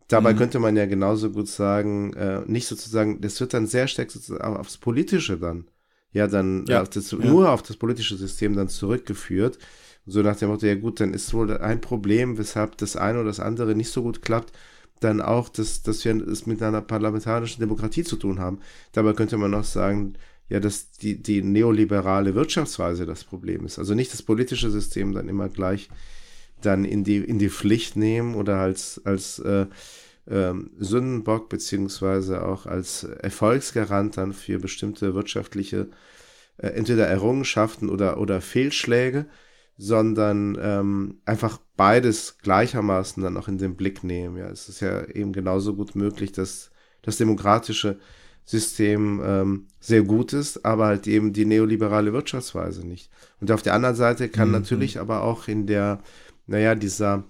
Dabei 0.08 0.34
Mhm. 0.34 0.38
könnte 0.38 0.58
man 0.60 0.76
ja 0.76 0.86
genauso 0.86 1.30
gut 1.30 1.48
sagen, 1.48 2.12
äh, 2.14 2.42
nicht 2.46 2.66
sozusagen, 2.68 3.20
das 3.20 3.40
wird 3.40 3.54
dann 3.54 3.66
sehr 3.66 3.88
stark 3.88 4.10
aufs 4.40 4.78
Politische 4.78 5.38
dann, 5.38 5.66
ja, 6.12 6.26
dann 6.28 6.66
Ja, 6.66 6.82
auf 6.82 6.90
das, 6.90 7.10
ja. 7.18 7.18
nur 7.18 7.50
auf 7.50 7.62
das 7.62 7.76
politische 7.76 8.16
System 8.16 8.54
dann 8.56 8.68
zurückgeführt. 8.68 9.58
So 10.06 10.22
nach 10.22 10.36
dem 10.36 10.50
Motto, 10.50 10.66
ja 10.66 10.74
gut, 10.74 11.00
dann 11.00 11.14
ist 11.14 11.32
wohl 11.34 11.56
ein 11.58 11.80
Problem, 11.80 12.36
weshalb 12.38 12.76
das 12.78 12.96
eine 12.96 13.18
oder 13.20 13.28
das 13.28 13.40
andere 13.40 13.74
nicht 13.74 13.90
so 13.90 14.02
gut 14.02 14.22
klappt, 14.22 14.52
dann 15.00 15.20
auch, 15.22 15.48
dass, 15.48 15.82
dass 15.82 16.04
wir 16.04 16.16
es 16.28 16.46
mit 16.46 16.62
einer 16.62 16.80
parlamentarischen 16.82 17.60
Demokratie 17.60 18.04
zu 18.04 18.16
tun 18.16 18.38
haben. 18.40 18.60
Dabei 18.92 19.12
könnte 19.14 19.36
man 19.38 19.54
auch 19.54 19.64
sagen, 19.64 20.14
ja, 20.48 20.60
dass 20.60 20.90
die, 20.90 21.22
die 21.22 21.42
neoliberale 21.42 22.34
Wirtschaftsweise 22.34 23.06
das 23.06 23.24
Problem 23.24 23.64
ist. 23.64 23.78
Also 23.78 23.94
nicht 23.94 24.12
das 24.12 24.22
politische 24.22 24.70
System 24.70 25.12
dann 25.12 25.28
immer 25.28 25.48
gleich 25.48 25.88
dann 26.60 26.84
in 26.84 27.04
die, 27.04 27.18
in 27.18 27.38
die 27.38 27.50
Pflicht 27.50 27.96
nehmen 27.96 28.34
oder 28.34 28.58
als, 28.58 29.00
als 29.04 29.38
äh, 29.40 29.66
ähm, 30.28 30.70
Sündenbock 30.78 31.48
beziehungsweise 31.48 32.44
auch 32.44 32.66
als 32.66 33.04
Erfolgsgarant 33.04 34.16
dann 34.16 34.32
für 34.32 34.58
bestimmte 34.58 35.14
wirtschaftliche 35.14 35.88
äh, 36.56 36.68
entweder 36.68 37.06
Errungenschaften 37.06 37.90
oder, 37.90 38.18
oder 38.18 38.40
Fehlschläge, 38.40 39.26
sondern 39.76 40.56
ähm, 40.60 41.20
einfach 41.24 41.58
beides 41.76 42.38
gleichermaßen 42.38 43.22
dann 43.22 43.36
auch 43.36 43.48
in 43.48 43.58
den 43.58 43.76
Blick 43.76 44.04
nehmen. 44.04 44.36
Ja, 44.36 44.48
es 44.48 44.68
ist 44.68 44.80
ja 44.80 45.04
eben 45.08 45.32
genauso 45.32 45.74
gut 45.74 45.96
möglich, 45.96 46.32
dass 46.32 46.70
das 47.02 47.16
demokratische 47.16 47.98
System 48.44 49.22
ähm, 49.24 49.66
sehr 49.80 50.02
gut 50.02 50.32
ist, 50.32 50.64
aber 50.64 50.86
halt 50.86 51.06
eben 51.06 51.32
die 51.32 51.44
neoliberale 51.46 52.12
Wirtschaftsweise 52.12 52.86
nicht. 52.86 53.10
Und 53.40 53.50
auf 53.50 53.62
der 53.62 53.74
anderen 53.74 53.96
Seite 53.96 54.28
kann 54.28 54.48
Mhm. 54.48 54.52
natürlich 54.54 54.98
aber 55.00 55.22
auch 55.22 55.48
in 55.48 55.66
der, 55.66 56.02
naja, 56.46 56.74
dieser, 56.74 57.24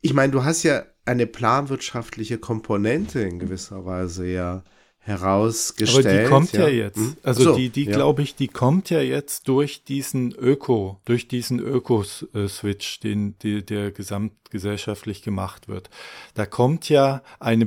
ich 0.00 0.14
meine, 0.14 0.32
du 0.32 0.44
hast 0.44 0.62
ja 0.64 0.84
eine 1.04 1.26
planwirtschaftliche 1.26 2.38
Komponente 2.38 3.20
in 3.20 3.38
gewisser 3.38 3.84
Weise 3.84 4.26
ja 4.26 4.64
herausgestellt. 5.04 6.06
Aber 6.06 6.22
die 6.22 6.28
kommt 6.28 6.52
ja, 6.52 6.68
jetzt. 6.68 6.96
Hm? 6.96 7.16
Also 7.22 7.42
So, 7.42 7.56
die, 7.56 7.70
die 7.70 7.84
ja. 7.84 7.92
glaube 7.92 8.22
ich, 8.22 8.36
die 8.36 8.48
kommt 8.48 8.88
ja 8.88 9.00
jetzt 9.00 9.48
durch 9.48 9.82
diesen 9.82 10.32
Öko, 10.32 11.00
durch 11.04 11.26
diesen 11.26 11.58
Öko-Switch, 11.58 13.00
den 13.00 13.36
die, 13.42 13.66
der 13.66 13.90
gesamtgesellschaftlich 13.90 15.22
gemacht 15.22 15.66
wird. 15.66 15.90
Da 16.34 16.46
kommt 16.46 16.88
ja 16.88 17.22
eine 17.40 17.66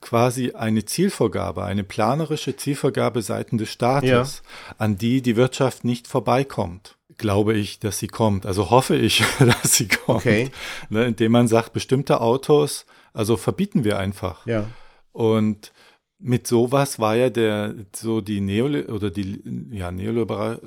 quasi 0.00 0.52
eine 0.52 0.84
Zielvorgabe, 0.84 1.64
eine 1.64 1.82
planerische 1.82 2.56
Zielvorgabe 2.56 3.22
seitens 3.22 3.58
des 3.60 3.70
Staates, 3.72 4.42
an 4.78 4.96
die 4.96 5.20
die 5.20 5.34
Wirtschaft 5.34 5.84
nicht 5.84 6.06
vorbeikommt. 6.06 6.96
Glaube 7.16 7.54
ich, 7.54 7.80
dass 7.80 7.98
sie 7.98 8.06
kommt. 8.06 8.46
Also 8.46 8.70
hoffe 8.70 8.94
ich, 8.94 9.24
dass 9.40 9.74
sie 9.74 9.88
kommt. 9.88 10.20
Okay. 10.20 10.50
Ne, 10.90 11.06
indem 11.06 11.32
man 11.32 11.48
sagt, 11.48 11.72
bestimmte 11.72 12.20
Autos, 12.20 12.86
also 13.12 13.36
verbieten 13.36 13.82
wir 13.82 13.98
einfach. 13.98 14.46
Ja. 14.46 14.66
Und 15.10 15.72
mit 16.20 16.46
sowas 16.48 16.98
war 16.98 17.14
ja 17.16 17.30
der 17.30 17.74
so 17.94 18.20
die 18.20 18.40
Neoli 18.40 18.84
oder 18.86 19.10
die 19.10 19.40
ja, 19.70 19.92
neoliberale 19.92 20.58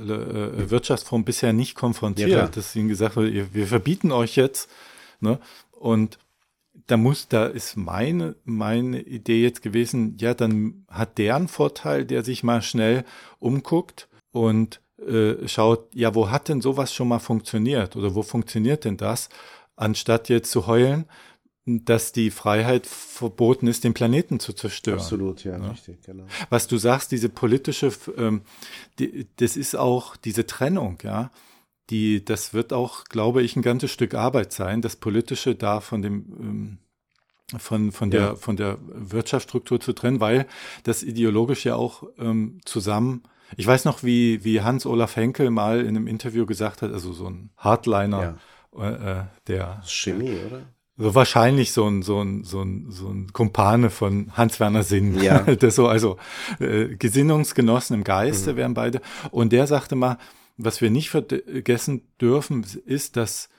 äh, 0.58 0.70
Wirtschaftsform 0.70 1.26
bisher 1.26 1.52
nicht 1.54 1.76
konfrontiert, 1.76 2.30
Ja, 2.30 2.48
dass 2.48 2.76
ihnen 2.76 2.88
gesagt 2.88 3.16
wird, 3.18 3.34
ihr- 3.34 3.54
wir 3.54 3.68
verbieten 3.68 4.12
euch 4.12 4.36
jetzt. 4.38 4.70
Ne? 5.20 5.40
Und 5.72 6.18
da 6.88 6.96
muss, 6.98 7.28
da 7.28 7.46
ist 7.48 7.76
meine, 7.76 8.36
meine 8.46 9.02
Idee 9.02 9.42
jetzt 9.44 9.62
gewesen, 9.62 10.16
ja, 10.20 10.34
dann 10.34 10.86
hat 10.88 11.18
der 11.18 11.36
einen 11.36 11.48
Vorteil, 11.48 12.06
der 12.06 12.24
sich 12.24 12.44
mal 12.44 12.62
schnell 12.62 13.04
umguckt 13.40 14.08
und 14.32 14.80
äh, 15.06 15.48
schaut, 15.48 15.94
ja, 15.94 16.16
wo 16.16 16.30
hat 16.32 16.48
denn 16.48 16.62
sowas 16.62 16.94
schon 16.94 17.08
mal 17.10 17.20
funktioniert 17.20 17.96
oder 17.96 18.16
wo 18.16 18.24
funktioniert 18.24 18.86
denn 18.86 18.98
das, 18.98 19.30
anstatt 19.76 20.30
jetzt 20.30 20.52
zu 20.52 20.68
heulen, 20.68 21.06
dass 21.66 22.12
die 22.12 22.32
Freiheit 22.32 22.88
verboten 22.88 23.68
ist, 23.68 23.84
den 23.84 23.94
Planeten 23.94 24.40
zu 24.40 24.54
zerstören. 24.54 24.98
Absolut, 25.00 25.44
ja, 25.44 25.58
richtig, 25.58 26.02
genau. 26.04 26.26
Was 26.50 26.68
du 26.68 26.78
sagst, 26.78 27.12
diese 27.12 27.30
politische, 27.30 27.92
ähm, 28.18 28.42
die, 28.98 29.28
das 29.38 29.58
ist 29.58 29.76
auch 29.76 30.16
diese 30.16 30.46
Trennung, 30.46 30.98
ja. 31.04 31.32
Die, 31.90 32.24
das 32.24 32.54
wird 32.54 32.72
auch, 32.74 33.04
glaube 33.06 33.42
ich, 33.44 33.56
ein 33.56 33.62
ganzes 33.62 33.92
Stück 33.92 34.14
Arbeit 34.16 34.54
sein, 34.54 34.82
das 34.82 34.96
Politische 34.96 35.56
da 35.56 35.82
von 35.82 36.02
dem, 36.02 36.26
ähm, 36.40 36.78
von, 37.60 37.92
von, 37.92 38.10
der, 38.10 38.22
Ja. 38.22 38.36
von 38.36 38.56
der 38.56 38.78
Wirtschaftsstruktur 38.82 39.80
zu 39.80 39.92
trennen, 39.94 40.20
weil 40.22 40.48
das 40.84 41.04
ideologisch 41.04 41.66
ja 41.66 41.76
auch 41.76 42.04
ähm, 42.18 42.60
zusammen. 42.66 43.24
Ich 43.58 43.68
weiß 43.68 43.84
noch, 43.86 44.04
wie, 44.04 44.44
wie 44.46 44.62
Hans-Olaf 44.62 45.18
Henkel 45.18 45.50
mal 45.50 45.82
in 45.82 45.90
einem 45.90 46.08
Interview 46.08 46.46
gesagt 46.46 46.82
hat, 46.82 46.94
also 46.94 47.12
so 47.12 47.30
ein 47.30 47.50
Hardliner, 47.58 48.38
äh, 48.78 48.88
äh, 49.20 49.24
der 49.48 49.82
Chemie, 49.86 50.38
oder? 50.48 50.62
So 50.98 51.16
wahrscheinlich 51.16 51.72
so 51.72 51.88
ein, 51.88 52.02
so 52.04 52.22
ein, 52.22 52.44
so 52.44 52.62
ein, 52.62 52.92
so 52.92 53.08
ein 53.10 53.32
Kumpane 53.34 53.90
von 53.90 54.36
Hans-Werner 54.36 54.84
Sinn. 54.84 55.22
Ja. 55.22 55.40
das 55.56 55.76
so, 55.76 55.88
also 55.88 56.18
äh, 56.60 56.96
Gesinnungsgenossen 56.96 57.96
im 57.96 58.04
Geiste 58.04 58.56
wären 58.56 58.74
beide. 58.74 59.02
Und 59.32 59.52
der 59.52 59.68
sagte 59.68 59.96
mal, 59.96 60.18
was 60.58 60.82
wir 60.82 60.90
nicht 60.92 61.10
vergessen 61.10 62.02
dürfen, 62.20 62.66
ist, 62.86 63.18
dass 63.18 63.50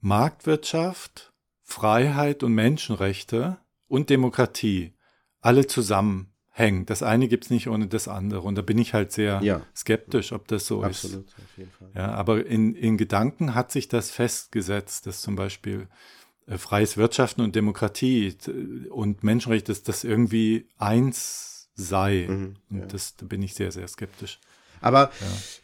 Marktwirtschaft, 0.00 1.32
Freiheit 1.62 2.42
und 2.42 2.54
Menschenrechte 2.54 3.58
und 3.86 4.10
Demokratie 4.10 4.94
alle 5.40 5.66
zusammenhängen. 5.66 6.86
Das 6.86 7.02
eine 7.02 7.28
gibt's 7.28 7.50
nicht 7.50 7.68
ohne 7.68 7.86
das 7.86 8.08
andere. 8.08 8.40
Und 8.40 8.56
da 8.56 8.62
bin 8.62 8.78
ich 8.78 8.94
halt 8.94 9.12
sehr 9.12 9.40
Ja. 9.42 9.60
skeptisch, 9.76 10.32
ob 10.32 10.48
das 10.48 10.66
so 10.66 10.82
ist. 10.82 11.04
Absolut, 11.04 11.26
auf 11.28 11.58
jeden 11.58 11.70
Fall. 11.70 11.90
Ja, 11.94 12.12
aber 12.12 12.44
in, 12.46 12.74
in 12.74 12.96
Gedanken 12.96 13.54
hat 13.54 13.70
sich 13.70 13.88
das 13.88 14.10
festgesetzt, 14.10 15.06
dass 15.06 15.20
zum 15.20 15.36
Beispiel 15.36 15.88
freies 16.56 16.96
Wirtschaften 16.96 17.42
und 17.42 17.54
Demokratie 17.54 18.34
und 18.90 19.22
Menschenrechte, 19.22 19.72
dass 19.72 19.82
das 19.82 20.04
irgendwie 20.04 20.66
eins 20.78 21.68
sei. 21.74 22.26
Mhm, 22.28 22.56
und 22.70 22.78
ja. 22.80 22.86
das, 22.86 23.16
da 23.16 23.26
bin 23.26 23.42
ich 23.42 23.54
sehr, 23.54 23.72
sehr 23.72 23.86
skeptisch. 23.86 24.40
Aber 24.80 25.10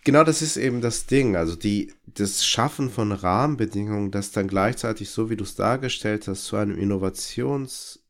genau 0.02 0.24
das 0.24 0.42
ist 0.42 0.56
eben 0.56 0.80
das 0.80 1.06
Ding. 1.06 1.36
Also 1.36 1.56
die, 1.56 1.92
das 2.06 2.44
Schaffen 2.44 2.90
von 2.90 3.12
Rahmenbedingungen, 3.12 4.10
das 4.10 4.32
dann 4.32 4.48
gleichzeitig, 4.48 5.10
so 5.10 5.30
wie 5.30 5.36
du 5.36 5.44
es 5.44 5.54
dargestellt 5.54 6.26
hast, 6.28 6.44
zu 6.46 6.56
einem 6.56 6.76
Innovationsdruck 6.76 8.00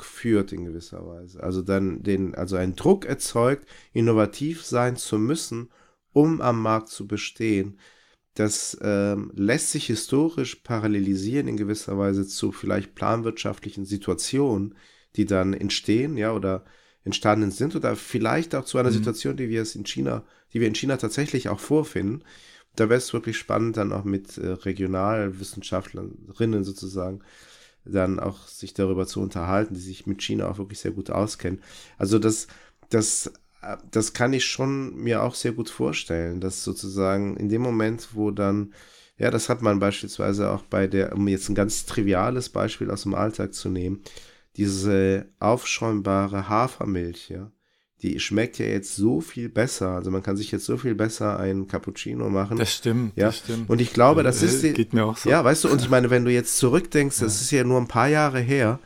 äh, 0.00 0.02
führt 0.02 0.52
in 0.52 0.64
gewisser 0.64 1.06
Weise. 1.06 1.42
Also 1.42 1.62
dann 1.62 2.02
den, 2.02 2.34
also 2.34 2.56
einen 2.56 2.76
Druck 2.76 3.04
erzeugt, 3.04 3.68
innovativ 3.92 4.64
sein 4.64 4.96
zu 4.96 5.18
müssen, 5.18 5.70
um 6.12 6.40
am 6.40 6.62
Markt 6.62 6.88
zu 6.88 7.06
bestehen. 7.06 7.78
Das 8.34 8.76
ähm, 8.82 9.30
lässt 9.34 9.70
sich 9.70 9.86
historisch 9.86 10.56
parallelisieren 10.56 11.48
in 11.48 11.56
gewisser 11.56 11.96
Weise 11.98 12.26
zu 12.26 12.52
vielleicht 12.52 12.94
planwirtschaftlichen 12.94 13.84
Situationen, 13.84 14.74
die 15.16 15.24
dann 15.24 15.54
entstehen, 15.54 16.16
ja, 16.16 16.32
oder 16.32 16.64
entstanden 17.04 17.50
sind 17.50 17.76
oder 17.76 17.96
vielleicht 17.96 18.54
auch 18.54 18.64
zu 18.64 18.78
einer 18.78 18.88
Mhm. 18.90 18.94
Situation, 18.94 19.36
die 19.36 19.48
wir 19.50 19.62
es 19.62 19.74
in 19.76 19.84
China, 19.86 20.24
die 20.52 20.60
wir 20.60 20.68
in 20.68 20.74
China 20.74 20.96
tatsächlich 20.96 21.48
auch 21.48 21.60
vorfinden. 21.60 22.24
Da 22.76 22.88
wäre 22.88 22.98
es 22.98 23.12
wirklich 23.12 23.36
spannend, 23.38 23.76
dann 23.76 23.92
auch 23.92 24.04
mit 24.04 24.36
äh, 24.38 24.48
Regionalwissenschaftlerinnen 24.48 26.64
sozusagen 26.64 27.20
dann 27.84 28.18
auch 28.18 28.48
sich 28.48 28.74
darüber 28.74 29.06
zu 29.06 29.20
unterhalten, 29.20 29.74
die 29.74 29.80
sich 29.80 30.06
mit 30.06 30.22
China 30.22 30.48
auch 30.48 30.58
wirklich 30.58 30.80
sehr 30.80 30.92
gut 30.92 31.10
auskennen. 31.10 31.60
Also 31.98 32.18
das, 32.18 32.46
das, 32.90 33.32
das 33.90 34.12
kann 34.12 34.32
ich 34.32 34.44
schon 34.44 34.94
mir 34.96 35.22
auch 35.22 35.34
sehr 35.34 35.52
gut 35.52 35.70
vorstellen, 35.70 36.40
dass 36.40 36.64
sozusagen 36.64 37.36
in 37.36 37.48
dem 37.48 37.62
Moment, 37.62 38.08
wo 38.12 38.30
dann, 38.30 38.72
ja, 39.16 39.30
das 39.30 39.48
hat 39.48 39.62
man 39.62 39.78
beispielsweise 39.78 40.50
auch 40.50 40.62
bei 40.62 40.86
der, 40.86 41.14
um 41.14 41.26
jetzt 41.28 41.48
ein 41.48 41.54
ganz 41.54 41.86
triviales 41.86 42.48
Beispiel 42.48 42.90
aus 42.90 43.02
dem 43.02 43.14
Alltag 43.14 43.54
zu 43.54 43.68
nehmen, 43.68 44.02
diese 44.56 45.26
aufschäumbare 45.40 46.48
Hafermilch, 46.48 47.28
ja, 47.30 47.50
die 48.02 48.20
schmeckt 48.20 48.58
ja 48.58 48.66
jetzt 48.66 48.96
so 48.96 49.20
viel 49.20 49.48
besser. 49.48 49.90
Also 49.90 50.10
man 50.10 50.22
kann 50.22 50.36
sich 50.36 50.52
jetzt 50.52 50.66
so 50.66 50.76
viel 50.76 50.94
besser 50.94 51.38
einen 51.38 51.66
Cappuccino 51.68 52.28
machen. 52.28 52.58
Das 52.58 52.72
stimmt, 52.74 53.16
ja, 53.16 53.26
das 53.26 53.38
stimmt. 53.38 53.70
und 53.70 53.80
ich 53.80 53.92
glaube, 53.92 54.22
das 54.22 54.42
Äh, 54.42 54.46
ist 54.46 54.62
die, 54.62 54.72
geht 54.74 54.92
mir 54.92 55.06
auch 55.06 55.16
so. 55.16 55.30
ja, 55.30 55.42
weißt 55.42 55.64
du, 55.64 55.70
und 55.70 55.80
ich 55.80 55.88
meine, 55.88 56.10
wenn 56.10 56.24
du 56.24 56.30
jetzt 56.30 56.58
zurückdenkst, 56.58 57.18
das 57.20 57.40
ist 57.40 57.50
ja 57.50 57.64
nur 57.64 57.80
ein 57.80 57.88
paar 57.88 58.08
Jahre 58.08 58.40
her, 58.40 58.78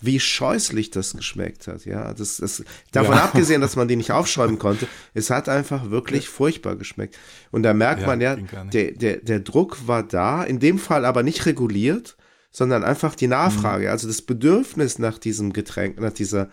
wie 0.00 0.20
scheußlich 0.20 0.90
das 0.90 1.14
geschmeckt 1.16 1.66
hat, 1.66 1.84
ja. 1.84 2.14
Das, 2.14 2.36
das, 2.36 2.62
davon 2.92 3.16
Ja. 3.16 3.24
abgesehen, 3.24 3.60
dass 3.60 3.74
man 3.76 3.88
die 3.88 3.96
nicht 3.96 4.12
aufschäumen 4.12 4.58
konnte, 4.58 4.86
es 5.14 5.30
hat 5.30 5.48
einfach 5.48 5.90
wirklich 5.90 6.28
furchtbar 6.28 6.76
geschmeckt. 6.76 7.18
Und 7.50 7.62
da 7.64 7.74
merkt 7.74 8.02
Ja, 8.02 8.06
man 8.06 8.20
ja, 8.20 8.36
der, 8.36 8.92
der, 8.92 9.16
der 9.18 9.40
Druck 9.40 9.86
war 9.88 10.02
da, 10.02 10.44
in 10.44 10.60
dem 10.60 10.78
Fall 10.78 11.04
aber 11.04 11.22
nicht 11.22 11.46
reguliert, 11.46 12.16
sondern 12.50 12.84
einfach 12.84 13.14
die 13.14 13.26
Nachfrage, 13.28 13.84
Mhm. 13.86 13.90
also 13.90 14.06
das 14.08 14.22
Bedürfnis 14.22 14.98
nach 14.98 15.18
diesem 15.18 15.52
Getränk, 15.52 16.00
nach 16.00 16.12
dieser, 16.12 16.48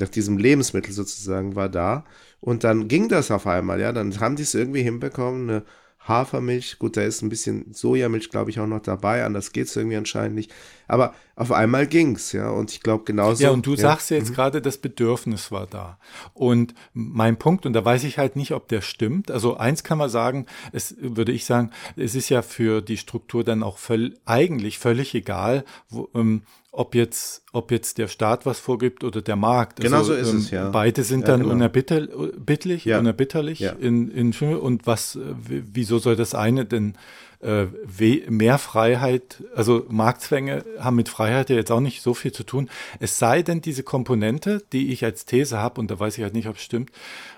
nach 0.00 0.08
diesem 0.08 0.36
Lebensmittel 0.38 0.92
sozusagen 0.92 1.56
war 1.56 1.68
da. 1.68 2.04
Und 2.40 2.62
dann 2.64 2.86
ging 2.88 3.08
das 3.08 3.30
auf 3.30 3.46
einmal, 3.46 3.80
ja. 3.80 3.92
Dann 3.92 4.18
haben 4.20 4.36
die 4.36 4.42
es 4.42 4.54
irgendwie 4.54 4.82
hinbekommen, 4.82 5.48
eine 5.50 5.62
Hafermilch, 6.06 6.78
gut, 6.78 6.96
da 6.96 7.02
ist 7.02 7.22
ein 7.22 7.28
bisschen 7.28 7.72
Sojamilch, 7.74 8.30
glaube 8.30 8.50
ich, 8.50 8.60
auch 8.60 8.66
noch 8.66 8.80
dabei, 8.80 9.24
anders 9.24 9.52
geht's 9.52 9.76
irgendwie 9.76 9.96
anscheinend 9.96 10.36
nicht. 10.36 10.52
Aber 10.86 11.14
auf 11.38 11.52
einmal 11.52 11.86
ging's, 11.86 12.32
ja. 12.32 12.50
Und 12.50 12.72
ich 12.72 12.80
glaube 12.82 13.04
genauso. 13.04 13.42
Ja, 13.44 13.50
und 13.50 13.64
du 13.64 13.76
sagst 13.76 14.10
Mhm. 14.10 14.16
jetzt 14.16 14.34
gerade, 14.34 14.60
das 14.60 14.78
Bedürfnis 14.78 15.52
war 15.52 15.66
da. 15.66 15.98
Und 16.34 16.74
mein 16.92 17.36
Punkt, 17.38 17.64
und 17.64 17.72
da 17.74 17.84
weiß 17.84 18.04
ich 18.04 18.18
halt 18.18 18.34
nicht, 18.36 18.52
ob 18.52 18.66
der 18.68 18.80
stimmt. 18.80 19.30
Also 19.30 19.56
eins 19.56 19.84
kann 19.84 19.98
man 19.98 20.08
sagen, 20.10 20.46
es 20.72 20.96
würde 21.00 21.32
ich 21.32 21.44
sagen, 21.44 21.70
es 21.96 22.14
ist 22.14 22.28
ja 22.28 22.42
für 22.42 22.82
die 22.82 22.96
Struktur 22.96 23.44
dann 23.44 23.62
auch 23.62 23.78
völ 23.78 24.18
eigentlich 24.24 24.78
völlig 24.78 25.14
egal, 25.14 25.64
wo, 25.88 26.08
ähm, 26.14 26.42
ob 26.72 26.94
jetzt, 26.94 27.42
ob 27.52 27.70
jetzt 27.70 27.98
der 27.98 28.08
Staat 28.08 28.44
was 28.44 28.58
vorgibt 28.60 29.02
oder 29.04 29.22
der 29.22 29.36
Markt. 29.36 29.80
Genau 29.80 30.02
so 30.02 30.12
ist 30.14 30.32
es, 30.32 30.50
ja. 30.50 30.70
Beide 30.70 31.02
sind 31.02 31.22
Ja, 31.22 31.28
dann 31.28 31.40
genau. 31.40 31.52
unerbittlich, 31.54 32.84
Ja. 32.84 32.98
unerbitterlich 32.98 33.60
Ja. 33.60 33.72
in, 33.72 34.10
in 34.10 34.32
und 34.56 34.86
was, 34.86 35.16
äh, 35.16 35.20
wieso 35.48 35.98
soll 35.98 36.16
das 36.16 36.34
eine 36.34 36.64
denn 36.66 36.94
mehr 37.40 38.58
Freiheit, 38.58 39.44
also 39.54 39.86
Marktzwänge 39.88 40.64
haben 40.80 40.96
mit 40.96 41.08
Freiheit 41.08 41.50
ja 41.50 41.56
jetzt 41.56 41.70
auch 41.70 41.80
nicht 41.80 42.02
so 42.02 42.14
viel 42.14 42.32
zu 42.32 42.42
tun. 42.42 42.68
Es 42.98 43.18
sei 43.18 43.42
denn, 43.42 43.60
diese 43.60 43.84
Komponente, 43.84 44.64
die 44.72 44.90
ich 44.92 45.04
als 45.04 45.24
These 45.24 45.58
habe, 45.58 45.80
und 45.80 45.90
da 45.90 46.00
weiß 46.00 46.18
ich 46.18 46.24
halt 46.24 46.34
nicht, 46.34 46.48
ob 46.48 46.56
es 46.56 46.62
stimmt, 46.62 46.90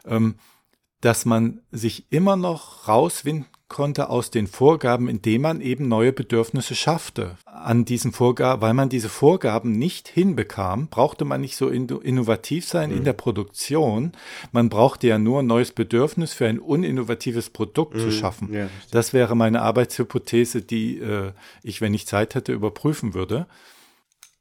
ähm, 0.06 0.36
dass 1.02 1.24
man 1.24 1.60
sich 1.70 2.06
immer 2.10 2.36
noch 2.36 2.88
rauswinden 2.88 3.46
konnte 3.70 4.10
aus 4.10 4.30
den 4.30 4.48
Vorgaben, 4.48 5.08
indem 5.08 5.42
man 5.42 5.60
eben 5.62 5.88
neue 5.88 6.12
Bedürfnisse 6.12 6.74
schaffte. 6.74 7.38
An 7.46 7.86
diesen 7.86 8.12
Vorgaben, 8.12 8.60
weil 8.60 8.74
man 8.74 8.90
diese 8.90 9.08
Vorgaben 9.08 9.78
nicht 9.78 10.08
hinbekam, 10.08 10.88
brauchte 10.88 11.24
man 11.24 11.40
nicht 11.40 11.56
so 11.56 11.68
inno- 11.68 12.02
innovativ 12.02 12.66
sein 12.66 12.90
in 12.90 13.04
der 13.04 13.12
Produktion. 13.14 14.12
Man 14.52 14.68
brauchte 14.68 15.06
ja 15.06 15.18
nur 15.18 15.40
ein 15.40 15.46
neues 15.46 15.70
Bedürfnis 15.72 16.34
für 16.34 16.46
ein 16.46 16.58
uninnovatives 16.58 17.48
Produkt 17.50 17.98
zu 17.98 18.10
schaffen. 18.10 18.52
ja, 18.52 18.68
das 18.90 19.12
wäre 19.12 19.36
meine 19.36 19.62
Arbeitshypothese, 19.62 20.62
die 20.62 20.98
äh, 20.98 21.32
ich, 21.62 21.80
wenn 21.80 21.94
ich 21.94 22.06
Zeit 22.06 22.34
hätte, 22.34 22.52
überprüfen 22.52 23.14
würde. 23.14 23.46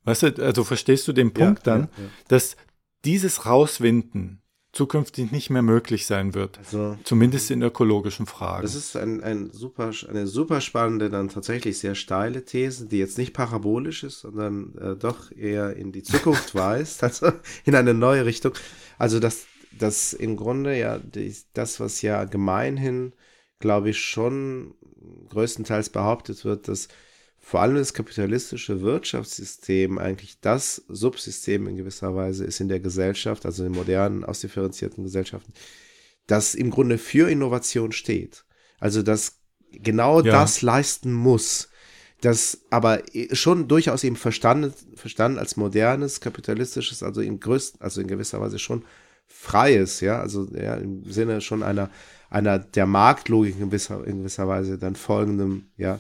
Weißt 0.06 0.24
du, 0.24 0.44
also 0.44 0.64
verstehst 0.64 1.08
du 1.08 1.14
den 1.14 1.34
Punkt 1.34 1.68
ja, 1.68 1.74
dann, 1.74 1.82
ja. 1.82 2.04
dass 2.30 2.58
dieses 3.06 3.46
Rauswinden 3.46 4.39
zukünftig 4.72 5.32
nicht 5.32 5.50
mehr 5.50 5.62
möglich 5.62 6.06
sein 6.06 6.34
wird. 6.34 6.60
Also, 6.60 6.98
Zumindest 7.04 7.50
in 7.52 7.62
ökologischen 7.62 8.26
Fragen. 8.26 8.62
Das 8.62 8.76
ist 8.76 8.96
ein, 8.96 9.22
ein 9.22 9.50
super, 9.52 9.92
eine 10.08 10.28
super 10.28 10.62
spannende, 10.62 11.10
dann 11.10 11.30
tatsächlich 11.30 11.80
sehr 11.80 11.96
steile 11.96 12.46
These, 12.46 12.88
die 12.88 13.00
jetzt 13.00 13.18
nicht 13.18 13.34
parabolisch 13.34 14.04
ist, 14.04 14.22
sondern 14.22 14.76
äh, 14.78 14.96
doch 14.96 15.32
eher 15.32 15.76
in 15.76 15.92
die 15.92 16.04
Zukunft 16.04 16.54
weist, 16.56 17.04
also 17.04 17.32
in 17.66 17.76
eine 17.76 17.94
neue 17.94 18.26
Richtung. 18.26 18.54
Also 18.98 19.20
das, 19.20 19.46
das 19.72 20.14
im 20.14 20.38
Grunde 20.38 20.78
ja 20.78 21.00
die, 21.00 21.36
das, 21.54 21.80
was 21.80 22.02
ja 22.02 22.26
gemeinhin, 22.26 23.14
glaube 23.60 23.90
ich, 23.90 24.00
schon 24.00 24.76
größtenteils 25.30 25.90
behauptet 25.90 26.46
wird, 26.46 26.68
dass 26.68 26.90
vor 27.50 27.62
allem 27.62 27.78
das 27.78 27.96
kapitalistische 27.96 28.82
Wirtschaftssystem 28.82 29.98
eigentlich 29.98 30.40
das 30.40 30.84
Subsystem 30.88 31.68
in 31.68 31.78
gewisser 31.78 32.14
Weise 32.16 32.46
ist 32.46 32.60
in 32.60 32.70
der 32.70 32.80
Gesellschaft, 32.80 33.44
also 33.44 33.66
in 33.66 33.72
modernen, 33.72 34.24
ausdifferenzierten 34.24 35.04
Gesellschaften, 35.04 35.52
das 36.28 36.54
im 36.54 36.70
Grunde 36.70 37.00
für 37.00 37.28
Innovation 37.28 37.92
steht. 37.92 38.46
Also 38.80 39.02
das 39.02 39.40
genau 39.72 40.22
Ja. 40.22 40.32
das 40.32 40.62
leisten 40.62 41.12
muss. 41.12 41.70
Das 42.22 42.60
aber 42.70 43.02
schon 43.32 43.68
durchaus 43.68 44.04
eben 44.04 44.16
verstanden, 44.16 44.72
verstanden 44.94 45.40
als 45.40 45.58
modernes, 45.58 46.22
kapitalistisches, 46.22 47.02
also 47.02 47.20
in 47.20 47.40
größten, 47.40 47.82
also 47.82 48.00
in 48.00 48.08
gewisser 48.08 48.40
Weise 48.40 48.60
schon 48.60 48.86
freies, 49.26 50.02
ja, 50.02 50.22
also 50.22 50.48
ja, 50.54 50.76
im 50.76 51.12
Sinne 51.12 51.42
schon 51.42 51.64
einer, 51.64 51.90
einer 52.30 52.60
der 52.60 52.86
Marktlogik 52.86 53.56
in 53.56 53.72
gewisser, 53.72 54.06
in 54.06 54.20
gewisser 54.20 54.48
Weise 54.48 54.78
dann 54.78 54.96
folgendem, 54.96 55.64
ja, 55.78 56.00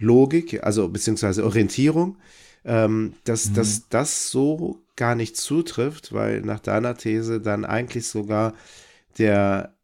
Logik, 0.00 0.62
also 0.64 0.88
beziehungsweise 0.88 1.44
Orientierung, 1.44 2.16
ähm, 2.64 3.14
dass, 3.24 3.52
dass 3.52 3.88
das 3.88 4.30
so 4.30 4.82
gar 4.96 5.14
nicht 5.14 5.36
zutrifft, 5.36 6.12
weil 6.12 6.42
nach 6.42 6.60
deiner 6.60 6.96
These 6.96 7.40
dann 7.40 7.64
eigentlich 7.64 8.06
sogar 8.06 8.54
der, 9.18 9.74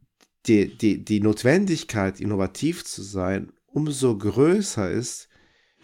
die, 0.47 0.77
die, 0.77 1.05
die 1.05 1.21
Notwendigkeit, 1.21 2.21
innovativ 2.21 2.85
zu 2.85 3.03
sein, 3.03 3.53
umso 3.67 4.17
größer 4.17 4.91
ist, 4.91 5.29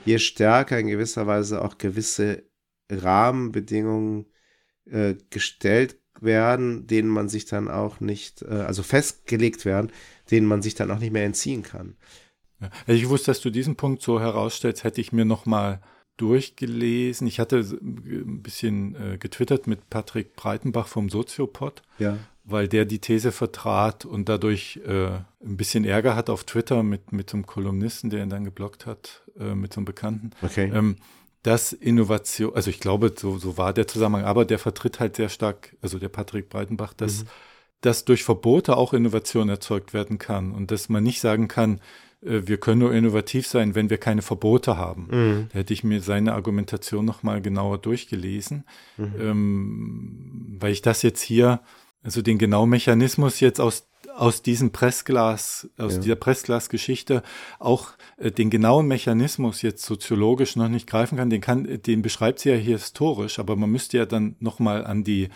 je 0.05 0.19
stärker 0.19 0.79
in 0.79 0.89
gewisser 0.89 1.27
Weise 1.27 1.63
auch 1.63 1.79
gewisse 1.79 2.43
Rahmenbedingungen 2.91 4.27
äh, 4.91 5.15
gestellt 5.31 5.97
werden, 6.21 6.87
denen 6.87 7.09
man 7.09 7.29
sich 7.29 7.47
dann 7.47 7.69
auch 7.69 8.01
nicht, 8.01 8.43
äh, 8.43 8.49
also 8.49 8.83
festgelegt 8.83 9.65
werden, 9.65 9.91
denen 10.31 10.47
man 10.47 10.63
sich 10.63 10.75
dann 10.75 10.91
auch 10.91 10.99
nicht 10.99 11.13
mehr 11.13 11.25
entziehen 11.25 11.63
kann. 11.63 11.97
Hätte 12.87 12.93
ich 12.97 13.03
gewusst, 13.03 13.29
dass 13.29 13.41
du 13.41 13.51
diesen 13.51 13.77
Punkt 13.77 14.03
so 14.03 14.21
herausstellst, 14.21 14.85
hätte 14.85 15.01
ich 15.01 15.13
mir 15.13 15.25
noch 15.25 15.47
mal 15.47 15.81
durchgelesen. 16.17 17.27
Ich 17.27 17.41
hatte 17.41 17.59
ein 17.61 18.43
bisschen 18.43 18.95
äh, 18.97 19.19
getwittert 19.19 19.67
mit 19.67 19.91
Patrick 19.91 20.35
Breitenbach 20.37 20.87
vom 20.87 21.09
Soziopod, 21.09 21.83
Ja. 21.99 22.19
weil 22.45 22.69
der 22.69 22.85
die 22.85 22.99
These 23.01 23.33
vertrat 23.33 24.05
und 24.05 24.29
dadurch 24.29 24.81
äh, 24.87 25.07
ein 25.45 25.57
bisschen 25.57 25.85
Ärger 25.85 26.15
hat 26.17 26.31
auf 26.31 26.45
Twitter 26.45 26.83
mit, 26.83 27.13
mit 27.13 27.31
so 27.31 27.37
einem 27.37 27.47
Kolumnisten, 27.47 28.11
der 28.11 28.23
ihn 28.23 28.31
dann 28.31 28.45
geblockt 28.45 28.87
hat, 28.87 29.23
äh, 29.39 29.55
mit 29.55 29.73
so 29.73 29.79
einem 29.81 29.85
Bekannten. 29.87 30.31
Okay. 30.43 30.71
Ähm, 30.75 30.97
dass 31.43 31.73
Innovation, 31.73 32.55
also 32.55 32.71
ich 32.71 32.79
glaube, 32.79 33.13
so, 33.17 33.37
so 33.39 33.59
war 33.59 33.73
der 33.73 33.89
Zusammenhang, 33.89 34.25
aber 34.25 34.45
der 34.45 34.61
vertritt 34.61 35.01
halt 35.01 35.17
sehr 35.17 35.29
stark, 35.29 35.75
also 35.83 35.99
der 35.99 36.09
Patrick 36.09 36.49
Breitenbach, 36.49 36.95
dass, 36.95 37.25
dass 37.81 38.05
durch 38.05 38.23
Verbote 38.23 38.77
auch 38.77 38.93
Innovation 38.95 39.49
erzeugt 39.49 39.93
werden 39.93 40.19
kann 40.19 40.53
und 40.53 40.71
dass 40.71 40.89
man 40.89 41.03
nicht 41.03 41.21
sagen 41.21 41.49
kann, 41.49 41.81
wir 42.25 42.57
können 42.57 42.79
nur 42.79 42.95
innovativ 42.95 43.47
sein, 43.47 43.75
wenn 43.75 43.91
wir 43.91 43.99
keine 43.99 44.23
Verbote 44.23 44.77
haben. 44.77 45.09
Mhm. 45.11 45.49
Da 45.53 45.59
hätte 45.59 45.73
ich 45.75 45.83
mir 45.85 46.01
seine 46.01 46.35
Argumentation 46.35 47.05
nochmal 47.05 47.43
genauer 47.43 47.79
durchgelesen, 47.79 48.65
ähm, 48.99 50.57
weil 50.61 50.73
ich 50.73 50.83
das 50.83 51.03
jetzt 51.03 51.21
hier, 51.23 51.61
also 52.03 52.23
den 52.23 52.39
genauen 52.39 52.71
Mechanismus 52.71 53.41
jetzt 53.41 53.61
aus 53.61 53.89
aus 54.15 54.43
diesem 54.43 54.73
Pressglas, 54.73 55.71
aus 55.79 55.95
Ja. 55.95 56.01
dieser 56.01 56.17
Pressglasgeschichte 56.17 57.23
auch 57.59 57.93
äh, 58.19 58.31
den 58.31 58.51
genauen 58.51 58.87
Mechanismus 58.87 59.63
jetzt 59.63 59.87
soziologisch 59.87 60.55
noch 60.55 60.69
nicht 60.69 60.87
greifen 60.87 61.17
kann, 61.17 61.31
den 61.31 61.41
kann, 61.41 61.81
den 61.87 62.03
beschreibt 62.03 62.41
sie 62.41 62.51
ja 62.51 62.57
hier 62.57 62.77
historisch, 62.77 63.39
aber 63.39 63.57
man 63.57 63.71
müsste 63.71 63.97
ja 63.97 64.05
dann 64.05 64.37
nochmal 64.39 64.85
an 64.85 65.03
die, 65.03 65.31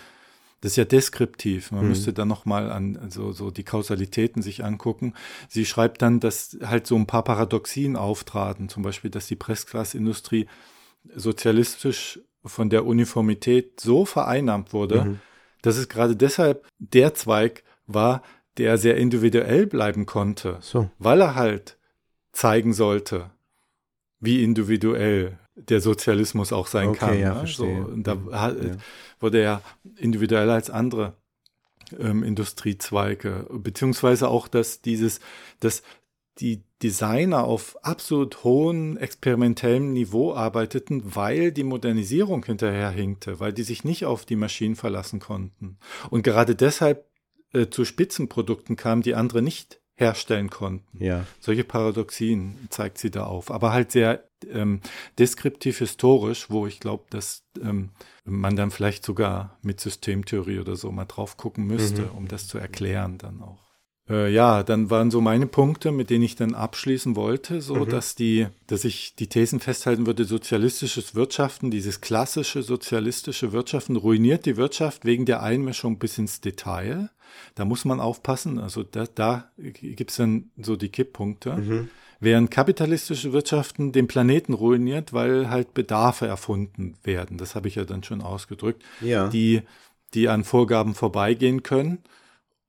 das 0.60 0.72
ist 0.72 0.76
ja 0.76 0.84
deskriptiv, 0.84 1.70
man 1.70 1.86
müsste 1.86 2.12
dann 2.12 2.28
nochmal 2.28 2.72
an 2.72 2.96
also, 2.96 3.32
so 3.32 3.50
die 3.50 3.62
Kausalitäten 3.64 4.42
sich 4.42 4.64
angucken. 4.64 5.14
Sie 5.48 5.66
schreibt 5.66 6.00
dann, 6.02 6.18
dass 6.18 6.56
halt 6.64 6.86
so 6.86 6.96
ein 6.96 7.06
paar 7.06 7.24
Paradoxien 7.24 7.94
auftraten, 7.96 8.68
zum 8.68 8.82
Beispiel, 8.82 9.10
dass 9.10 9.26
die 9.26 9.36
Pressglasindustrie 9.36 10.46
sozialistisch 11.14 12.20
von 12.44 12.70
der 12.70 12.86
Uniformität 12.86 13.80
so 13.80 14.04
vereinnahmt 14.04 14.72
wurde, 14.72 15.20
dass 15.62 15.76
es 15.76 15.88
gerade 15.88 16.16
deshalb 16.16 16.66
der 16.78 17.14
Zweig 17.14 17.64
war, 17.86 18.22
der 18.56 18.78
sehr 18.78 18.96
individuell 18.96 19.66
bleiben 19.66 20.06
konnte, 20.06 20.58
So. 20.60 20.90
weil 20.98 21.20
er 21.20 21.34
halt 21.34 21.76
zeigen 22.32 22.72
sollte, 22.72 23.30
wie 24.20 24.42
individuell 24.42 25.38
der 25.56 25.80
Sozialismus 25.80 26.52
auch 26.52 26.66
sein 26.66 26.90
Okay, 26.90 26.98
kann. 26.98 27.20
ja, 27.20 27.42
ne? 27.42 27.46
so, 27.46 27.90
da 27.96 28.14
Mhm, 28.14 28.28
ja. 28.32 28.76
Wurde 29.20 29.40
er 29.40 29.62
individueller 29.96 30.54
als 30.54 30.70
andere 30.70 31.14
ähm, 31.98 32.22
Industriezweige, 32.22 33.46
beziehungsweise 33.50 34.28
auch, 34.28 34.48
dass 34.48 34.82
dieses, 34.82 35.20
dass 35.60 35.82
die 36.38 36.62
Designer 36.82 37.44
auf 37.44 37.78
absolut 37.82 38.44
hohem 38.44 38.98
experimentellem 38.98 39.92
Niveau 39.92 40.34
arbeiteten, 40.34 41.02
weil 41.14 41.50
die 41.50 41.64
Modernisierung 41.64 42.44
hinterherhinkte, 42.44 43.40
weil 43.40 43.52
die 43.52 43.62
sich 43.62 43.84
nicht 43.84 44.04
auf 44.04 44.26
die 44.26 44.36
Maschinen 44.36 44.76
verlassen 44.76 45.18
konnten. 45.18 45.78
Und 46.10 46.22
gerade 46.22 46.54
deshalb 46.54 47.06
äh, 47.52 47.68
zu 47.68 47.84
Spitzenprodukten 47.86 48.76
kamen, 48.76 49.02
die 49.02 49.14
andere 49.14 49.40
nicht 49.40 49.80
herstellen 49.94 50.50
konnten. 50.50 51.02
Ja. 51.02 51.26
Solche 51.40 51.64
Paradoxien 51.64 52.68
zeigt 52.68 52.98
sie 52.98 53.10
da 53.10 53.24
auf, 53.24 53.50
aber 53.50 53.72
halt 53.72 53.92
sehr 53.92 54.25
ähm, 54.50 54.80
deskriptiv 55.18 55.78
historisch, 55.78 56.50
wo 56.50 56.66
ich 56.66 56.80
glaube, 56.80 57.04
dass 57.10 57.44
ähm, 57.62 57.90
man 58.24 58.56
dann 58.56 58.70
vielleicht 58.70 59.04
sogar 59.04 59.58
mit 59.62 59.80
Systemtheorie 59.80 60.58
oder 60.58 60.76
so 60.76 60.90
mal 60.92 61.04
drauf 61.04 61.36
gucken 61.36 61.66
müsste, 61.66 62.10
um 62.16 62.28
das 62.28 62.48
zu 62.48 62.58
erklären 62.58 63.18
dann 63.18 63.42
auch. 63.42 63.66
Äh, 64.08 64.32
ja, 64.32 64.62
dann 64.62 64.88
waren 64.88 65.10
so 65.10 65.20
meine 65.20 65.46
Punkte, 65.46 65.90
mit 65.90 66.10
denen 66.10 66.22
ich 66.22 66.36
dann 66.36 66.54
abschließen 66.54 67.16
wollte, 67.16 67.60
so 67.60 67.84
dass 67.84 68.14
die, 68.14 68.46
dass 68.68 68.84
ich 68.84 69.16
die 69.16 69.26
Thesen 69.26 69.58
festhalten 69.58 70.06
würde, 70.06 70.24
sozialistisches 70.24 71.16
Wirtschaften, 71.16 71.72
dieses 71.72 72.00
klassische 72.00 72.62
sozialistische 72.62 73.52
Wirtschaften 73.52 73.96
ruiniert 73.96 74.46
die 74.46 74.56
Wirtschaft 74.56 75.04
wegen 75.04 75.26
der 75.26 75.42
Einmischung 75.42 75.98
bis 75.98 76.18
ins 76.18 76.40
Detail. 76.40 77.10
Da 77.56 77.64
muss 77.64 77.84
man 77.84 78.00
aufpassen. 78.00 78.60
Also 78.60 78.84
da, 78.84 79.06
da 79.12 79.50
gibt 79.56 80.12
es 80.12 80.18
dann 80.18 80.50
so 80.56 80.76
die 80.76 80.90
Kipppunkte. 80.90 81.88
Während 82.20 82.50
kapitalistische 82.50 83.32
Wirtschaften 83.32 83.92
den 83.92 84.06
Planeten 84.08 84.54
ruiniert, 84.54 85.12
weil 85.12 85.50
halt 85.50 85.74
Bedarfe 85.74 86.26
erfunden 86.26 86.94
werden. 87.02 87.36
Das 87.38 87.54
habe 87.54 87.68
ich 87.68 87.74
ja 87.74 87.84
dann 87.84 88.02
schon 88.02 88.22
ausgedrückt. 88.22 88.82
Ja. 89.00 89.28
Die, 89.28 89.62
die 90.14 90.28
an 90.28 90.44
Vorgaben 90.44 90.94
vorbeigehen 90.94 91.62
können 91.62 91.98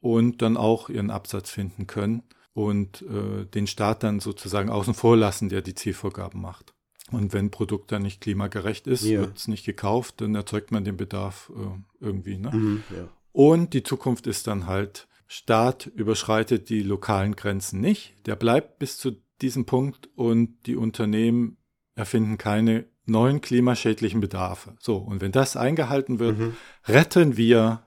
und 0.01 0.41
dann 0.41 0.57
auch 0.57 0.89
ihren 0.89 1.09
Absatz 1.11 1.49
finden 1.49 1.87
können 1.87 2.23
und 2.53 3.03
äh, 3.03 3.45
den 3.45 3.67
Staat 3.67 4.03
dann 4.03 4.19
sozusagen 4.19 4.69
außen 4.69 4.93
vor 4.93 5.15
lassen, 5.15 5.49
der 5.49 5.61
die 5.61 5.75
Zielvorgaben 5.75 6.41
macht. 6.41 6.73
Und 7.11 7.31
wenn 7.31 7.45
ein 7.45 7.51
Produkt 7.51 7.91
dann 7.93 8.01
nicht 8.01 8.19
klimagerecht 8.19 8.85
ist, 8.85 9.03
Ja. 9.03 9.21
wird 9.21 9.37
es 9.37 9.47
nicht 9.47 9.65
gekauft, 9.65 10.19
dann 10.19 10.35
erzeugt 10.35 10.71
man 10.71 10.83
den 10.83 10.97
Bedarf 10.97 11.51
äh, 11.55 12.03
irgendwie. 12.05 12.37
Ne? 12.37 12.51
Mhm, 12.53 12.83
ja. 12.93 13.07
Und 13.31 13.73
die 13.73 13.83
Zukunft 13.83 14.27
ist 14.27 14.47
dann 14.47 14.67
halt, 14.67 15.07
Staat 15.27 15.85
überschreitet 15.85 16.69
die 16.69 16.81
lokalen 16.83 17.35
Grenzen 17.35 17.79
nicht. 17.81 18.15
Der 18.25 18.35
bleibt 18.35 18.79
bis 18.79 18.97
zu 18.97 19.11
diesem 19.41 19.65
Punkt 19.65 20.09
und 20.15 20.65
die 20.65 20.75
Unternehmen 20.75 21.57
erfinden 21.95 22.37
keine 22.37 22.85
neuen 23.05 23.41
klimaschädlichen 23.41 24.19
Bedarfe. 24.19 24.75
So, 24.79 24.97
und 24.97 25.21
wenn 25.21 25.31
das 25.31 25.55
eingehalten 25.55 26.19
wird, 26.19 26.37
Mhm. 26.37 26.57
retten 26.87 27.37
wir 27.37 27.83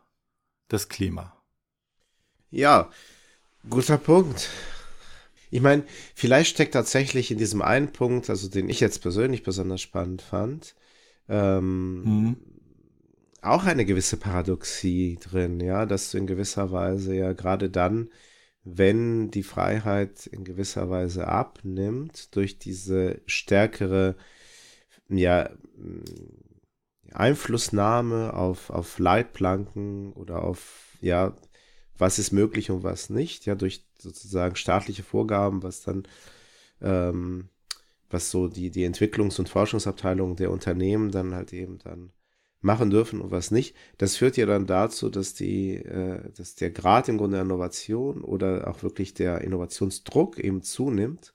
das 0.69 0.89
Klima. 0.89 1.37
Ja, 2.51 2.91
guter 3.69 3.99
Punkt. 3.99 4.49
Ich 5.51 5.61
meine, 5.61 5.85
vielleicht 6.15 6.51
steckt 6.51 6.75
tatsächlich 6.75 7.31
in 7.31 7.39
diesem 7.39 7.61
einen 7.61 7.93
Punkt, 7.93 8.31
also 8.31 8.49
den 8.49 8.69
ich 8.69 8.81
jetzt 8.81 9.03
persönlich 9.03 9.43
besonders 9.43 9.81
spannend 9.81 10.23
fand, 10.23 10.75
ähm, 11.29 12.03
Mhm. 12.03 12.37
auch 13.43 13.65
eine 13.65 13.85
gewisse 13.85 14.17
Paradoxie 14.17 15.19
drin, 15.21 15.61
ja, 15.61 15.87
dass 15.87 16.11
du 16.11 16.19
in 16.19 16.27
gewisser 16.27 16.71
Weise 16.73 17.15
ja 17.15 17.33
gerade 17.33 17.69
dann, 17.69 18.11
wenn 18.65 19.31
die 19.31 19.43
Freiheit 19.43 20.27
in 20.27 20.45
gewisser 20.45 20.91
Weise 20.91 21.29
abnimmt, 21.29 22.35
durch 22.37 22.59
diese 22.59 23.21
stärkere, 23.27 24.17
ja, 25.09 25.51
Einflussnahme 27.13 28.35
auf, 28.35 28.71
auf 28.71 28.99
Leitplanken 28.99 30.13
oder 30.13 30.45
auf, 30.45 30.97
ja, 31.01 31.37
was 31.99 32.19
ist 32.19 32.33
möglich 32.33 32.71
und 32.71 32.83
was 32.83 33.11
nicht, 33.11 33.47
ja, 33.47 33.55
durch 33.55 33.87
sozusagen 33.99 34.57
staatliche 34.57 35.03
Vorgaben, 35.03 35.63
was 35.63 35.83
dann, 35.83 36.05
ähm, 36.81 37.49
was 38.09 38.31
so 38.31 38.49
die, 38.49 38.71
die 38.71 38.89
Entwicklungs- 38.89 39.39
und 39.39 39.49
Forschungsabteilungen 39.49 40.37
der 40.37 40.51
Unternehmen 40.51 41.11
dann 41.11 41.35
halt 41.35 41.53
eben 41.53 41.79
dann 41.79 42.13
machen 42.61 42.91
dürfen 42.91 43.21
und 43.21 43.31
was 43.31 43.51
nicht. 43.51 43.75
Das 43.99 44.17
führt 44.17 44.37
ja 44.37 44.47
dann 44.47 44.67
dazu, 44.67 45.09
dass 45.09 45.35
die, 45.35 45.77
äh, 45.77 46.31
dass 46.37 46.55
der 46.55 46.71
Grad 46.71 47.09
im 47.09 47.19
Grunde 47.19 47.37
der 47.37 47.45
Innovation 47.45 48.23
oder 48.23 48.69
auch 48.69 48.83
wirklich 48.83 49.15
der 49.15 49.41
Innovationsdruck 49.41 50.39
eben 50.39 50.63
zunimmt, 50.63 51.35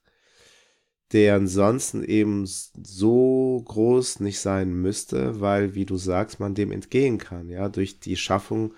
der 1.12 1.36
ansonsten 1.36 2.04
eben 2.04 2.46
so 2.46 3.62
groß 3.66 4.20
nicht 4.20 4.40
sein 4.40 4.74
müsste, 4.74 5.40
weil, 5.40 5.76
wie 5.76 5.86
du 5.86 5.98
sagst, 5.98 6.40
man 6.40 6.56
dem 6.56 6.72
entgehen 6.72 7.18
kann, 7.18 7.50
ja, 7.50 7.70
durch 7.70 8.00
die 8.00 8.18
Schaffung 8.18 8.74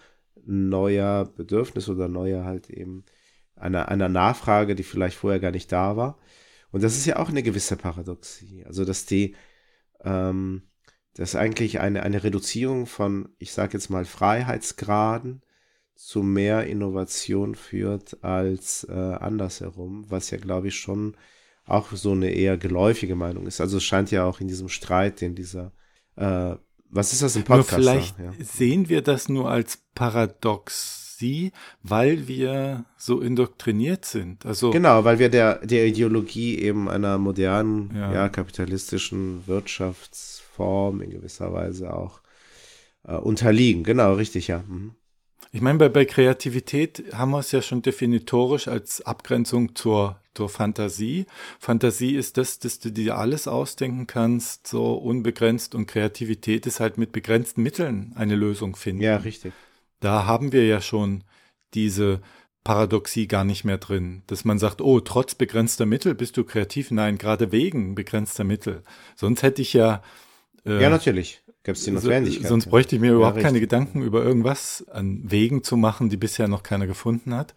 neuer 0.45 1.25
Bedürfnisse 1.25 1.91
oder 1.91 2.07
neuer 2.07 2.45
halt 2.45 2.69
eben 2.69 3.03
einer, 3.55 3.89
einer 3.89 4.09
Nachfrage, 4.09 4.75
die 4.75 4.83
vielleicht 4.83 5.17
vorher 5.17 5.39
gar 5.39 5.51
nicht 5.51 5.71
da 5.71 5.97
war. 5.97 6.17
Und 6.71 6.83
das 6.83 6.95
ist 6.95 7.05
ja 7.05 7.17
auch 7.17 7.29
eine 7.29 7.43
gewisse 7.43 7.75
Paradoxie. 7.75 8.63
Also, 8.65 8.85
dass 8.85 9.05
die, 9.05 9.35
ähm, 10.03 10.63
dass 11.17 11.35
eigentlich 11.35 11.79
eine, 11.79 12.03
eine 12.03 12.23
Reduzierung 12.23 12.85
von, 12.85 13.29
ich 13.39 13.51
sage 13.51 13.73
jetzt 13.73 13.89
mal, 13.89 14.05
Freiheitsgraden 14.05 15.41
zu 15.95 16.21
mehr 16.21 16.67
Innovation 16.67 17.55
führt 17.55 18.23
als 18.23 18.85
äh, 18.89 18.93
andersherum, 18.93 20.05
was 20.09 20.29
ja, 20.29 20.37
glaube 20.37 20.67
ich, 20.67 20.75
schon 20.75 21.17
auch 21.65 21.91
so 21.91 22.11
eine 22.11 22.29
eher 22.29 22.57
geläufige 22.57 23.15
Meinung 23.15 23.47
ist. 23.47 23.59
Also 23.59 23.77
es 23.77 23.83
scheint 23.83 24.11
ja 24.11 24.23
auch 24.25 24.39
in 24.39 24.47
diesem 24.47 24.69
Streit, 24.69 25.21
in 25.21 25.35
dieser, 25.35 25.73
äh, 26.15 26.55
was 26.89 27.13
ist 27.13 27.23
das 27.23 27.35
im 27.35 27.41
Nur 27.41 27.57
Podcast? 27.57 27.73
vielleicht 27.73 28.19
Ja. 28.19 28.31
sehen 28.39 28.87
wir 28.87 29.01
das 29.01 29.27
nur 29.27 29.49
als 29.49 29.79
Paradoxie, 29.95 31.51
weil 31.83 32.27
wir 32.27 32.85
so 32.95 33.19
indoktriniert 33.19 34.05
sind. 34.05 34.45
Also 34.45 34.69
Genau, 34.69 35.03
weil 35.03 35.19
wir 35.19 35.29
der, 35.29 35.65
der 35.65 35.87
Ideologie 35.87 36.59
eben 36.59 36.87
einer 36.89 37.17
modernen, 37.17 37.91
Ja. 37.95 38.13
ja. 38.13 38.29
kapitalistischen 38.29 39.45
Wirtschaftsform 40.57 41.01
in 41.01 41.11
gewisser 41.11 41.53
Weise 41.53 41.93
auch 41.93 42.21
äh, 43.03 43.15
unterliegen. 43.15 43.83
Genau, 43.83 44.13
richtig, 44.13 44.47
ja. 44.47 44.63
Mhm. 44.67 44.95
Ich 45.53 45.61
meine, 45.61 45.77
bei, 45.79 45.89
bei 45.89 46.05
Kreativität 46.05 47.03
haben 47.13 47.31
wir 47.31 47.39
es 47.39 47.51
ja 47.51 47.61
schon 47.61 47.81
definitorisch 47.81 48.67
als 48.67 49.01
Abgrenzung 49.01 49.75
zur, 49.75 50.19
zur 50.33 50.49
Fantasie. 50.49 51.25
Fantasie 51.59 52.15
ist 52.15 52.37
das, 52.37 52.59
dass 52.59 52.79
du 52.79 52.91
dir 52.91 53.17
alles 53.17 53.47
ausdenken 53.47 54.07
kannst, 54.07 54.67
so 54.67 54.93
unbegrenzt 54.95 55.73
und 55.73 55.87
Kreativität 55.87 56.65
ist 56.65 56.79
halt 56.79 56.97
mit 56.97 57.13
begrenzten 57.13 57.63
Mitteln 57.63 58.11
eine 58.15 58.35
Lösung 58.35 58.75
finden. 58.75 59.03
Ja, 59.03 59.17
richtig. 59.17 59.53
Da 60.01 60.25
haben 60.25 60.51
wir 60.51 60.65
ja 60.65 60.81
schon 60.81 61.23
diese 61.73 62.21
Paradoxie 62.65 63.27
gar 63.27 63.45
nicht 63.45 63.63
mehr 63.63 63.77
drin, 63.77 64.23
dass 64.27 64.43
man 64.43 64.59
sagt, 64.59 64.81
oh, 64.81 64.99
trotz 64.99 65.33
begrenzter 65.33 65.85
Mittel 65.85 66.13
bist 66.13 66.35
du 66.35 66.43
kreativ. 66.43 66.91
Nein, 66.91 67.17
gerade 67.17 67.53
wegen 67.53 67.95
begrenzter 67.95 68.43
Mittel. 68.43 68.83
Sonst 69.15 69.43
hätte 69.43 69.61
ich 69.61 69.71
ja. 69.71 70.03
Äh, 70.67 70.81
ja, 70.81 70.89
natürlich. 70.89 71.41
Gäbe 71.63 71.77
es 71.77 71.83
die 71.83 71.91
Notwendigkeit. 71.91 72.47
sonst 72.47 72.67
bräuchte 72.67 72.95
ich 72.95 73.01
mir 73.01 73.13
überhaupt 73.13 73.37
ja, 73.37 73.43
keine 73.43 73.59
Gedanken 73.59 74.01
über 74.01 74.23
irgendwas 74.23 74.85
an 74.89 75.21
Wegen 75.25 75.63
zu 75.63 75.77
machen, 75.77 76.09
die 76.09 76.17
bisher 76.17 76.47
noch 76.47 76.63
keiner 76.63 76.87
gefunden 76.87 77.33
hat. 77.33 77.55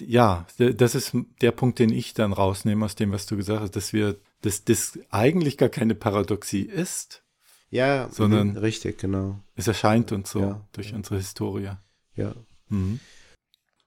Ja, 0.00 0.46
das 0.56 0.94
ist 0.94 1.14
der 1.42 1.52
Punkt, 1.52 1.78
den 1.78 1.90
ich 1.90 2.14
dann 2.14 2.32
rausnehme 2.32 2.84
aus 2.84 2.94
dem, 2.94 3.12
was 3.12 3.26
du 3.26 3.36
gesagt 3.36 3.60
hast, 3.60 3.76
dass 3.76 3.92
wir, 3.92 4.16
dass 4.40 4.64
das 4.64 4.98
eigentlich 5.10 5.58
gar 5.58 5.68
keine 5.68 5.94
Paradoxie 5.94 6.62
ist. 6.62 7.22
Ja, 7.70 8.08
sondern 8.10 8.54
mh, 8.54 8.60
richtig, 8.60 8.98
genau. 8.98 9.38
Es 9.54 9.66
erscheint 9.66 10.12
uns 10.12 10.30
so 10.30 10.40
ja, 10.40 10.68
durch 10.72 10.90
ja. 10.90 10.96
unsere 10.96 11.16
Historie. 11.16 11.70
Ja. 12.14 12.34
Mhm. 12.68 13.00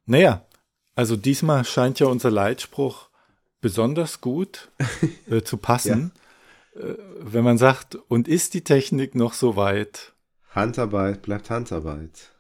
Naja, 0.06 0.46
also 0.96 1.16
diesmal 1.16 1.66
scheint 1.66 2.00
ja 2.00 2.08
unser 2.08 2.32
Leitspruch 2.32 3.10
besonders 3.62 4.22
gut 4.22 4.72
äh, 5.30 5.42
zu 5.42 5.58
passen, 5.58 6.12
ja. 6.16 6.22
Wenn 6.76 7.44
man 7.44 7.58
sagt, 7.58 7.96
und 7.96 8.28
ist 8.28 8.54
die 8.54 8.64
Technik 8.64 9.16
noch 9.16 9.34
so 9.34 9.56
weit? 9.56 10.14
Handarbeit 10.52 11.22
bleibt 11.22 11.50
Handarbeit. 11.50 12.32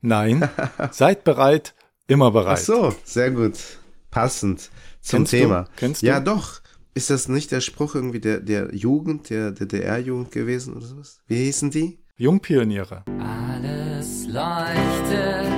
Nein, 0.00 0.48
seid 0.90 1.24
bereit, 1.24 1.74
immer 2.06 2.30
bereit. 2.30 2.58
Ach 2.60 2.64
so, 2.64 2.94
sehr 3.04 3.30
gut. 3.30 3.58
Passend 4.10 4.70
zum 5.00 5.20
Kennst 5.20 5.30
Thema. 5.30 5.62
Du? 5.64 5.70
Kennst 5.76 6.02
du? 6.02 6.06
Ja, 6.06 6.20
doch. 6.20 6.60
Ist 6.94 7.10
das 7.10 7.28
nicht 7.28 7.52
der 7.52 7.60
Spruch 7.60 7.94
irgendwie 7.94 8.20
der, 8.20 8.40
der 8.40 8.74
Jugend, 8.74 9.30
der 9.30 9.52
DDR-Jugend 9.52 10.32
gewesen 10.32 10.74
oder 10.74 10.86
sowas? 10.86 11.20
Wie 11.26 11.36
hießen 11.36 11.70
die? 11.70 11.98
Jungpioniere. 12.16 13.04
Alles 13.20 14.26
leuchtet 14.26 15.57